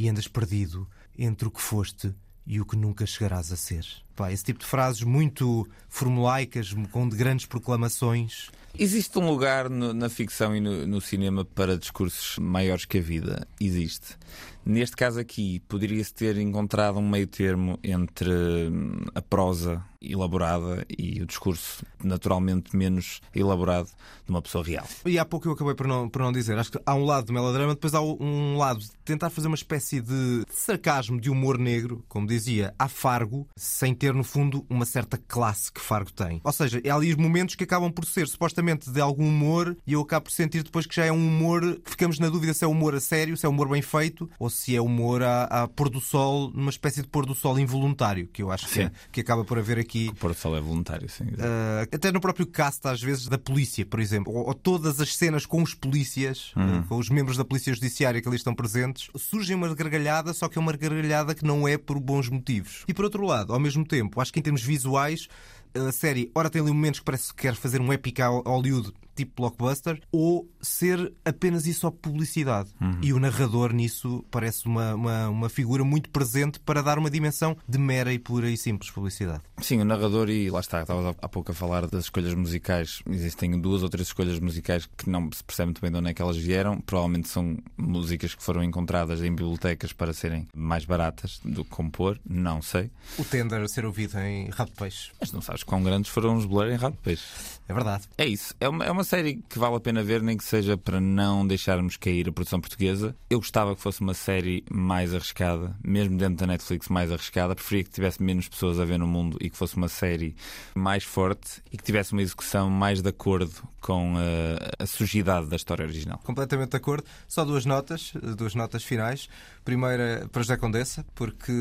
e 0.00 0.08
andas 0.08 0.26
perdido 0.26 0.88
entre 1.18 1.46
o 1.46 1.50
que 1.50 1.60
foste 1.60 2.14
e 2.46 2.58
o 2.58 2.64
que 2.64 2.74
nunca 2.74 3.04
chegarás 3.04 3.52
a 3.52 3.56
ser. 3.56 3.84
Pá, 4.16 4.32
esse 4.32 4.42
tipo 4.42 4.60
de 4.60 4.64
frases 4.64 5.02
muito 5.02 5.68
formulaicas, 5.90 6.74
com 6.90 7.06
de 7.06 7.14
grandes 7.16 7.44
proclamações. 7.44 8.48
Existe 8.78 9.18
um 9.18 9.28
lugar 9.28 9.68
no- 9.68 9.92
na 9.92 10.08
ficção 10.08 10.56
e 10.56 10.60
no, 10.60 10.86
no 10.86 11.00
cinema 11.02 11.44
para 11.44 11.76
discursos 11.76 12.38
maiores 12.38 12.86
que 12.86 12.96
a 12.96 13.02
vida? 13.02 13.46
Existe. 13.60 14.16
Neste 14.64 14.96
caso 14.96 15.20
aqui, 15.20 15.60
poderia-se 15.68 16.14
ter 16.14 16.38
encontrado 16.38 16.98
um 16.98 17.06
meio 17.06 17.26
termo 17.26 17.78
entre 17.84 18.30
hum, 18.30 19.04
a 19.14 19.20
prosa 19.20 19.84
elaborada 20.00 20.84
e 20.98 21.20
o 21.20 21.26
discurso 21.26 21.84
naturalmente 22.02 22.74
menos 22.74 23.20
elaborado 23.34 23.88
de 24.24 24.30
uma 24.30 24.40
pessoa 24.40 24.64
real. 24.64 24.86
E 25.04 25.18
há 25.18 25.24
pouco 25.24 25.48
eu 25.48 25.52
acabei 25.52 25.74
por 25.74 25.86
não, 25.86 26.08
por 26.08 26.22
não 26.22 26.32
dizer. 26.32 26.58
Acho 26.58 26.72
que 26.72 26.80
há 26.84 26.94
um 26.94 27.04
lado 27.04 27.26
do 27.26 27.32
melodrama, 27.32 27.74
depois 27.74 27.94
há 27.94 28.00
um 28.00 28.56
lado 28.56 28.80
de 28.80 28.90
tentar 29.04 29.30
fazer 29.30 29.48
uma 29.48 29.56
espécie 29.56 30.00
de 30.00 30.44
sarcasmo, 30.50 31.20
de 31.20 31.30
humor 31.30 31.58
negro, 31.58 32.04
como 32.08 32.26
dizia, 32.26 32.74
a 32.78 32.88
Fargo, 32.88 33.46
sem 33.56 33.94
ter, 33.94 34.14
no 34.14 34.24
fundo, 34.24 34.64
uma 34.70 34.86
certa 34.86 35.18
classe 35.18 35.70
que 35.70 35.80
Fargo 35.80 36.12
tem. 36.12 36.40
Ou 36.42 36.52
seja, 36.52 36.80
há 36.88 36.94
ali 36.94 37.14
momentos 37.16 37.54
que 37.54 37.64
acabam 37.64 37.92
por 37.92 38.06
ser 38.06 38.26
supostamente 38.28 38.90
de 38.90 39.00
algum 39.00 39.28
humor 39.28 39.76
e 39.86 39.92
eu 39.92 40.00
acabo 40.00 40.24
por 40.24 40.32
sentir 40.32 40.62
depois 40.62 40.86
que 40.86 40.94
já 40.96 41.04
é 41.04 41.12
um 41.12 41.16
humor 41.16 41.60
que 41.84 41.90
ficamos 41.90 42.18
na 42.18 42.28
dúvida 42.28 42.54
se 42.54 42.64
é 42.64 42.68
humor 42.68 42.94
a 42.94 43.00
sério, 43.00 43.36
se 43.36 43.44
é 43.44 43.48
humor 43.48 43.68
bem 43.68 43.82
feito 43.82 44.30
ou 44.38 44.48
se 44.48 44.74
é 44.74 44.80
humor 44.80 45.22
à, 45.22 45.44
à 45.44 45.68
pôr 45.68 45.90
do 45.90 46.00
sol, 46.00 46.50
numa 46.54 46.70
espécie 46.70 47.02
de 47.02 47.08
pôr 47.08 47.26
do 47.26 47.34
sol 47.34 47.58
involuntário, 47.58 48.28
que 48.28 48.42
eu 48.42 48.50
acho 48.50 48.66
que, 48.66 48.74
Sim. 48.74 48.90
que 49.12 49.20
acaba 49.20 49.44
por 49.44 49.58
haver 49.58 49.78
aqui. 49.78 49.89
O 50.08 50.14
Porto 50.14 50.56
é 50.56 50.60
voluntário, 50.60 51.08
sim. 51.08 51.24
Uh, 51.24 51.82
até 51.92 52.12
no 52.12 52.20
próprio 52.20 52.46
cast, 52.46 52.86
às 52.86 53.02
vezes, 53.02 53.26
da 53.28 53.38
polícia, 53.38 53.84
por 53.84 54.00
exemplo, 54.00 54.32
ou, 54.32 54.48
ou 54.48 54.54
todas 54.54 55.00
as 55.00 55.14
cenas 55.16 55.46
com 55.46 55.62
os 55.62 55.74
polícias, 55.74 56.52
uh, 56.56 56.86
com 56.86 56.96
os 56.96 57.08
membros 57.08 57.36
da 57.36 57.44
Polícia 57.44 57.74
Judiciária 57.74 58.20
que 58.20 58.28
ali 58.28 58.36
estão 58.36 58.54
presentes, 58.54 59.10
surge 59.16 59.54
uma 59.54 59.74
gargalhada, 59.74 60.32
só 60.32 60.48
que 60.48 60.58
é 60.58 60.60
uma 60.60 60.72
gargalhada 60.72 61.34
que 61.34 61.44
não 61.44 61.66
é 61.66 61.76
por 61.76 61.98
bons 61.98 62.28
motivos. 62.28 62.84
E 62.86 62.94
por 62.94 63.04
outro 63.04 63.24
lado, 63.24 63.52
ao 63.52 63.60
mesmo 63.60 63.84
tempo, 63.84 64.20
acho 64.20 64.32
que 64.32 64.38
em 64.38 64.42
termos 64.42 64.62
visuais, 64.62 65.28
a 65.74 65.92
série, 65.92 66.30
ora 66.34 66.50
tem 66.50 66.60
ali 66.60 66.72
momentos 66.72 67.00
que 67.00 67.06
parece 67.06 67.28
que 67.34 67.42
quer 67.42 67.54
fazer 67.54 67.80
um 67.80 67.92
épico 67.92 68.22
a 68.22 68.28
Hollywood 68.28 68.92
tipo 69.20 69.42
blockbuster, 69.42 70.00
ou 70.10 70.48
ser 70.60 71.12
apenas 71.24 71.66
e 71.66 71.74
só 71.74 71.90
publicidade. 71.90 72.70
E 73.02 73.12
o 73.12 73.20
narrador 73.20 73.72
nisso 73.72 74.24
parece 74.30 74.66
uma, 74.66 74.94
uma, 74.94 75.28
uma 75.28 75.48
figura 75.48 75.84
muito 75.84 76.10
presente 76.10 76.58
para 76.60 76.82
dar 76.82 76.98
uma 76.98 77.10
dimensão 77.10 77.56
de 77.68 77.78
mera 77.78 78.12
e 78.12 78.18
pura 78.18 78.50
e 78.50 78.56
simples 78.56 78.90
publicidade. 78.90 79.42
Sim, 79.60 79.80
o 79.80 79.84
narrador, 79.84 80.28
e 80.30 80.50
lá 80.50 80.60
está, 80.60 80.80
estava 80.82 81.14
há 81.20 81.28
pouco 81.28 81.52
a 81.52 81.54
falar 81.54 81.86
das 81.86 82.04
escolhas 82.04 82.34
musicais. 82.34 83.02
Existem 83.08 83.58
duas 83.60 83.82
ou 83.82 83.88
três 83.88 84.08
escolhas 84.08 84.38
musicais 84.38 84.88
que 84.96 85.08
não 85.08 85.30
se 85.32 85.44
percebe 85.44 85.66
muito 85.66 85.80
bem 85.80 85.90
de 85.90 85.98
onde 85.98 86.10
é 86.10 86.14
que 86.14 86.22
elas 86.22 86.36
vieram. 86.36 86.80
Provavelmente 86.80 87.28
são 87.28 87.56
músicas 87.76 88.34
que 88.34 88.42
foram 88.42 88.62
encontradas 88.62 89.22
em 89.22 89.30
bibliotecas 89.30 89.92
para 89.92 90.12
serem 90.12 90.48
mais 90.54 90.84
baratas 90.84 91.40
do 91.44 91.64
que 91.64 91.70
compor. 91.70 92.18
Não 92.28 92.62
sei. 92.62 92.90
O 93.18 93.24
tender 93.24 93.60
a 93.60 93.68
ser 93.68 93.84
ouvido 93.84 94.18
em 94.18 94.48
Rabo 94.50 94.70
de 94.70 94.76
Peixe. 94.76 95.10
Mas 95.20 95.32
não 95.32 95.42
sabes 95.42 95.62
quão 95.62 95.82
grandes 95.82 96.10
foram 96.10 96.36
os 96.36 96.46
Blur 96.46 96.70
em 96.70 96.76
Rabo 96.76 96.96
de 96.96 97.02
Peixe. 97.02 97.24
É 97.70 97.72
verdade. 97.72 98.08
É 98.18 98.26
isso. 98.26 98.52
É 98.58 98.68
uma, 98.68 98.84
é 98.84 98.90
uma 98.90 99.04
série 99.04 99.42
que 99.48 99.56
vale 99.56 99.76
a 99.76 99.80
pena 99.80 100.02
ver, 100.02 100.20
nem 100.22 100.36
que 100.36 100.42
seja 100.42 100.76
para 100.76 101.00
não 101.00 101.46
deixarmos 101.46 101.96
cair 101.96 102.28
a 102.28 102.32
produção 102.32 102.60
portuguesa. 102.60 103.14
Eu 103.30 103.38
gostava 103.38 103.76
que 103.76 103.80
fosse 103.80 104.00
uma 104.00 104.12
série 104.12 104.64
mais 104.68 105.14
arriscada, 105.14 105.76
mesmo 105.84 106.18
dentro 106.18 106.34
da 106.34 106.48
Netflix 106.48 106.88
mais 106.88 107.12
arriscada. 107.12 107.54
Preferia 107.54 107.84
que 107.84 107.90
tivesse 107.90 108.20
menos 108.20 108.48
pessoas 108.48 108.80
a 108.80 108.84
ver 108.84 108.98
no 108.98 109.06
mundo 109.06 109.38
e 109.40 109.48
que 109.48 109.56
fosse 109.56 109.76
uma 109.76 109.86
série 109.86 110.34
mais 110.74 111.04
forte 111.04 111.62
e 111.70 111.76
que 111.76 111.84
tivesse 111.84 112.12
uma 112.12 112.22
execução 112.22 112.68
mais 112.68 113.00
de 113.00 113.08
acordo 113.08 113.62
com 113.80 114.14
a, 114.16 114.82
a 114.82 114.86
sujidade 114.86 115.46
da 115.46 115.54
história 115.54 115.84
original. 115.84 116.20
Completamente 116.24 116.70
de 116.70 116.76
acordo. 116.76 117.04
Só 117.28 117.44
duas 117.44 117.64
notas, 117.64 118.12
duas 118.36 118.54
notas 118.56 118.82
finais. 118.82 119.28
Primeira 119.64 120.28
para 120.32 120.42
José 120.42 120.56
Condessa, 120.56 121.04
porque 121.14 121.52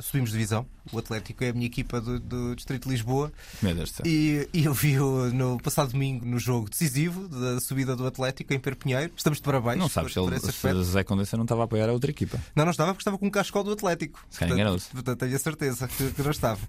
subimos 0.00 0.30
divisão. 0.30 0.66
O 0.92 0.98
Atlético 0.98 1.44
é 1.44 1.50
a 1.50 1.52
minha 1.52 1.66
equipa 1.66 2.00
do, 2.00 2.18
do 2.18 2.56
Distrito 2.56 2.84
de 2.84 2.90
Lisboa. 2.90 3.32
Meu 3.62 3.74
Deus 3.74 3.90
do 3.90 3.96
céu. 3.96 4.06
E, 4.06 4.48
e 4.52 4.64
eu 4.64 4.74
vi-o 4.74 5.32
no 5.32 5.60
passado 5.60 5.92
domingo 5.92 6.26
no 6.26 6.38
jogo 6.38 6.68
decisivo 6.68 7.28
da 7.28 7.60
subida 7.60 7.94
do 7.94 8.06
Atlético 8.06 8.52
em 8.52 8.58
Perpinheiro. 8.58 9.12
Estamos 9.16 9.38
de 9.38 9.44
parabéns. 9.44 9.78
Não 9.78 9.88
sabes 9.88 10.12
se, 10.12 10.18
por, 10.18 10.30
por 10.30 10.32
ele, 10.32 10.52
se. 10.52 10.68
José 10.68 11.04
Condessa 11.04 11.36
não 11.36 11.44
estava 11.44 11.62
a 11.62 11.64
apoiar 11.64 11.88
a 11.88 11.92
outra 11.92 12.10
equipa. 12.10 12.38
Não, 12.56 12.64
não 12.64 12.72
estava 12.72 12.92
porque 12.92 13.02
estava 13.02 13.18
com 13.18 13.26
um 13.26 13.30
cascol 13.30 13.62
do 13.62 13.72
Atlético. 13.72 14.24
Se 14.30 14.40
calhar 14.40 14.54
enganou-se. 14.56 14.88
Portanto, 14.90 15.20
tenho 15.20 15.36
a 15.36 15.38
certeza 15.38 15.86
que, 15.86 16.10
que 16.10 16.22
não 16.22 16.30
estava. 16.30 16.60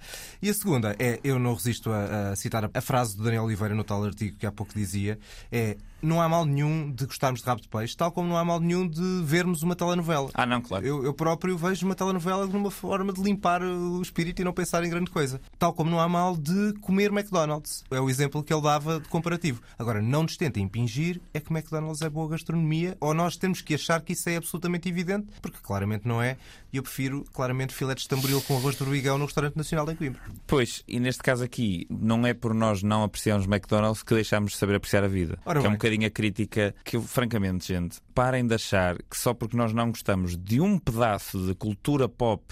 E 0.42 0.50
a 0.50 0.54
segunda 0.54 0.96
é, 1.00 1.20
eu 1.24 1.40
não 1.40 1.54
resisto 1.54 1.92
a, 1.92 2.32
a 2.32 2.36
citar 2.36 2.70
a 2.72 2.82
frase 2.82 3.18
do 3.18 3.24
Daniel 3.24 3.44
Oliveira 3.44 3.74
no 3.74 3.84
tal 3.84 4.04
artigo 4.04 4.38
que 4.38 4.46
há 4.46 4.52
pouco 4.52 4.74
dizia, 4.76 5.18
é 5.52 5.78
não 6.04 6.22
há 6.22 6.28
mal 6.28 6.46
nenhum 6.46 6.92
de 6.92 7.06
gostarmos 7.06 7.42
de 7.42 7.48
rabo 7.48 7.62
de 7.62 7.70
peixe, 7.70 7.96
tal 7.96 8.12
como 8.12 8.28
não 8.28 8.38
há 8.38 8.44
mal 8.44 8.60
nenhum 8.60 8.88
de 8.88 9.22
vermos 9.24 9.64
uma 9.64 9.76
telenovela. 9.76 10.30
Ah, 10.34 10.46
não, 10.46 10.62
claro. 10.62 10.86
Eu, 10.86 11.04
eu 11.04 11.14
próprio 11.14 11.58
vejo 11.58 11.86
uma 11.86 11.96
telenovela 11.96 12.46
numa 12.46 12.70
forma 12.70 13.14
de 13.14 13.22
limpar 13.22 13.64
o 13.64 14.02
espírito 14.02 14.42
e 14.42 14.46
não 14.46 14.54
pensar 14.54 14.84
em 14.84 14.90
grande 14.90 15.10
coisa. 15.10 15.40
Tal 15.58 15.74
como 15.74 15.90
não 15.90 16.00
há 16.00 16.10
mal 16.10 16.36
de 16.36 16.74
comer 16.82 17.12
McDonald's. 17.12 17.84
É 17.90 18.00
o 18.00 18.10
exemplo 18.10 18.44
que 18.44 18.54
ele 18.54 18.62
dava 18.62 19.00
de 19.00 19.08
comparativo. 19.08 19.62
Agora, 19.80 20.02
não 20.02 20.24
nos 20.24 20.36
tentem 20.36 20.64
impingir 20.64 21.22
é 21.34 21.40
que 21.40 21.54
McDonald's 21.54 22.02
é 22.02 22.10
boa 22.10 22.28
gastronomia 22.30 22.98
ou 23.00 23.14
nós 23.14 23.38
temos 23.38 23.62
que 23.62 23.76
achar 23.76 24.02
que 24.02 24.14
isso 24.14 24.30
é 24.30 24.36
absolutamente 24.36 24.90
evidente, 24.90 25.28
porque 25.42 25.58
claramente 25.62 26.08
não 26.08 26.22
é. 26.22 26.38
E 26.72 26.78
eu 26.78 26.84
prefiro 26.84 27.24
claramente 27.32 27.74
filé 27.74 27.94
de 27.94 28.02
estamboril 28.02 28.42
com 28.42 28.58
arroz 28.58 28.76
de 28.76 28.84
urbigão 28.84 29.18
no 29.18 29.26
restaurante 29.26 29.56
nacional 29.56 29.90
em 29.90 29.96
Coimbra. 29.96 30.22
Pois, 30.48 30.84
e 30.88 31.00
neste 31.00 31.22
caso 31.22 31.44
aqui, 31.44 31.86
não 31.90 32.26
é 32.26 32.34
por 32.34 32.54
nós 32.54 32.82
não 32.82 33.04
apreciarmos 33.04 33.46
McDonald's 33.46 34.04
que 34.04 34.14
deixamos 34.14 34.54
de 34.54 34.58
saber 34.58 34.76
apreciar 34.76 35.04
a 35.04 35.08
vida. 35.08 35.38
Ora 35.46 35.60
que 35.60 35.66
é 35.66 35.70
um 35.70 35.74
bem. 35.74 35.80
Bocadinho 35.94 36.08
a 36.08 36.10
crítica 36.10 36.76
que, 36.84 36.96
eu, 36.96 37.02
francamente, 37.02 37.68
gente, 37.68 38.00
parem 38.14 38.46
de 38.46 38.56
achar 38.56 38.98
que 38.98 39.18
só 39.18 39.34
porque 39.34 39.56
nós 39.56 39.74
não 39.74 39.90
gostamos 39.90 40.38
de 40.38 40.60
um 40.60 40.78
pedaço 40.78 41.46
de 41.46 41.54
cultura 41.56 42.10
pop 42.10 42.44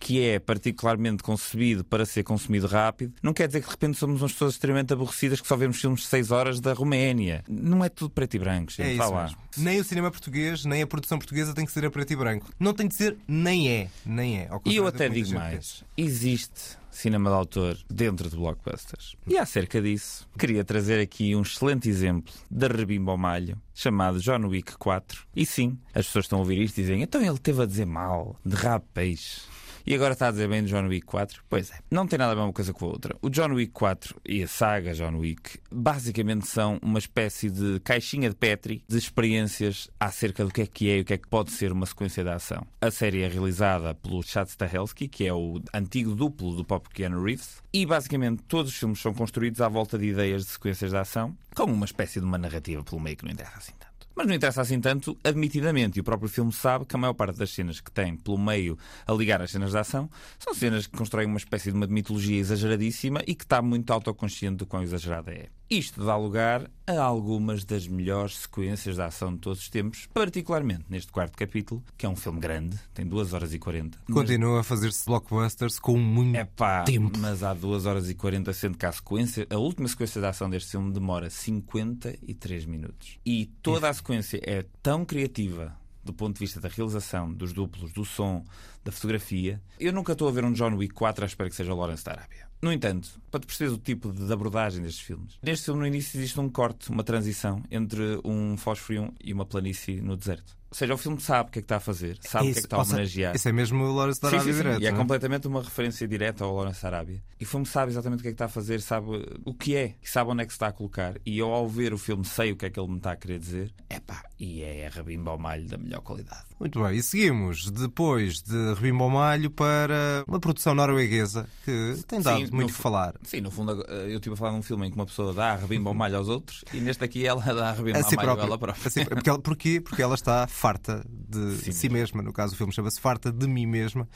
que 0.00 0.24
é 0.24 0.38
particularmente 0.38 1.24
concebido 1.24 1.84
para 1.84 2.06
ser 2.06 2.22
consumido 2.22 2.68
rápido, 2.68 3.12
não 3.20 3.32
quer 3.32 3.48
dizer 3.48 3.60
que 3.60 3.66
de 3.66 3.72
repente 3.72 3.98
somos 3.98 4.22
umas 4.22 4.32
pessoas 4.32 4.52
extremamente 4.52 4.92
aborrecidas 4.92 5.40
que 5.40 5.46
só 5.46 5.56
vemos 5.56 5.80
filmes 5.80 6.02
de 6.02 6.06
6 6.06 6.30
horas 6.30 6.60
da 6.60 6.72
Roménia. 6.72 7.42
Não 7.48 7.84
é 7.84 7.88
tudo 7.88 8.10
preto 8.10 8.34
e 8.34 8.38
branco, 8.38 8.70
gente. 8.70 8.90
É 8.90 8.92
isso 8.92 9.10
lá. 9.10 9.28
Nem 9.56 9.80
o 9.80 9.84
cinema 9.84 10.08
português, 10.10 10.64
nem 10.64 10.82
a 10.82 10.86
produção 10.86 11.18
portuguesa 11.18 11.52
tem 11.52 11.66
que 11.66 11.72
ser 11.72 11.84
a 11.84 11.90
preto 11.90 12.12
e 12.12 12.16
branco. 12.16 12.48
Não 12.60 12.72
tem 12.72 12.86
de 12.86 12.94
ser, 12.94 13.16
nem 13.26 13.68
é. 13.68 13.88
Nem 14.06 14.38
é. 14.38 14.48
E 14.64 14.76
eu 14.76 14.86
até 14.86 15.08
digo 15.08 15.34
mais: 15.34 15.54
pensa. 15.54 15.84
existe 15.96 16.78
cinema 16.98 17.30
de 17.30 17.36
autor 17.36 17.78
dentro 17.88 18.28
de 18.28 18.36
blockbusters. 18.36 19.16
E 19.26 19.38
acerca 19.38 19.80
disso, 19.80 20.28
queria 20.38 20.64
trazer 20.64 21.00
aqui 21.00 21.34
um 21.34 21.42
excelente 21.42 21.88
exemplo 21.88 22.34
da 22.50 22.66
Rebimba 22.66 23.12
ao 23.12 23.18
Malho, 23.18 23.56
chamado 23.72 24.20
John 24.20 24.46
Wick 24.48 24.76
4. 24.76 25.26
E 25.34 25.46
sim, 25.46 25.78
as 25.94 26.06
pessoas 26.06 26.24
estão 26.24 26.38
a 26.38 26.42
ouvir 26.42 26.60
isto 26.60 26.78
e 26.78 26.82
dizem: 26.82 27.02
então 27.02 27.22
ele 27.22 27.38
teve 27.38 27.62
a 27.62 27.66
dizer 27.66 27.86
mal 27.86 28.36
de 28.44 28.56
peixe. 28.92 29.42
E 29.90 29.94
agora 29.94 30.12
está 30.12 30.28
a 30.28 30.30
dizer 30.30 30.46
bem 30.50 30.62
do 30.62 30.68
John 30.68 30.86
Wick 30.86 31.06
4? 31.06 31.44
Pois 31.48 31.70
é, 31.70 31.78
não 31.90 32.06
tem 32.06 32.18
nada 32.18 32.32
a 32.32 32.34
ver 32.34 32.42
uma 32.42 32.52
coisa 32.52 32.74
com 32.74 32.84
a 32.84 32.88
outra. 32.88 33.16
O 33.22 33.30
John 33.30 33.54
Wick 33.54 33.72
4 33.72 34.20
e 34.22 34.42
a 34.42 34.46
saga 34.46 34.92
John 34.92 35.16
Wick 35.16 35.58
basicamente 35.72 36.46
são 36.46 36.78
uma 36.82 36.98
espécie 36.98 37.48
de 37.48 37.80
caixinha 37.80 38.28
de 38.28 38.36
Petri 38.36 38.84
de 38.86 38.98
experiências 38.98 39.88
acerca 39.98 40.44
do 40.44 40.52
que 40.52 40.60
é 40.60 40.66
que 40.66 40.90
é 40.90 40.98
e 40.98 41.00
o 41.00 41.04
que 41.06 41.14
é 41.14 41.16
que 41.16 41.26
pode 41.26 41.52
ser 41.52 41.72
uma 41.72 41.86
sequência 41.86 42.22
de 42.22 42.28
ação. 42.28 42.66
A 42.82 42.90
série 42.90 43.22
é 43.22 43.28
realizada 43.28 43.94
pelo 43.94 44.22
Chad 44.22 44.48
Stahelski, 44.48 45.08
que 45.08 45.26
é 45.26 45.32
o 45.32 45.58
antigo 45.72 46.14
duplo 46.14 46.54
do 46.54 46.66
pop 46.66 46.86
Keanu 46.90 47.24
Reeves, 47.24 47.62
e 47.72 47.86
basicamente 47.86 48.42
todos 48.42 48.72
os 48.72 48.78
filmes 48.78 49.00
são 49.00 49.14
construídos 49.14 49.62
à 49.62 49.70
volta 49.70 49.96
de 49.96 50.04
ideias 50.04 50.44
de 50.44 50.50
sequências 50.50 50.90
de 50.90 50.98
ação, 50.98 51.34
com 51.54 51.64
uma 51.64 51.86
espécie 51.86 52.20
de 52.20 52.26
uma 52.26 52.36
narrativa 52.36 52.84
pelo 52.84 53.00
meio 53.00 53.16
que 53.16 53.24
não 53.24 53.32
interessa 53.32 53.56
assim 53.56 53.72
tanto. 53.78 53.87
Mas 54.18 54.26
não 54.26 54.34
interessa 54.34 54.62
assim 54.62 54.80
tanto, 54.80 55.16
admitidamente, 55.22 55.96
e 55.96 56.00
o 56.00 56.04
próprio 56.04 56.28
filme 56.28 56.50
sabe 56.52 56.84
que 56.84 56.96
a 56.96 56.98
maior 56.98 57.12
parte 57.14 57.38
das 57.38 57.50
cenas 57.50 57.80
que 57.80 57.88
tem 57.92 58.16
pelo 58.16 58.36
meio 58.36 58.76
a 59.06 59.12
ligar 59.12 59.40
as 59.40 59.52
cenas 59.52 59.70
de 59.70 59.78
ação 59.78 60.10
são 60.40 60.52
cenas 60.52 60.88
que 60.88 60.98
constroem 60.98 61.28
uma 61.28 61.36
espécie 61.38 61.70
de 61.70 61.76
uma 61.76 61.86
mitologia 61.86 62.36
exageradíssima 62.40 63.22
e 63.28 63.32
que 63.36 63.44
está 63.44 63.62
muito 63.62 63.92
autoconsciente 63.92 64.56
do 64.56 64.66
quão 64.66 64.82
exagerada 64.82 65.30
é. 65.30 65.46
Isto 65.70 66.02
dá 66.02 66.16
lugar 66.16 66.68
a 66.86 66.98
algumas 66.98 67.62
das 67.62 67.86
melhores 67.86 68.38
sequências 68.38 68.96
de 68.96 69.02
ação 69.02 69.34
de 69.34 69.38
todos 69.40 69.60
os 69.60 69.68
tempos, 69.68 70.08
particularmente 70.14 70.84
neste 70.88 71.12
quarto 71.12 71.36
capítulo, 71.36 71.84
que 71.96 72.06
é 72.06 72.08
um 72.08 72.16
filme 72.16 72.40
grande, 72.40 72.76
tem 72.94 73.06
2 73.06 73.34
horas 73.34 73.52
e 73.54 73.58
40. 73.58 73.98
Mas- 74.08 74.14
Continua 74.16 74.60
a 74.60 74.64
fazer-se 74.64 75.04
blockbusters 75.04 75.78
com 75.78 75.96
muito 75.98 76.36
é 76.36 76.44
pá, 76.44 76.84
tempo. 76.84 77.18
mas 77.18 77.42
há 77.42 77.52
2 77.52 77.84
horas 77.84 78.08
e 78.08 78.14
40, 78.14 78.50
sendo 78.54 78.78
que 78.78 78.86
a 78.86 78.90
sequência, 78.90 79.46
a 79.50 79.58
última 79.58 79.86
sequência 79.86 80.20
de 80.20 80.26
ação 80.26 80.48
deste 80.48 80.70
filme 80.70 80.90
demora 80.90 81.28
53 81.28 82.64
minutos. 82.64 83.18
E 83.24 83.46
toda 83.62 83.88
a 83.90 83.92
sequência 83.92 84.07
é 84.42 84.64
tão 84.82 85.04
criativa 85.04 85.76
do 86.04 86.12
ponto 86.12 86.34
de 86.34 86.40
vista 86.40 86.60
da 86.60 86.68
realização, 86.68 87.32
dos 87.32 87.52
duplos, 87.52 87.92
do 87.92 88.04
som, 88.04 88.44
da 88.82 88.90
fotografia. 88.90 89.60
Eu 89.78 89.92
nunca 89.92 90.12
estou 90.12 90.26
a 90.26 90.32
ver 90.32 90.44
um 90.44 90.52
John 90.52 90.74
Wick 90.74 90.94
4 90.94 91.24
à 91.24 91.26
espera 91.26 91.50
que 91.50 91.56
seja 91.56 91.74
Lawrence 91.74 92.04
da 92.04 92.12
Arábia. 92.12 92.48
No 92.60 92.72
entanto, 92.72 93.20
para 93.30 93.40
te 93.40 93.46
perceberes 93.46 93.78
o 93.78 93.80
tipo 93.80 94.12
de 94.12 94.32
abordagem 94.32 94.82
destes 94.82 95.02
filmes, 95.02 95.38
neste 95.42 95.66
filme 95.66 95.80
no 95.80 95.86
início 95.86 96.18
existe 96.18 96.40
um 96.40 96.48
corte, 96.48 96.90
uma 96.90 97.04
transição 97.04 97.62
entre 97.70 98.20
um 98.24 98.56
fósforo 98.56 99.12
e 99.22 99.32
uma 99.32 99.46
planície 99.46 100.00
no 100.00 100.16
deserto. 100.16 100.57
Ou 100.70 100.76
seja, 100.76 100.94
o 100.94 100.98
filme 100.98 101.18
sabe 101.20 101.48
o 101.48 101.52
que 101.52 101.60
é 101.60 101.62
que 101.62 101.64
está 101.64 101.76
a 101.76 101.80
fazer, 101.80 102.18
sabe 102.20 102.50
o 102.50 102.52
que 102.52 102.58
é 102.58 102.60
que 102.60 102.66
está 102.66 102.76
a 102.76 102.82
homenagear. 102.82 103.34
Isso 103.34 103.48
é 103.48 103.52
mesmo 103.52 103.84
o 103.84 103.94
Lawrence 103.94 104.20
da 104.20 104.28
Arábia 104.28 104.44
sim, 104.44 104.52
sim. 104.52 104.62
direto. 104.62 104.82
E 104.82 104.86
é 104.86 104.90
é? 104.90 104.92
completamente 104.92 105.48
uma 105.48 105.62
referência 105.62 106.06
direta 106.06 106.44
ao 106.44 106.54
Lawrence 106.54 106.86
Arábia. 106.86 107.22
E 107.40 107.44
o 107.44 107.46
filme 107.46 107.64
sabe 107.64 107.90
exatamente 107.92 108.20
o 108.20 108.22
que 108.22 108.28
é 108.28 108.30
que 108.32 108.34
está 108.34 108.44
a 108.44 108.48
fazer, 108.48 108.80
sabe 108.82 109.06
o 109.44 109.54
que 109.54 109.74
é, 109.74 109.94
sabe 110.02 110.30
onde 110.30 110.42
é 110.42 110.46
que 110.46 110.52
se 110.52 110.56
está 110.56 110.66
a 110.66 110.72
colocar. 110.72 111.14
E 111.24 111.38
eu, 111.38 111.50
ao 111.52 111.66
ver 111.66 111.94
o 111.94 111.98
filme, 111.98 112.24
sei 112.24 112.52
o 112.52 112.56
que 112.56 112.66
é 112.66 112.70
que 112.70 112.78
ele 112.78 112.88
me 112.88 112.98
está 112.98 113.12
a 113.12 113.16
querer 113.16 113.38
dizer. 113.38 113.72
Epá, 113.88 114.22
e 114.40 114.62
é 114.62 114.86
a 114.86 114.90
rabimba 114.90 115.30
ao 115.32 115.38
malho 115.38 115.66
da 115.66 115.76
melhor 115.76 116.00
qualidade. 116.00 116.42
Muito 116.60 116.82
bem, 116.82 116.96
e 116.96 117.02
seguimos 117.02 117.70
depois 117.70 118.42
de 118.42 118.74
Rebimbo 118.74 119.04
ao 119.04 119.10
Malho 119.10 119.48
para 119.50 120.24
uma 120.26 120.40
produção 120.40 120.74
norueguesa 120.74 121.48
que 121.64 121.94
tem 122.06 122.20
dado 122.20 122.46
Sim, 122.46 122.52
muito 122.52 122.72
que 122.72 122.80
falar. 122.80 123.14
Sim, 123.22 123.40
no 123.42 123.50
fundo, 123.50 123.72
eu 123.82 124.16
estive 124.16 124.34
a 124.34 124.36
falar 124.36 124.50
num 124.52 124.62
filme 124.62 124.86
em 124.86 124.90
que 124.90 124.96
uma 124.96 125.06
pessoa 125.06 125.32
dá 125.32 125.52
a 125.52 125.56
rabimba 125.56 125.88
ao 125.90 125.94
malho 125.94 126.16
aos 126.16 126.28
outros 126.28 126.64
e 126.74 126.78
neste 126.80 127.04
aqui 127.04 127.24
ela 127.26 127.40
dá 127.42 127.70
a 127.70 127.72
rabimba 127.72 127.98
A 127.98 128.02
ao 128.02 128.08
si 128.10 128.16
malho 128.16 128.26
própria. 128.26 128.46
ela 128.46 128.58
própria. 128.58 128.86
A 128.86 128.90
si- 128.90 129.04
porque 129.04 129.28
ela- 129.30 129.38
porquê? 129.38 129.80
Porque 129.80 130.02
ela 130.02 130.14
está 130.16 130.46
farta 130.48 131.04
de 131.08 131.56
Si 131.62 131.72
si 131.72 131.88
mesma. 131.88 132.22
No 132.22 132.32
caso, 132.32 132.54
o 132.54 132.56
filme 132.56 132.72
chama-se 132.72 133.00
Farta 133.00 133.30
de 133.32 133.46
Mim 133.46 133.66
Mesma. 133.66 134.08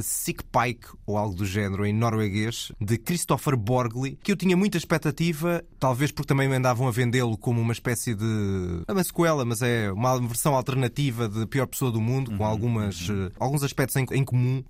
Sick 0.00 0.44
Pike, 0.44 0.86
ou 1.04 1.16
algo 1.18 1.34
do 1.34 1.44
género, 1.44 1.84
em 1.84 1.92
norueguês, 1.92 2.70
de 2.80 2.96
Christopher 2.98 3.56
Borgli, 3.56 4.16
que 4.22 4.30
eu 4.30 4.36
tinha 4.36 4.56
muita 4.56 4.78
expectativa, 4.78 5.64
talvez 5.80 6.12
porque 6.12 6.28
também 6.28 6.48
me 6.48 6.54
andavam 6.54 6.86
a 6.86 6.90
vendê-lo 6.92 7.36
como 7.36 7.60
uma 7.60 7.72
espécie 7.72 8.14
de. 8.14 8.82
É 8.86 8.92
uma 8.92 9.02
sequela, 9.02 9.44
mas 9.44 9.60
é 9.60 9.67
uma 9.94 10.18
versão 10.20 10.54
alternativa 10.54 11.28
de 11.28 11.46
Pior 11.46 11.66
Pessoa 11.66 11.90
do 11.90 12.00
Mundo, 12.00 12.30
Uhum, 12.30 12.38
com 12.38 12.44
algumas, 12.44 13.08
eh, 13.10 13.32
alguns 13.38 13.62
aspectos 13.62 13.96
em, 13.96 14.06
em 14.12 14.24
comum. 14.24 14.62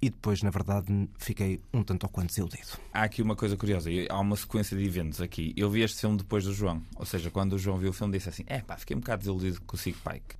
E 0.00 0.10
depois, 0.10 0.42
na 0.42 0.50
verdade, 0.50 1.08
fiquei 1.18 1.60
um 1.72 1.82
tanto 1.82 2.04
ou 2.04 2.10
quanto 2.10 2.28
desiludido. 2.28 2.68
Há 2.92 3.02
aqui 3.02 3.22
uma 3.22 3.36
coisa 3.36 3.56
curiosa, 3.56 3.90
há 4.08 4.20
uma 4.20 4.36
sequência 4.36 4.76
de 4.76 4.84
eventos 4.84 5.20
aqui. 5.20 5.52
Eu 5.56 5.70
vi 5.70 5.82
este 5.82 6.00
filme 6.00 6.16
depois 6.16 6.44
do 6.44 6.52
João, 6.52 6.82
ou 6.96 7.06
seja, 7.06 7.30
quando 7.30 7.54
o 7.54 7.58
João 7.58 7.78
viu 7.78 7.90
o 7.90 7.92
filme, 7.92 8.12
disse 8.16 8.28
assim: 8.28 8.44
é 8.46 8.60
pá, 8.60 8.76
fiquei 8.76 8.96
um 8.96 9.00
bocado 9.00 9.20
desiludido 9.20 9.60
com 9.66 9.76
o 9.76 9.78
Sick 9.78 9.98
Pike. 9.98 10.36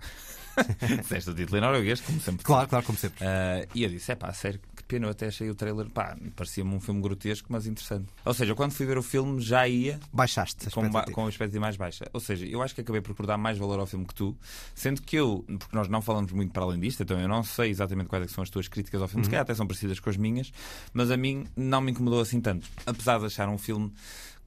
Disseste 1.01 1.30
o 1.30 1.34
título 1.34 1.59
em 1.59 1.61
norueguês, 1.61 2.01
como 2.01 2.20
sempre. 2.20 2.44
Claro, 2.44 2.68
claro, 2.68 2.84
como 2.84 2.98
sempre. 2.98 3.24
Ah, 3.24 3.66
e 3.74 3.84
eu 3.84 3.88
disse: 3.90 4.12
é 4.12 4.14
pá, 4.14 4.32
sério, 4.32 4.61
que 4.76 4.82
pena, 4.84 5.07
eu 5.07 5.11
até 5.11 5.26
achei 5.26 5.48
o 5.51 5.55
trailer, 5.55 5.88
pá, 5.90 6.16
parecia-me 6.36 6.74
um 6.74 6.80
filme 6.80 7.01
grotesco, 7.01 7.46
mas 7.51 7.66
interessante. 7.66 8.07
Ou 8.24 8.34
seja, 8.34 8.55
quando 8.55 8.72
fui 8.72 8.86
ver 8.86 8.98
o 8.98 9.03
filme, 9.03 9.40
já 9.40 9.66
ia 9.68 9.98
Baixaste 10.12 10.68
a 10.68 10.70
com, 10.70 10.88
ba- 10.90 11.05
com 11.05 11.26
a 11.26 11.28
expectativa 11.28 11.61
mais 11.61 11.76
baixa. 11.76 12.05
Ou 12.12 12.20
seja, 12.20 12.46
eu 12.46 12.62
acho 12.62 12.74
que 12.74 12.80
acabei 12.80 13.01
por 13.01 13.26
dar 13.26 13.36
mais 13.38 13.57
valor 13.59 13.78
ao 13.78 13.86
filme 13.86 14.05
que 14.07 14.14
tu, 14.14 14.36
sendo 14.74 15.01
que 15.03 15.16
eu, 15.16 15.44
porque 15.59 15.74
nós 15.76 15.88
não 15.88 16.03
falamos 16.03 16.32
muito 16.32 16.53
para 16.53 16.62
além 16.62 16.80
disto, 16.80 17.03
então 17.03 17.18
eu 17.20 17.28
não 17.28 17.42
sei 17.42 17.70
exatamente 17.70 18.09
quais 18.09 18.24
é 18.24 18.28
são 18.28 18.42
as 18.42 18.51
tuas 18.51 18.68
críticas 18.68 19.01
ao 19.03 19.09
filme, 19.09 19.24
se 19.24 19.30
calhar 19.30 19.42
até 19.42 19.55
são 19.55 19.66
parecidas 19.66 20.01
com 20.01 20.11
as 20.11 20.16
minhas, 20.16 20.53
mas 20.92 21.11
a 21.11 21.16
mim 21.16 21.46
não 21.57 21.80
me 21.80 21.90
incomodou 21.92 22.20
assim 22.20 22.40
tanto. 22.40 22.68
Apesar 22.86 23.18
de 23.18 23.26
achar 23.26 23.48
um 23.48 23.59
filme 23.59 23.92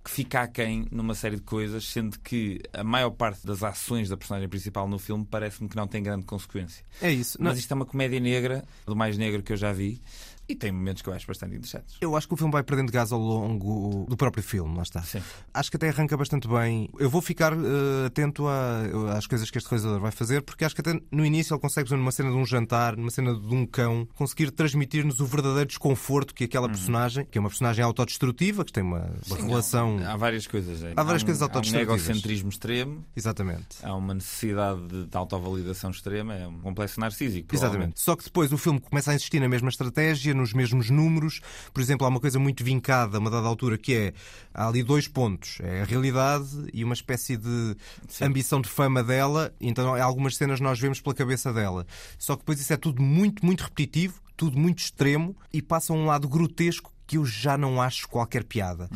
que 0.03 0.11
fica 0.11 0.41
aquém 0.41 0.85
numa 0.91 1.15
série 1.15 1.37
de 1.37 1.41
coisas, 1.43 1.85
sendo 1.85 2.19
que 2.19 2.59
a 2.73 2.83
maior 2.83 3.11
parte 3.11 3.45
das 3.47 3.63
ações 3.63 4.09
da 4.09 4.17
personagem 4.17 4.49
principal 4.49 4.87
no 4.87 4.99
filme 4.99 5.25
parece-me 5.29 5.69
que 5.69 5.75
não 5.77 5.87
tem 5.87 6.03
grande 6.03 6.25
consequência. 6.25 6.83
É 7.01 7.09
isso. 7.09 7.37
Não- 7.41 7.49
Mas 7.51 7.59
isto 7.59 7.71
é 7.71 7.75
uma 7.75 7.85
comédia 7.85 8.19
negra, 8.19 8.65
do 8.85 8.95
mais 8.95 9.17
negro 9.17 9.41
que 9.41 9.53
eu 9.53 9.57
já 9.57 9.71
vi, 9.71 10.01
e 10.47 10.55
tem 10.55 10.71
momentos 10.71 11.01
que 11.01 11.09
eu 11.09 11.13
acho 11.13 11.25
bastante 11.27 11.55
interessantes. 11.55 11.97
Eu 12.01 12.15
acho 12.15 12.27
que 12.27 12.33
o 12.33 12.37
filme 12.37 12.51
vai 12.51 12.63
perdendo 12.63 12.91
gás 12.91 13.11
ao 13.11 13.19
longo 13.19 14.05
do 14.09 14.17
próprio 14.17 14.43
filme, 14.43 14.75
lá 14.75 14.83
está. 14.83 15.01
Sim. 15.01 15.21
Acho 15.53 15.69
que 15.71 15.77
até 15.77 15.89
arranca 15.89 16.15
bastante 16.17 16.47
bem. 16.47 16.89
Eu 16.99 17.09
vou 17.09 17.21
ficar 17.21 17.53
eh, 17.53 18.05
atento 18.07 18.47
a- 18.47 19.17
às 19.17 19.25
coisas 19.27 19.49
que 19.49 19.57
este 19.57 19.69
realizador 19.69 19.99
vai 19.99 20.11
fazer, 20.11 20.41
porque 20.41 20.65
acho 20.65 20.75
que 20.75 20.81
até 20.81 20.99
no 21.11 21.25
início 21.25 21.53
ele 21.53 21.61
consegue, 21.61 21.89
numa 21.95 22.11
cena 22.11 22.29
de 22.29 22.35
um 22.35 22.45
jantar, 22.45 22.95
numa 22.97 23.11
cena 23.11 23.33
de 23.33 23.53
um 23.55 23.65
cão, 23.65 24.07
conseguir 24.15 24.51
transmitir-nos 24.51 25.19
o 25.19 25.25
verdadeiro 25.25 25.67
desconforto 25.67 26.33
que 26.33 26.43
aquela 26.43 26.67
personagem, 26.67 27.25
que 27.25 27.37
é 27.37 27.41
uma 27.41 27.49
personagem 27.49 27.83
autodestrutiva, 27.83 28.65
que 28.65 28.71
tem 28.73 28.83
uma, 28.83 29.09
uma 29.27 29.35
relação. 29.37 29.99
Há 30.05 30.15
várias 30.17 30.45
coisas. 30.47 30.83
é. 30.83 30.93
Há 30.95 31.03
várias 31.03 31.23
um, 31.23 31.25
coisas 31.25 31.41
Há 31.41 31.45
um 31.45 31.47
autodestrutivas. 31.47 32.01
egocentrismo 32.07 32.49
extremo, 32.49 33.05
Exatamente. 33.15 33.67
há 33.81 33.95
uma 33.95 34.13
necessidade 34.13 34.81
de, 34.87 35.05
de 35.05 35.17
autovalidação 35.17 35.89
extrema, 35.91 36.33
é 36.35 36.47
um 36.47 36.59
complexo 36.59 36.99
narcísico. 36.99 37.53
Exatamente. 37.55 37.99
Só 37.99 38.15
que 38.15 38.23
depois 38.25 38.51
o 38.51 38.57
filme 38.57 38.79
começa 38.79 39.11
a 39.11 39.15
insistir 39.15 39.39
na 39.39 39.47
mesma 39.49 39.69
estratégia 39.69 40.32
nos 40.33 40.53
mesmos 40.53 40.89
números. 40.89 41.41
Por 41.73 41.81
exemplo, 41.81 42.05
há 42.05 42.09
uma 42.09 42.19
coisa 42.19 42.39
muito 42.39 42.63
vincada 42.63 43.17
a 43.17 43.19
uma 43.19 43.29
dada 43.29 43.47
altura 43.47 43.77
que 43.77 43.93
é 43.93 44.13
há 44.53 44.67
ali 44.67 44.83
dois 44.83 45.07
pontos: 45.07 45.57
é 45.61 45.81
a 45.81 45.85
realidade 45.85 46.49
e 46.73 46.83
uma 46.83 46.93
espécie 46.93 47.37
de 47.37 47.75
ambição 48.21 48.61
de 48.61 48.69
fama 48.69 49.03
dela. 49.03 49.53
Então, 49.59 49.95
algumas 50.01 50.35
cenas 50.35 50.59
nós 50.59 50.79
vemos 50.79 50.99
pela 50.99 51.15
cabeça 51.15 51.53
dela. 51.53 51.85
Só 52.17 52.35
que 52.35 52.39
depois 52.39 52.59
isso 52.59 52.73
é 52.73 52.77
tudo 52.77 53.01
muito, 53.01 53.45
muito 53.45 53.63
repetitivo, 53.63 54.21
tudo 54.35 54.57
muito 54.57 54.79
extremo 54.79 55.35
e 55.51 55.61
passa 55.61 55.93
a 55.93 55.95
um 55.95 56.05
lado 56.05 56.27
grotesco 56.27 56.91
que 57.05 57.17
eu 57.17 57.25
já 57.25 57.57
não 57.57 57.81
acho 57.81 58.07
qualquer 58.07 58.43
piada. 58.43 58.89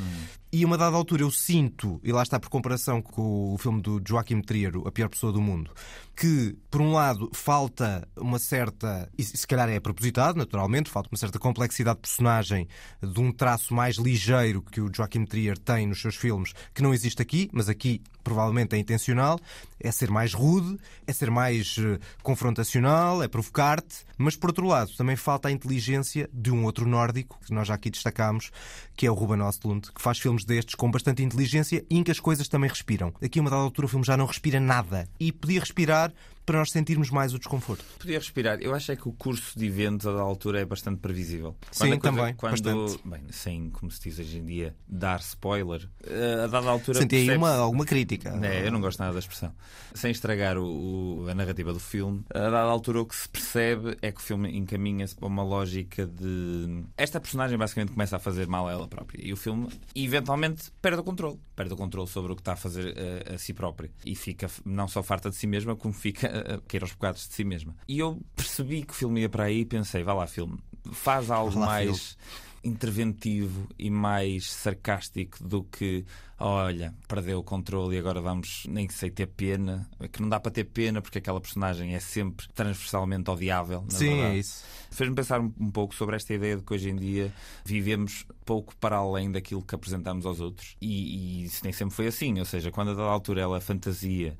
E 0.49 0.63
uma 0.63 0.77
dada 0.77 0.95
altura 0.95 1.23
eu 1.23 1.31
sinto, 1.31 1.99
e 2.01 2.11
lá 2.13 2.23
está 2.23 2.39
por 2.39 2.49
comparação 2.49 3.01
com 3.01 3.53
o 3.53 3.57
filme 3.57 3.81
do 3.81 4.01
Joaquim 4.07 4.41
Trier, 4.41 4.71
A 4.85 4.91
Pior 4.91 5.09
Pessoa 5.09 5.33
do 5.33 5.41
Mundo, 5.41 5.71
que, 6.15 6.57
por 6.71 6.79
um 6.79 6.93
lado, 6.93 7.29
falta 7.33 8.07
uma 8.15 8.39
certa, 8.39 9.11
e 9.17 9.23
se 9.23 9.45
calhar 9.45 9.69
é 9.69 9.77
propositado, 9.79 10.37
naturalmente, 10.37 10.89
falta 10.89 11.09
uma 11.11 11.17
certa 11.17 11.37
complexidade 11.37 11.97
de 11.97 12.01
personagem, 12.03 12.67
de 13.03 13.19
um 13.19 13.29
traço 13.29 13.73
mais 13.73 13.97
ligeiro 13.97 14.61
que 14.61 14.79
o 14.79 14.89
Joaquim 14.91 15.25
Trier 15.25 15.57
tem 15.57 15.85
nos 15.85 16.01
seus 16.01 16.15
filmes, 16.15 16.53
que 16.73 16.81
não 16.81 16.93
existe 16.93 17.21
aqui, 17.21 17.49
mas 17.51 17.67
aqui 17.67 18.01
provavelmente 18.23 18.75
é 18.75 18.77
intencional, 18.77 19.39
é 19.79 19.91
ser 19.91 20.09
mais 20.09 20.33
rude, 20.33 20.77
é 21.05 21.13
ser 21.13 21.31
mais 21.31 21.77
eh, 21.79 21.97
confrontacional, 22.21 23.23
é 23.23 23.27
provocar-te, 23.27 24.05
mas 24.17 24.35
por 24.35 24.49
outro 24.49 24.67
lado 24.67 24.91
também 24.97 25.15
falta 25.15 25.47
a 25.47 25.51
inteligência 25.51 26.29
de 26.33 26.51
um 26.51 26.65
outro 26.65 26.85
nórdico, 26.85 27.39
que 27.45 27.53
nós 27.53 27.67
já 27.67 27.75
aqui 27.75 27.89
destacámos, 27.89 28.51
que 28.97 29.05
é 29.05 29.11
o 29.11 29.13
Ruben 29.13 29.47
Östlund, 29.47 29.91
que 29.93 30.01
faz 30.01 30.19
filmes 30.19 30.36
destes 30.45 30.75
com 30.75 30.89
bastante 30.89 31.23
inteligência 31.23 31.85
e 31.89 31.97
em 31.97 32.03
que 32.03 32.11
as 32.11 32.19
coisas 32.19 32.47
também 32.47 32.69
respiram. 32.69 33.13
Aqui 33.21 33.39
a 33.39 33.41
uma 33.41 33.49
dada 33.49 33.61
altura 33.61 33.85
o 33.85 33.89
filme 33.89 34.05
já 34.05 34.17
não 34.17 34.25
respira 34.25 34.59
nada 34.59 35.07
e 35.19 35.31
podia 35.31 35.59
respirar 35.59 36.13
para 36.47 36.59
nós 36.59 36.71
sentirmos 36.71 37.09
mais 37.11 37.33
o 37.33 37.37
desconforto. 37.37 37.83
Podia 37.99 38.17
respirar. 38.17 38.57
Eu 38.61 38.73
acho 38.73 38.89
é 38.89 38.95
que 38.95 39.07
o 39.07 39.11
curso 39.11 39.59
de 39.59 39.65
eventos 39.65 40.07
a 40.07 40.13
da 40.13 40.21
altura 40.21 40.61
é 40.61 40.65
bastante 40.65 40.99
previsível. 40.99 41.57
Sim, 41.71 41.91
a 41.91 41.99
coisa- 41.99 42.17
também, 42.17 42.33
Quando, 42.35 42.51
bastante. 42.51 42.99
bem, 43.07 43.21
sem, 43.31 43.69
como 43.69 43.91
se 43.91 44.01
diz 44.01 44.17
hoje 44.17 44.37
em 44.37 44.45
dia, 44.45 44.73
dar 44.87 45.19
spoiler, 45.19 45.87
eh, 46.05 46.43
a 46.45 46.47
dada 46.47 46.69
altura. 46.69 46.99
Senti 47.01 47.17
aí 47.17 47.35
uma, 47.35 47.53
alguma 47.53 47.83
crítica. 47.85 48.29
É, 48.41 48.65
eu 48.65 48.71
não 48.71 48.79
gosto 48.79 48.97
nada 48.99 49.11
da 49.11 49.19
expressão. 49.19 49.53
Sem 49.93 50.09
estragar 50.11 50.57
o- 50.57 51.23
o- 51.25 51.29
a 51.29 51.35
narrativa 51.35 51.73
do 51.73 51.79
filme, 51.81 52.23
a 52.33 52.39
dada 52.39 52.59
altura 52.61 53.01
o 53.01 53.05
que 53.05 53.15
se 53.15 53.27
percebe 53.27 53.97
é 54.01 54.09
que 54.09 54.21
o 54.21 54.23
filme 54.23 54.49
encaminha-se 54.57 55.15
para 55.15 55.27
uma 55.27 55.43
lógica 55.43 56.05
de. 56.07 56.85
Esta 56.95 57.19
personagem 57.19 57.57
basicamente 57.57 57.91
começa 57.91 58.15
a 58.15 58.19
fazer 58.19 58.47
mal 58.47 58.69
a 58.69 58.71
ela 58.71 58.87
própria. 58.87 59.21
E 59.21 59.33
o 59.33 59.37
filme, 59.37 59.67
eventualmente, 59.93 60.71
perde 60.81 60.99
o 61.01 61.03
controle. 61.03 61.37
Perde 61.57 61.73
o 61.73 61.77
controle 61.77 62.07
sobre 62.07 62.31
o 62.31 62.35
que 62.35 62.41
está 62.41 62.53
a 62.53 62.55
fazer 62.55 62.93
eh, 62.95 63.33
a, 63.33 63.37
si 63.37 63.53
própria. 63.53 63.91
E 64.05 64.15
fica 64.15 64.47
não 64.65 64.87
só 64.87 65.03
farta 65.03 65.29
de 65.29 65.35
si 65.35 65.45
mesma, 65.47 65.75
como 65.75 65.93
fica 65.93 66.36
a 66.37 66.55
a 66.55 66.61
querer 66.61 66.83
aos 66.83 66.91
bocados 66.93 67.27
de 67.27 67.33
si 67.33 67.43
mesma. 67.43 67.75
E 67.87 67.99
eu 67.99 68.21
percebi 68.35 68.83
que 68.83 68.91
o 68.93 68.95
filme 68.95 69.21
ia 69.21 69.29
para 69.29 69.45
aí 69.45 69.61
e 69.61 69.65
pensei: 69.65 70.03
vá 70.03 70.13
lá, 70.13 70.27
filme, 70.27 70.57
faz 70.91 71.29
algo 71.31 71.59
lá, 71.59 71.65
mais 71.65 72.17
interventivo 72.63 73.67
e 73.77 73.89
mais 73.89 74.51
sarcástico 74.51 75.43
do 75.43 75.63
que 75.63 76.05
olha, 76.39 76.93
perdeu 77.07 77.39
o 77.39 77.43
controle 77.43 77.95
e 77.95 77.99
agora 77.99 78.21
vamos 78.21 78.63
nem 78.67 78.87
sei 78.89 79.09
ter 79.09 79.25
pena, 79.27 79.89
É 79.99 80.07
que 80.07 80.21
não 80.21 80.29
dá 80.29 80.39
para 80.39 80.51
ter 80.51 80.65
pena 80.65 81.01
porque 81.01 81.17
aquela 81.17 81.41
personagem 81.41 81.95
é 81.95 81.99
sempre 81.99 82.47
transversalmente 82.53 83.29
odiável. 83.31 83.81
na 83.83 83.97
Sim, 83.97 84.09
verdade. 84.09 84.35
é 84.35 84.37
isso. 84.39 84.63
Fez-me 84.91 85.15
pensar 85.15 85.41
um, 85.41 85.51
um 85.59 85.71
pouco 85.71 85.95
sobre 85.95 86.15
esta 86.15 86.33
ideia 86.33 86.57
de 86.57 86.63
que 86.63 86.73
hoje 86.73 86.89
em 86.89 86.95
dia 86.95 87.33
vivemos 87.65 88.25
pouco 88.45 88.75
para 88.77 88.97
além 88.97 89.31
daquilo 89.31 89.63
que 89.63 89.73
apresentamos 89.73 90.25
aos 90.25 90.39
outros. 90.39 90.75
E, 90.79 91.41
e 91.41 91.43
isso 91.45 91.61
nem 91.63 91.73
sempre 91.73 91.95
foi 91.95 92.07
assim. 92.07 92.37
Ou 92.37 92.45
seja, 92.45 92.69
quando 92.71 92.91
a 92.91 92.93
dada 92.93 93.09
altura 93.09 93.41
ela 93.41 93.59
fantasia 93.59 94.37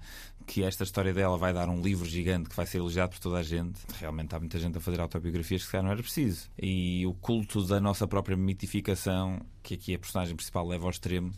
que 0.48 0.64
esta 0.64 0.84
história 0.84 1.14
dela 1.14 1.38
vai 1.38 1.54
dar 1.54 1.68
um 1.70 1.82
livro 1.82 2.08
gigante 2.08 2.50
que 2.50 2.56
vai 2.56 2.66
ser 2.66 2.78
elogiado 2.78 3.12
por 3.12 3.20
toda 3.20 3.38
a 3.38 3.44
gente, 3.44 3.80
realmente 4.00 4.34
há 4.34 4.40
muita 4.40 4.58
gente 4.58 4.78
a 4.78 4.82
fazer 4.82 5.00
autobiografias 5.02 5.62
que 5.62 5.66
se 5.66 5.72
calhar 5.74 5.84
não 5.84 5.92
era 5.92 6.02
preciso. 6.02 6.48
E 6.58 7.06
o 7.06 7.14
culto 7.14 7.62
da 7.68 7.80
nossa 7.82 8.08
própria 8.08 8.38
mitificação, 8.38 9.42
que 9.62 9.74
aqui 9.74 9.94
a 9.94 10.00
personagem 10.00 10.36
principal 10.36 10.66
leva 10.68 10.86
ao 10.86 10.90
extremo, 10.90 11.32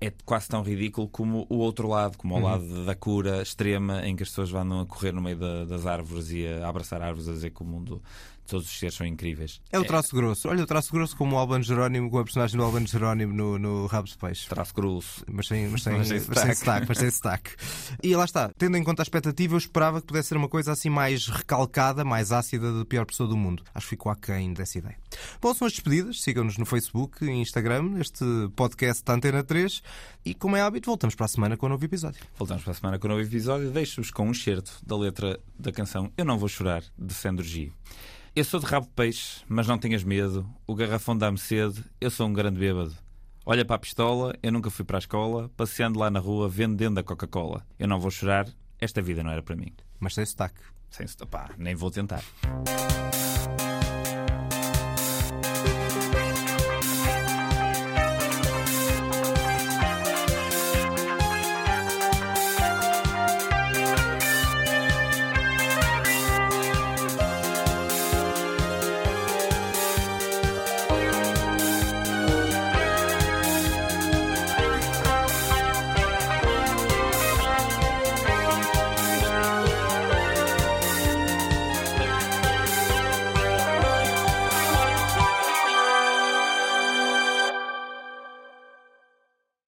é 0.00 0.12
quase 0.24 0.48
tão 0.48 0.62
ridículo 0.62 1.08
como 1.08 1.46
o 1.50 1.56
outro 1.58 1.88
lado, 1.88 2.16
como 2.16 2.34
Uhum. 2.36 2.40
o 2.40 2.44
lado 2.44 2.84
da 2.86 2.94
cura 2.94 3.42
extrema 3.42 4.06
em 4.06 4.16
que 4.16 4.22
as 4.22 4.28
pessoas 4.30 4.48
vão 4.50 4.80
a 4.80 4.86
correr 4.86 5.12
no 5.12 5.20
meio 5.20 5.36
da- 5.36 5.64
das 5.64 5.84
árvores 5.86 6.30
e 6.30 6.46
a 6.46 6.68
abraçar 6.68 7.02
árvores 7.02 7.28
a 7.28 7.32
dizer 7.32 7.50
que 7.50 7.62
o 7.62 7.66
mundo, 7.66 8.00
todos 8.48 8.66
os 8.66 8.78
seres 8.78 8.94
são 8.94 9.06
incríveis. 9.06 9.60
É 9.70 9.78
o 9.78 9.84
traço 9.84 10.16
grosso. 10.16 10.48
Olha 10.48 10.64
o 10.64 10.66
traço 10.66 10.90
grosso 10.90 11.16
como 11.16 11.36
o 11.36 11.38
Albano 11.38 11.62
Jerónimo, 11.62 12.10
com 12.10 12.18
a 12.18 12.24
personagem 12.24 12.56
do 12.56 12.64
Albano 12.64 12.86
Jerónimo 12.86 13.32
no, 13.32 13.58
no 13.58 13.86
Rabo 13.86 14.08
de 14.08 14.16
Peixe. 14.16 14.48
Traço 14.48 14.74
grosso. 14.74 15.24
Mas 15.30 15.46
sem, 15.46 15.68
mas 15.68 15.82
sem, 15.82 15.92
Mas 15.92 16.08
sem 16.08 16.20
mas 16.26 16.38
sem 16.38 16.54
sotaque. 16.54 16.86
Mas 16.88 16.98
sem 16.98 17.10
sotaque. 17.10 17.50
E 18.02 18.16
lá 18.16 18.24
está, 18.24 18.50
tendo 18.56 18.76
em 18.76 18.82
conta 18.82 19.02
a 19.02 19.04
expectativa, 19.04 19.54
eu 19.54 19.58
esperava 19.58 20.00
que 20.00 20.06
pudesse 20.06 20.28
ser 20.28 20.36
uma 20.36 20.48
coisa 20.48 20.72
assim 20.72 20.88
mais 20.88 21.26
recalcada, 21.26 22.04
mais 22.04 22.32
ácida 22.32 22.72
da 22.78 22.84
pior 22.84 23.04
pessoa 23.04 23.28
do 23.28 23.36
mundo. 23.36 23.62
Acho 23.74 23.86
que 23.86 23.90
ficou 23.90 24.10
aquém 24.10 24.52
dessa 24.52 24.78
ideia. 24.78 24.96
Bom, 25.40 25.52
são 25.54 25.66
as 25.66 25.72
despedidas. 25.72 26.20
Sigam-nos 26.22 26.56
no 26.56 26.64
Facebook 26.64 27.24
e 27.24 27.30
Instagram, 27.30 28.00
este 28.00 28.24
podcast 28.56 29.04
da 29.04 29.12
Antena 29.12 29.44
3. 29.44 29.82
E 30.24 30.34
como 30.34 30.56
é 30.56 30.62
hábito, 30.62 30.86
voltamos 30.86 31.14
para 31.14 31.26
a 31.26 31.28
semana 31.28 31.56
com 31.56 31.66
um 31.66 31.70
novo 31.70 31.84
episódio. 31.84 32.22
Voltamos 32.38 32.62
para 32.62 32.72
a 32.72 32.74
semana 32.74 32.98
com 32.98 33.06
um 33.06 33.10
novo 33.10 33.22
episódio. 33.22 33.70
Deixo-vos 33.70 34.10
com 34.10 34.26
um 34.26 34.32
excerto 34.32 34.72
da 34.86 34.96
letra 34.96 35.38
da 35.58 35.70
canção 35.70 36.10
Eu 36.16 36.24
Não 36.24 36.38
Vou 36.38 36.48
Chorar, 36.48 36.82
de 36.98 37.12
Sandro 37.12 37.44
G. 37.44 37.72
Eu 38.36 38.44
sou 38.44 38.60
de 38.60 38.66
rabo 38.66 38.86
de 38.86 38.92
peixe, 38.92 39.42
mas 39.48 39.66
não 39.66 39.78
tenhas 39.78 40.04
medo. 40.04 40.48
O 40.66 40.74
garrafão 40.74 41.16
dá-me 41.16 41.38
sede, 41.38 41.82
eu 42.00 42.10
sou 42.10 42.26
um 42.28 42.32
grande 42.32 42.58
bêbado. 42.58 42.94
Olha 43.44 43.64
para 43.64 43.76
a 43.76 43.78
pistola, 43.78 44.34
eu 44.42 44.52
nunca 44.52 44.70
fui 44.70 44.84
para 44.84 44.98
a 44.98 45.00
escola, 45.00 45.50
passeando 45.56 45.98
lá 45.98 46.10
na 46.10 46.20
rua, 46.20 46.48
vendendo 46.48 46.98
a 46.98 47.02
Coca-Cola. 47.02 47.66
Eu 47.78 47.88
não 47.88 47.98
vou 47.98 48.10
chorar, 48.10 48.46
esta 48.78 49.00
vida 49.00 49.22
não 49.22 49.30
era 49.30 49.42
para 49.42 49.56
mim. 49.56 49.72
Mas 49.98 50.14
sem 50.14 50.24
sotaque. 50.24 50.60
Sem, 50.90 51.06
pá, 51.28 51.50
nem 51.58 51.74
vou 51.74 51.90
tentar. 51.90 52.22